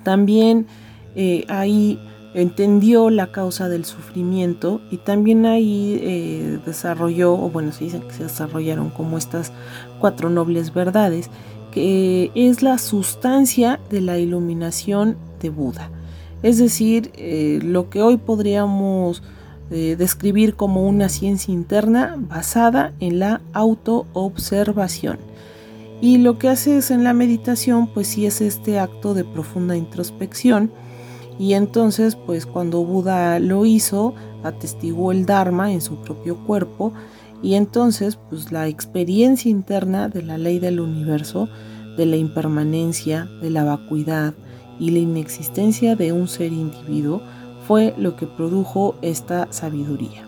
también 0.03 0.67
eh, 1.15 1.43
ahí 1.49 1.99
entendió 2.33 3.09
la 3.09 3.27
causa 3.27 3.67
del 3.67 3.83
sufrimiento 3.83 4.79
y 4.89 4.97
también 4.97 5.45
ahí 5.45 5.99
eh, 6.01 6.59
desarrolló, 6.65 7.33
o 7.33 7.49
bueno, 7.49 7.73
se 7.73 7.87
que 7.87 8.13
se 8.13 8.23
desarrollaron 8.23 8.89
como 8.89 9.17
estas 9.17 9.51
cuatro 9.99 10.29
nobles 10.29 10.73
verdades, 10.73 11.29
que 11.71 12.31
es 12.35 12.61
la 12.61 12.77
sustancia 12.77 13.79
de 13.89 14.01
la 14.01 14.17
iluminación 14.17 15.17
de 15.41 15.49
Buda. 15.49 15.89
Es 16.43 16.59
decir, 16.59 17.11
lo 17.63 17.89
que 17.89 18.01
hoy 18.01 18.17
podríamos 18.17 19.23
describir 19.69 20.55
como 20.55 20.87
una 20.87 21.09
ciencia 21.09 21.51
interna 21.51 22.15
basada 22.17 22.93
en 22.99 23.19
la 23.19 23.41
autoobservación. 23.53 25.17
Y 25.99 26.19
lo 26.19 26.37
que 26.37 26.49
haces 26.49 26.91
en 26.91 27.03
la 27.03 27.13
meditación, 27.13 27.87
pues 27.87 28.07
sí 28.07 28.25
es 28.27 28.41
este 28.41 28.79
acto 28.79 29.13
de 29.13 29.23
profunda 29.23 29.75
introspección. 29.75 30.71
Y 31.39 31.53
entonces, 31.53 32.15
pues 32.15 32.45
cuando 32.45 32.83
Buda 32.83 33.39
lo 33.39 33.65
hizo, 33.65 34.13
atestiguó 34.43 35.11
el 35.11 35.25
Dharma 35.25 35.71
en 35.71 35.81
su 35.81 35.95
propio 35.95 36.37
cuerpo. 36.45 36.93
Y 37.41 37.55
entonces, 37.55 38.17
pues 38.29 38.51
la 38.51 38.67
experiencia 38.67 39.49
interna 39.49 40.07
de 40.07 40.21
la 40.21 40.37
ley 40.37 40.59
del 40.59 40.79
universo, 40.79 41.49
de 41.97 42.05
la 42.05 42.15
impermanencia, 42.15 43.27
de 43.41 43.49
la 43.49 43.63
vacuidad 43.63 44.35
y 44.79 44.91
la 44.91 44.99
inexistencia 44.99 45.95
de 45.95 46.11
un 46.11 46.27
ser 46.27 46.53
individuo, 46.53 47.21
fue 47.67 47.95
lo 47.97 48.15
que 48.15 48.27
produjo 48.27 48.95
esta 49.01 49.51
sabiduría. 49.51 50.26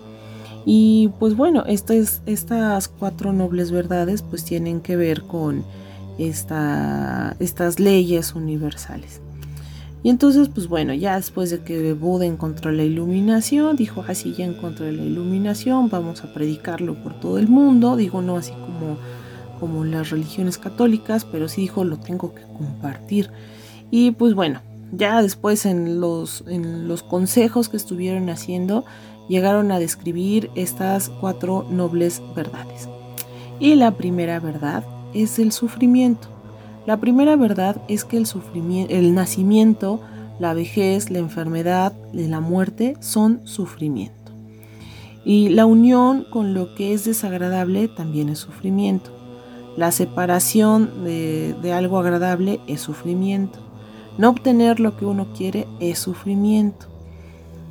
Y 0.66 1.10
pues 1.20 1.36
bueno, 1.36 1.64
estas, 1.68 2.22
estas 2.26 2.88
cuatro 2.88 3.34
nobles 3.34 3.72
verdades 3.72 4.22
pues 4.22 4.44
tienen 4.44 4.82
que 4.82 4.96
ver 4.96 5.24
con 5.24 5.64
esta, 6.18 7.36
estas 7.40 7.80
leyes 7.80 8.36
universales. 8.36 9.22
Y 10.02 10.10
entonces, 10.10 10.48
pues 10.48 10.68
bueno, 10.68 10.94
ya 10.94 11.18
después 11.18 11.50
de 11.50 11.60
que 11.60 11.94
Buda 11.94 12.26
encontró 12.26 12.72
la 12.72 12.84
iluminación, 12.84 13.76
dijo, 13.76 14.06
así 14.08 14.34
ya 14.34 14.46
encontré 14.46 14.94
la 14.94 15.04
iluminación, 15.04 15.90
vamos 15.90 16.24
a 16.24 16.34
predicarlo 16.34 16.96
por 17.04 17.20
todo 17.20 17.38
el 17.38 17.50
mundo. 17.50 17.98
Digo, 17.98 18.22
no 18.22 18.38
así 18.38 18.54
como, 18.54 18.98
como 19.60 19.84
las 19.84 20.10
religiones 20.10 20.58
católicas, 20.58 21.26
pero 21.26 21.50
sí 21.50 21.62
dijo, 21.62 21.84
lo 21.84 21.98
tengo 21.98 22.34
que 22.34 22.44
compartir. 22.44 23.30
Y 23.92 24.12
pues 24.12 24.36
bueno, 24.36 24.62
ya 24.94 25.22
después 25.22 25.66
en 25.66 26.00
los, 26.00 26.46
en 26.48 26.88
los 26.88 27.04
consejos 27.04 27.68
que 27.68 27.76
estuvieron 27.76 28.30
haciendo, 28.30 28.86
llegaron 29.30 29.72
a 29.72 29.80
describir 29.80 30.52
estas 30.56 31.08
cuatro 31.08 31.66
nobles 31.70 32.22
verdades. 32.36 32.90
Y 33.60 33.76
la 33.76 33.92
primera 33.92 34.40
verdad 34.42 34.84
es 35.14 35.40
el 35.40 35.54
sufrimiento. 35.54 36.28
La 36.86 36.98
primera 36.98 37.36
verdad 37.36 37.82
es 37.88 38.04
que 38.04 38.18
el, 38.18 38.26
sufrimiento, 38.26 38.94
el 38.94 39.14
nacimiento, 39.14 40.02
la 40.40 40.54
vejez, 40.54 41.12
la 41.12 41.20
enfermedad 41.20 41.94
la 42.14 42.40
muerte 42.40 42.96
son 43.00 43.42
sufrimiento. 43.46 44.16
Y 45.24 45.50
la 45.50 45.66
unión 45.66 46.26
con 46.32 46.54
lo 46.54 46.74
que 46.74 46.94
es 46.94 47.06
desagradable 47.06 47.88
también 47.90 48.30
es 48.30 48.40
sufrimiento. 48.40 49.12
La 49.78 49.92
separación 49.92 51.04
de, 51.04 51.56
de 51.62 51.74
algo 51.74 52.00
agradable 52.00 52.60
es 52.68 52.82
sufrimiento. 52.82 53.60
No 54.18 54.30
obtener 54.30 54.80
lo 54.80 54.98
que 54.98 55.06
uno 55.06 55.28
quiere 55.34 55.68
es 55.80 56.00
sufrimiento. 56.00 56.88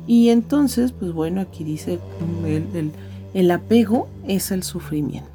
Y 0.09 0.29
entonces, 0.29 0.91
pues 0.91 1.13
bueno, 1.13 1.39
aquí 1.39 1.63
dice 1.63 1.99
el, 2.43 2.91
el, 3.35 3.51
apego 3.51 4.07
es 4.27 4.49
el 4.49 4.63
sufrimiento. 4.63 5.29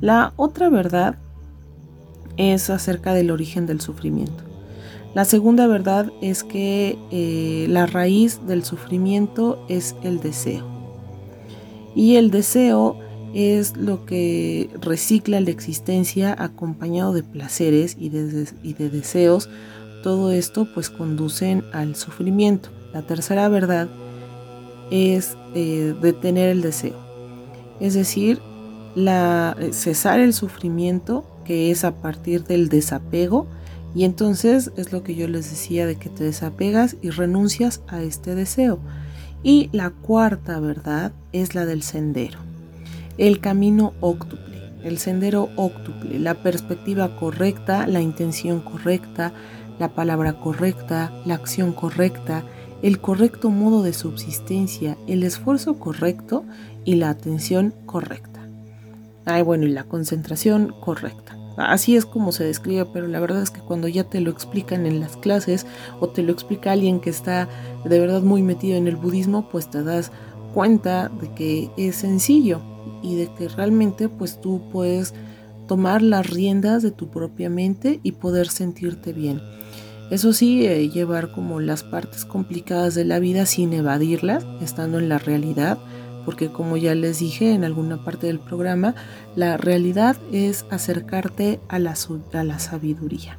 La 0.00 0.32
otra 0.36 0.70
verdad 0.70 1.18
es 2.38 2.70
acerca 2.70 3.12
del 3.12 3.30
origen 3.30 3.66
del 3.66 3.82
sufrimiento. 3.82 4.42
La 5.12 5.26
segunda 5.26 5.66
verdad 5.66 6.10
es 6.22 6.44
que 6.44 6.96
eh, 7.10 7.66
la 7.68 7.84
raíz 7.84 8.40
del 8.46 8.64
sufrimiento 8.64 9.62
es 9.68 9.94
el 10.02 10.20
deseo. 10.20 10.64
Y 11.94 12.16
el 12.16 12.30
deseo 12.30 12.96
es 13.34 13.76
lo 13.76 14.06
que 14.06 14.70
recicla 14.80 15.42
la 15.42 15.50
existencia 15.50 16.34
acompañado 16.42 17.12
de 17.12 17.22
placeres 17.22 17.98
y 18.00 18.08
de, 18.08 18.48
y 18.62 18.72
de 18.72 18.88
deseos. 18.88 19.50
Todo 20.02 20.32
esto 20.32 20.66
pues 20.72 20.88
conducen 20.88 21.64
al 21.74 21.96
sufrimiento. 21.96 22.70
La 22.92 23.02
tercera 23.02 23.48
verdad 23.48 23.88
es 24.90 25.36
eh, 25.54 25.94
detener 26.00 26.48
el 26.48 26.62
deseo. 26.62 26.96
Es 27.80 27.94
decir, 27.94 28.40
la, 28.94 29.56
eh, 29.58 29.72
cesar 29.72 30.20
el 30.20 30.34
sufrimiento 30.34 31.24
que 31.44 31.70
es 31.70 31.84
a 31.84 31.94
partir 31.96 32.44
del 32.44 32.68
desapego 32.68 33.46
y 33.94 34.04
entonces 34.04 34.70
es 34.76 34.92
lo 34.92 35.02
que 35.02 35.14
yo 35.14 35.26
les 35.26 35.50
decía 35.50 35.86
de 35.86 35.96
que 35.96 36.08
te 36.08 36.24
desapegas 36.24 36.96
y 37.02 37.10
renuncias 37.10 37.82
a 37.88 38.02
este 38.02 38.34
deseo. 38.34 38.78
Y 39.42 39.70
la 39.72 39.90
cuarta 39.90 40.60
verdad 40.60 41.12
es 41.32 41.54
la 41.54 41.64
del 41.64 41.82
sendero, 41.82 42.38
el 43.16 43.40
camino 43.40 43.94
óctuple, 44.00 44.60
el 44.84 44.98
sendero 44.98 45.48
óctuple, 45.56 46.18
la 46.18 46.34
perspectiva 46.34 47.16
correcta, 47.16 47.86
la 47.86 48.02
intención 48.02 48.60
correcta, 48.60 49.32
la 49.78 49.88
palabra 49.88 50.34
correcta, 50.34 51.10
la 51.24 51.34
acción 51.34 51.72
correcta, 51.72 52.44
el 52.82 53.00
correcto 53.00 53.50
modo 53.50 53.82
de 53.82 53.92
subsistencia, 53.92 54.96
el 55.06 55.22
esfuerzo 55.22 55.78
correcto 55.78 56.44
y 56.84 56.94
la 56.96 57.10
atención 57.10 57.74
correcta. 57.86 58.40
Ay, 59.26 59.42
bueno, 59.42 59.66
y 59.66 59.70
la 59.70 59.84
concentración 59.84 60.74
correcta. 60.80 61.36
Así 61.56 61.96
es 61.96 62.06
como 62.06 62.32
se 62.32 62.44
describe, 62.44 62.86
pero 62.86 63.06
la 63.06 63.20
verdad 63.20 63.42
es 63.42 63.50
que 63.50 63.60
cuando 63.60 63.86
ya 63.86 64.04
te 64.04 64.20
lo 64.20 64.30
explican 64.30 64.86
en 64.86 65.00
las 65.00 65.16
clases 65.16 65.66
o 66.00 66.08
te 66.08 66.22
lo 66.22 66.32
explica 66.32 66.72
alguien 66.72 67.00
que 67.00 67.10
está 67.10 67.48
de 67.84 67.98
verdad 67.98 68.22
muy 68.22 68.42
metido 68.42 68.76
en 68.76 68.88
el 68.88 68.96
budismo, 68.96 69.48
pues 69.50 69.68
te 69.70 69.82
das 69.82 70.10
cuenta 70.54 71.08
de 71.08 71.32
que 71.34 71.70
es 71.76 71.96
sencillo 71.96 72.62
y 73.02 73.16
de 73.16 73.30
que 73.34 73.48
realmente 73.48 74.08
pues 74.08 74.40
tú 74.40 74.62
puedes 74.72 75.12
tomar 75.68 76.02
las 76.02 76.28
riendas 76.28 76.82
de 76.82 76.90
tu 76.90 77.08
propia 77.08 77.50
mente 77.50 78.00
y 78.02 78.12
poder 78.12 78.48
sentirte 78.48 79.12
bien. 79.12 79.40
Eso 80.10 80.32
sí, 80.32 80.66
eh, 80.66 80.90
llevar 80.90 81.30
como 81.30 81.60
las 81.60 81.84
partes 81.84 82.24
complicadas 82.24 82.94
de 82.94 83.04
la 83.04 83.20
vida 83.20 83.46
sin 83.46 83.72
evadirlas, 83.72 84.44
estando 84.60 84.98
en 84.98 85.08
la 85.08 85.18
realidad, 85.18 85.78
porque 86.24 86.48
como 86.48 86.76
ya 86.76 86.94
les 86.94 87.20
dije 87.20 87.52
en 87.52 87.64
alguna 87.64 88.04
parte 88.04 88.26
del 88.26 88.40
programa, 88.40 88.94
la 89.36 89.56
realidad 89.56 90.16
es 90.32 90.66
acercarte 90.70 91.60
a 91.68 91.78
la, 91.78 91.94
a 92.32 92.44
la 92.44 92.58
sabiduría. 92.58 93.38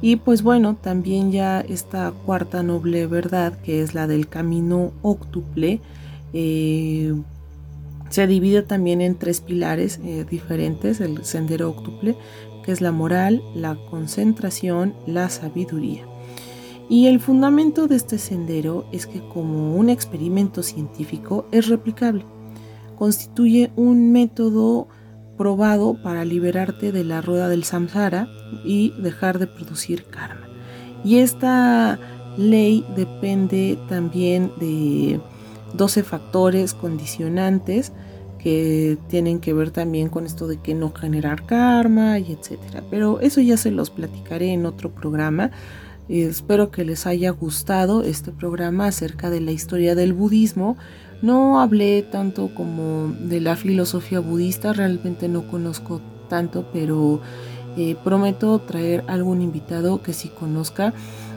Y 0.00 0.16
pues 0.16 0.42
bueno, 0.42 0.76
también 0.80 1.30
ya 1.30 1.60
esta 1.60 2.12
cuarta 2.26 2.62
noble 2.62 3.06
verdad, 3.06 3.58
que 3.62 3.82
es 3.82 3.94
la 3.94 4.06
del 4.06 4.28
camino 4.28 4.92
óctuple, 5.02 5.80
eh, 6.32 7.14
se 8.08 8.26
divide 8.26 8.62
también 8.62 9.00
en 9.00 9.14
tres 9.14 9.40
pilares 9.40 9.98
eh, 10.04 10.26
diferentes, 10.28 11.00
el 11.00 11.24
sendero 11.24 11.70
óctuple, 11.70 12.16
que 12.64 12.72
es 12.72 12.80
la 12.80 12.92
moral, 12.92 13.42
la 13.54 13.76
concentración, 13.90 14.94
la 15.06 15.28
sabiduría. 15.28 16.04
Y 16.88 17.06
el 17.06 17.20
fundamento 17.20 17.86
de 17.86 17.96
este 17.96 18.18
sendero 18.18 18.84
es 18.92 19.06
que 19.06 19.20
como 19.20 19.76
un 19.76 19.88
experimento 19.88 20.62
científico 20.62 21.46
es 21.50 21.68
replicable. 21.68 22.24
Constituye 22.96 23.72
un 23.76 24.12
método 24.12 24.88
probado 25.38 26.00
para 26.02 26.24
liberarte 26.24 26.92
de 26.92 27.04
la 27.04 27.20
rueda 27.20 27.48
del 27.48 27.64
samsara 27.64 28.28
y 28.64 28.92
dejar 29.00 29.38
de 29.38 29.46
producir 29.46 30.04
karma. 30.04 30.46
Y 31.04 31.18
esta 31.18 31.98
ley 32.36 32.84
depende 32.94 33.78
también 33.88 34.52
de 34.60 35.20
12 35.74 36.02
factores 36.02 36.74
condicionantes 36.74 37.92
que 38.42 38.98
tienen 39.08 39.38
que 39.38 39.52
ver 39.52 39.70
también 39.70 40.08
con 40.08 40.26
esto 40.26 40.48
de 40.48 40.58
que 40.58 40.74
no 40.74 40.92
generar 40.92 41.46
karma 41.46 42.18
y 42.18 42.32
etcétera. 42.32 42.82
Pero 42.90 43.20
eso 43.20 43.40
ya 43.40 43.56
se 43.56 43.70
los 43.70 43.90
platicaré 43.90 44.52
en 44.52 44.66
otro 44.66 44.90
programa. 44.90 45.50
espero 46.08 46.70
que 46.70 46.84
les 46.84 47.06
haya 47.06 47.30
gustado 47.30 48.02
este 48.02 48.32
programa 48.32 48.86
acerca 48.86 49.30
de 49.30 49.40
la 49.40 49.52
historia 49.52 49.94
del 49.94 50.12
budismo. 50.12 50.76
No 51.22 51.60
hablé 51.60 52.02
tanto 52.02 52.52
como 52.52 53.14
de 53.20 53.40
la 53.40 53.54
filosofía 53.54 54.18
budista, 54.18 54.72
realmente 54.72 55.28
no 55.28 55.46
conozco 55.46 56.00
tanto, 56.28 56.66
pero 56.72 57.20
eh, 57.76 57.96
prometo 58.02 58.58
traer 58.58 59.04
algún 59.06 59.40
invitado 59.40 60.02
que 60.02 60.12
sí 60.12 60.28
conozca. 60.28 60.92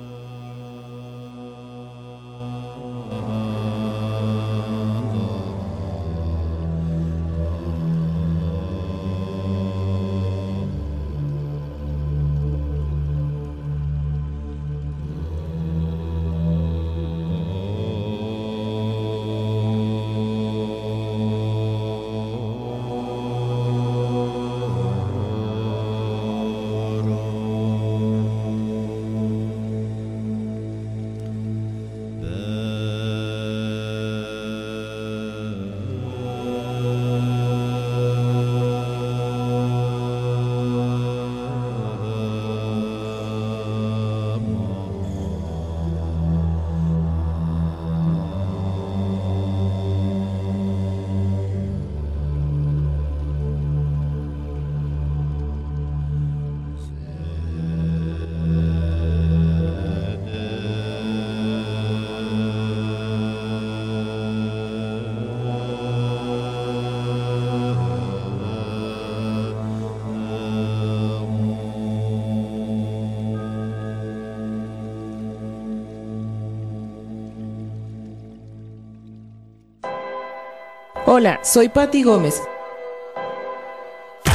Hola, 81.22 81.42
soy 81.44 81.68
Patti 81.68 82.02
Gómez. 82.02 82.42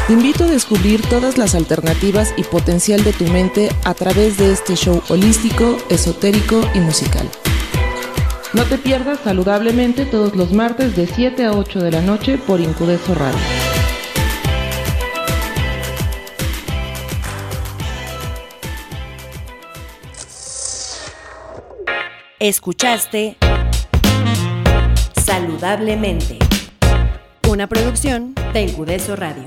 Te 0.06 0.12
invito 0.12 0.44
a 0.44 0.48
descubrir 0.48 1.00
todas 1.08 1.38
las 1.38 1.54
alternativas 1.54 2.34
y 2.36 2.42
potencial 2.42 3.02
de 3.04 3.14
tu 3.14 3.24
mente 3.24 3.70
a 3.84 3.94
través 3.94 4.36
de 4.36 4.52
este 4.52 4.76
show 4.76 5.02
holístico, 5.08 5.78
esotérico 5.88 6.60
y 6.74 6.80
musical. 6.80 7.26
No 8.52 8.64
te 8.64 8.76
pierdas 8.76 9.20
saludablemente 9.20 10.04
todos 10.04 10.36
los 10.36 10.52
martes 10.52 10.94
de 10.94 11.06
7 11.06 11.46
a 11.46 11.52
8 11.52 11.80
de 11.80 11.90
la 11.90 12.02
noche 12.02 12.36
por 12.36 12.60
Incudeso 12.60 13.14
Radio. 13.14 13.38
Escuchaste 22.38 23.38
Saludablemente 25.24 26.38
una 27.54 27.68
producción 27.68 28.34
de 28.52 28.62
Incudeso 28.62 29.14
Radio. 29.14 29.44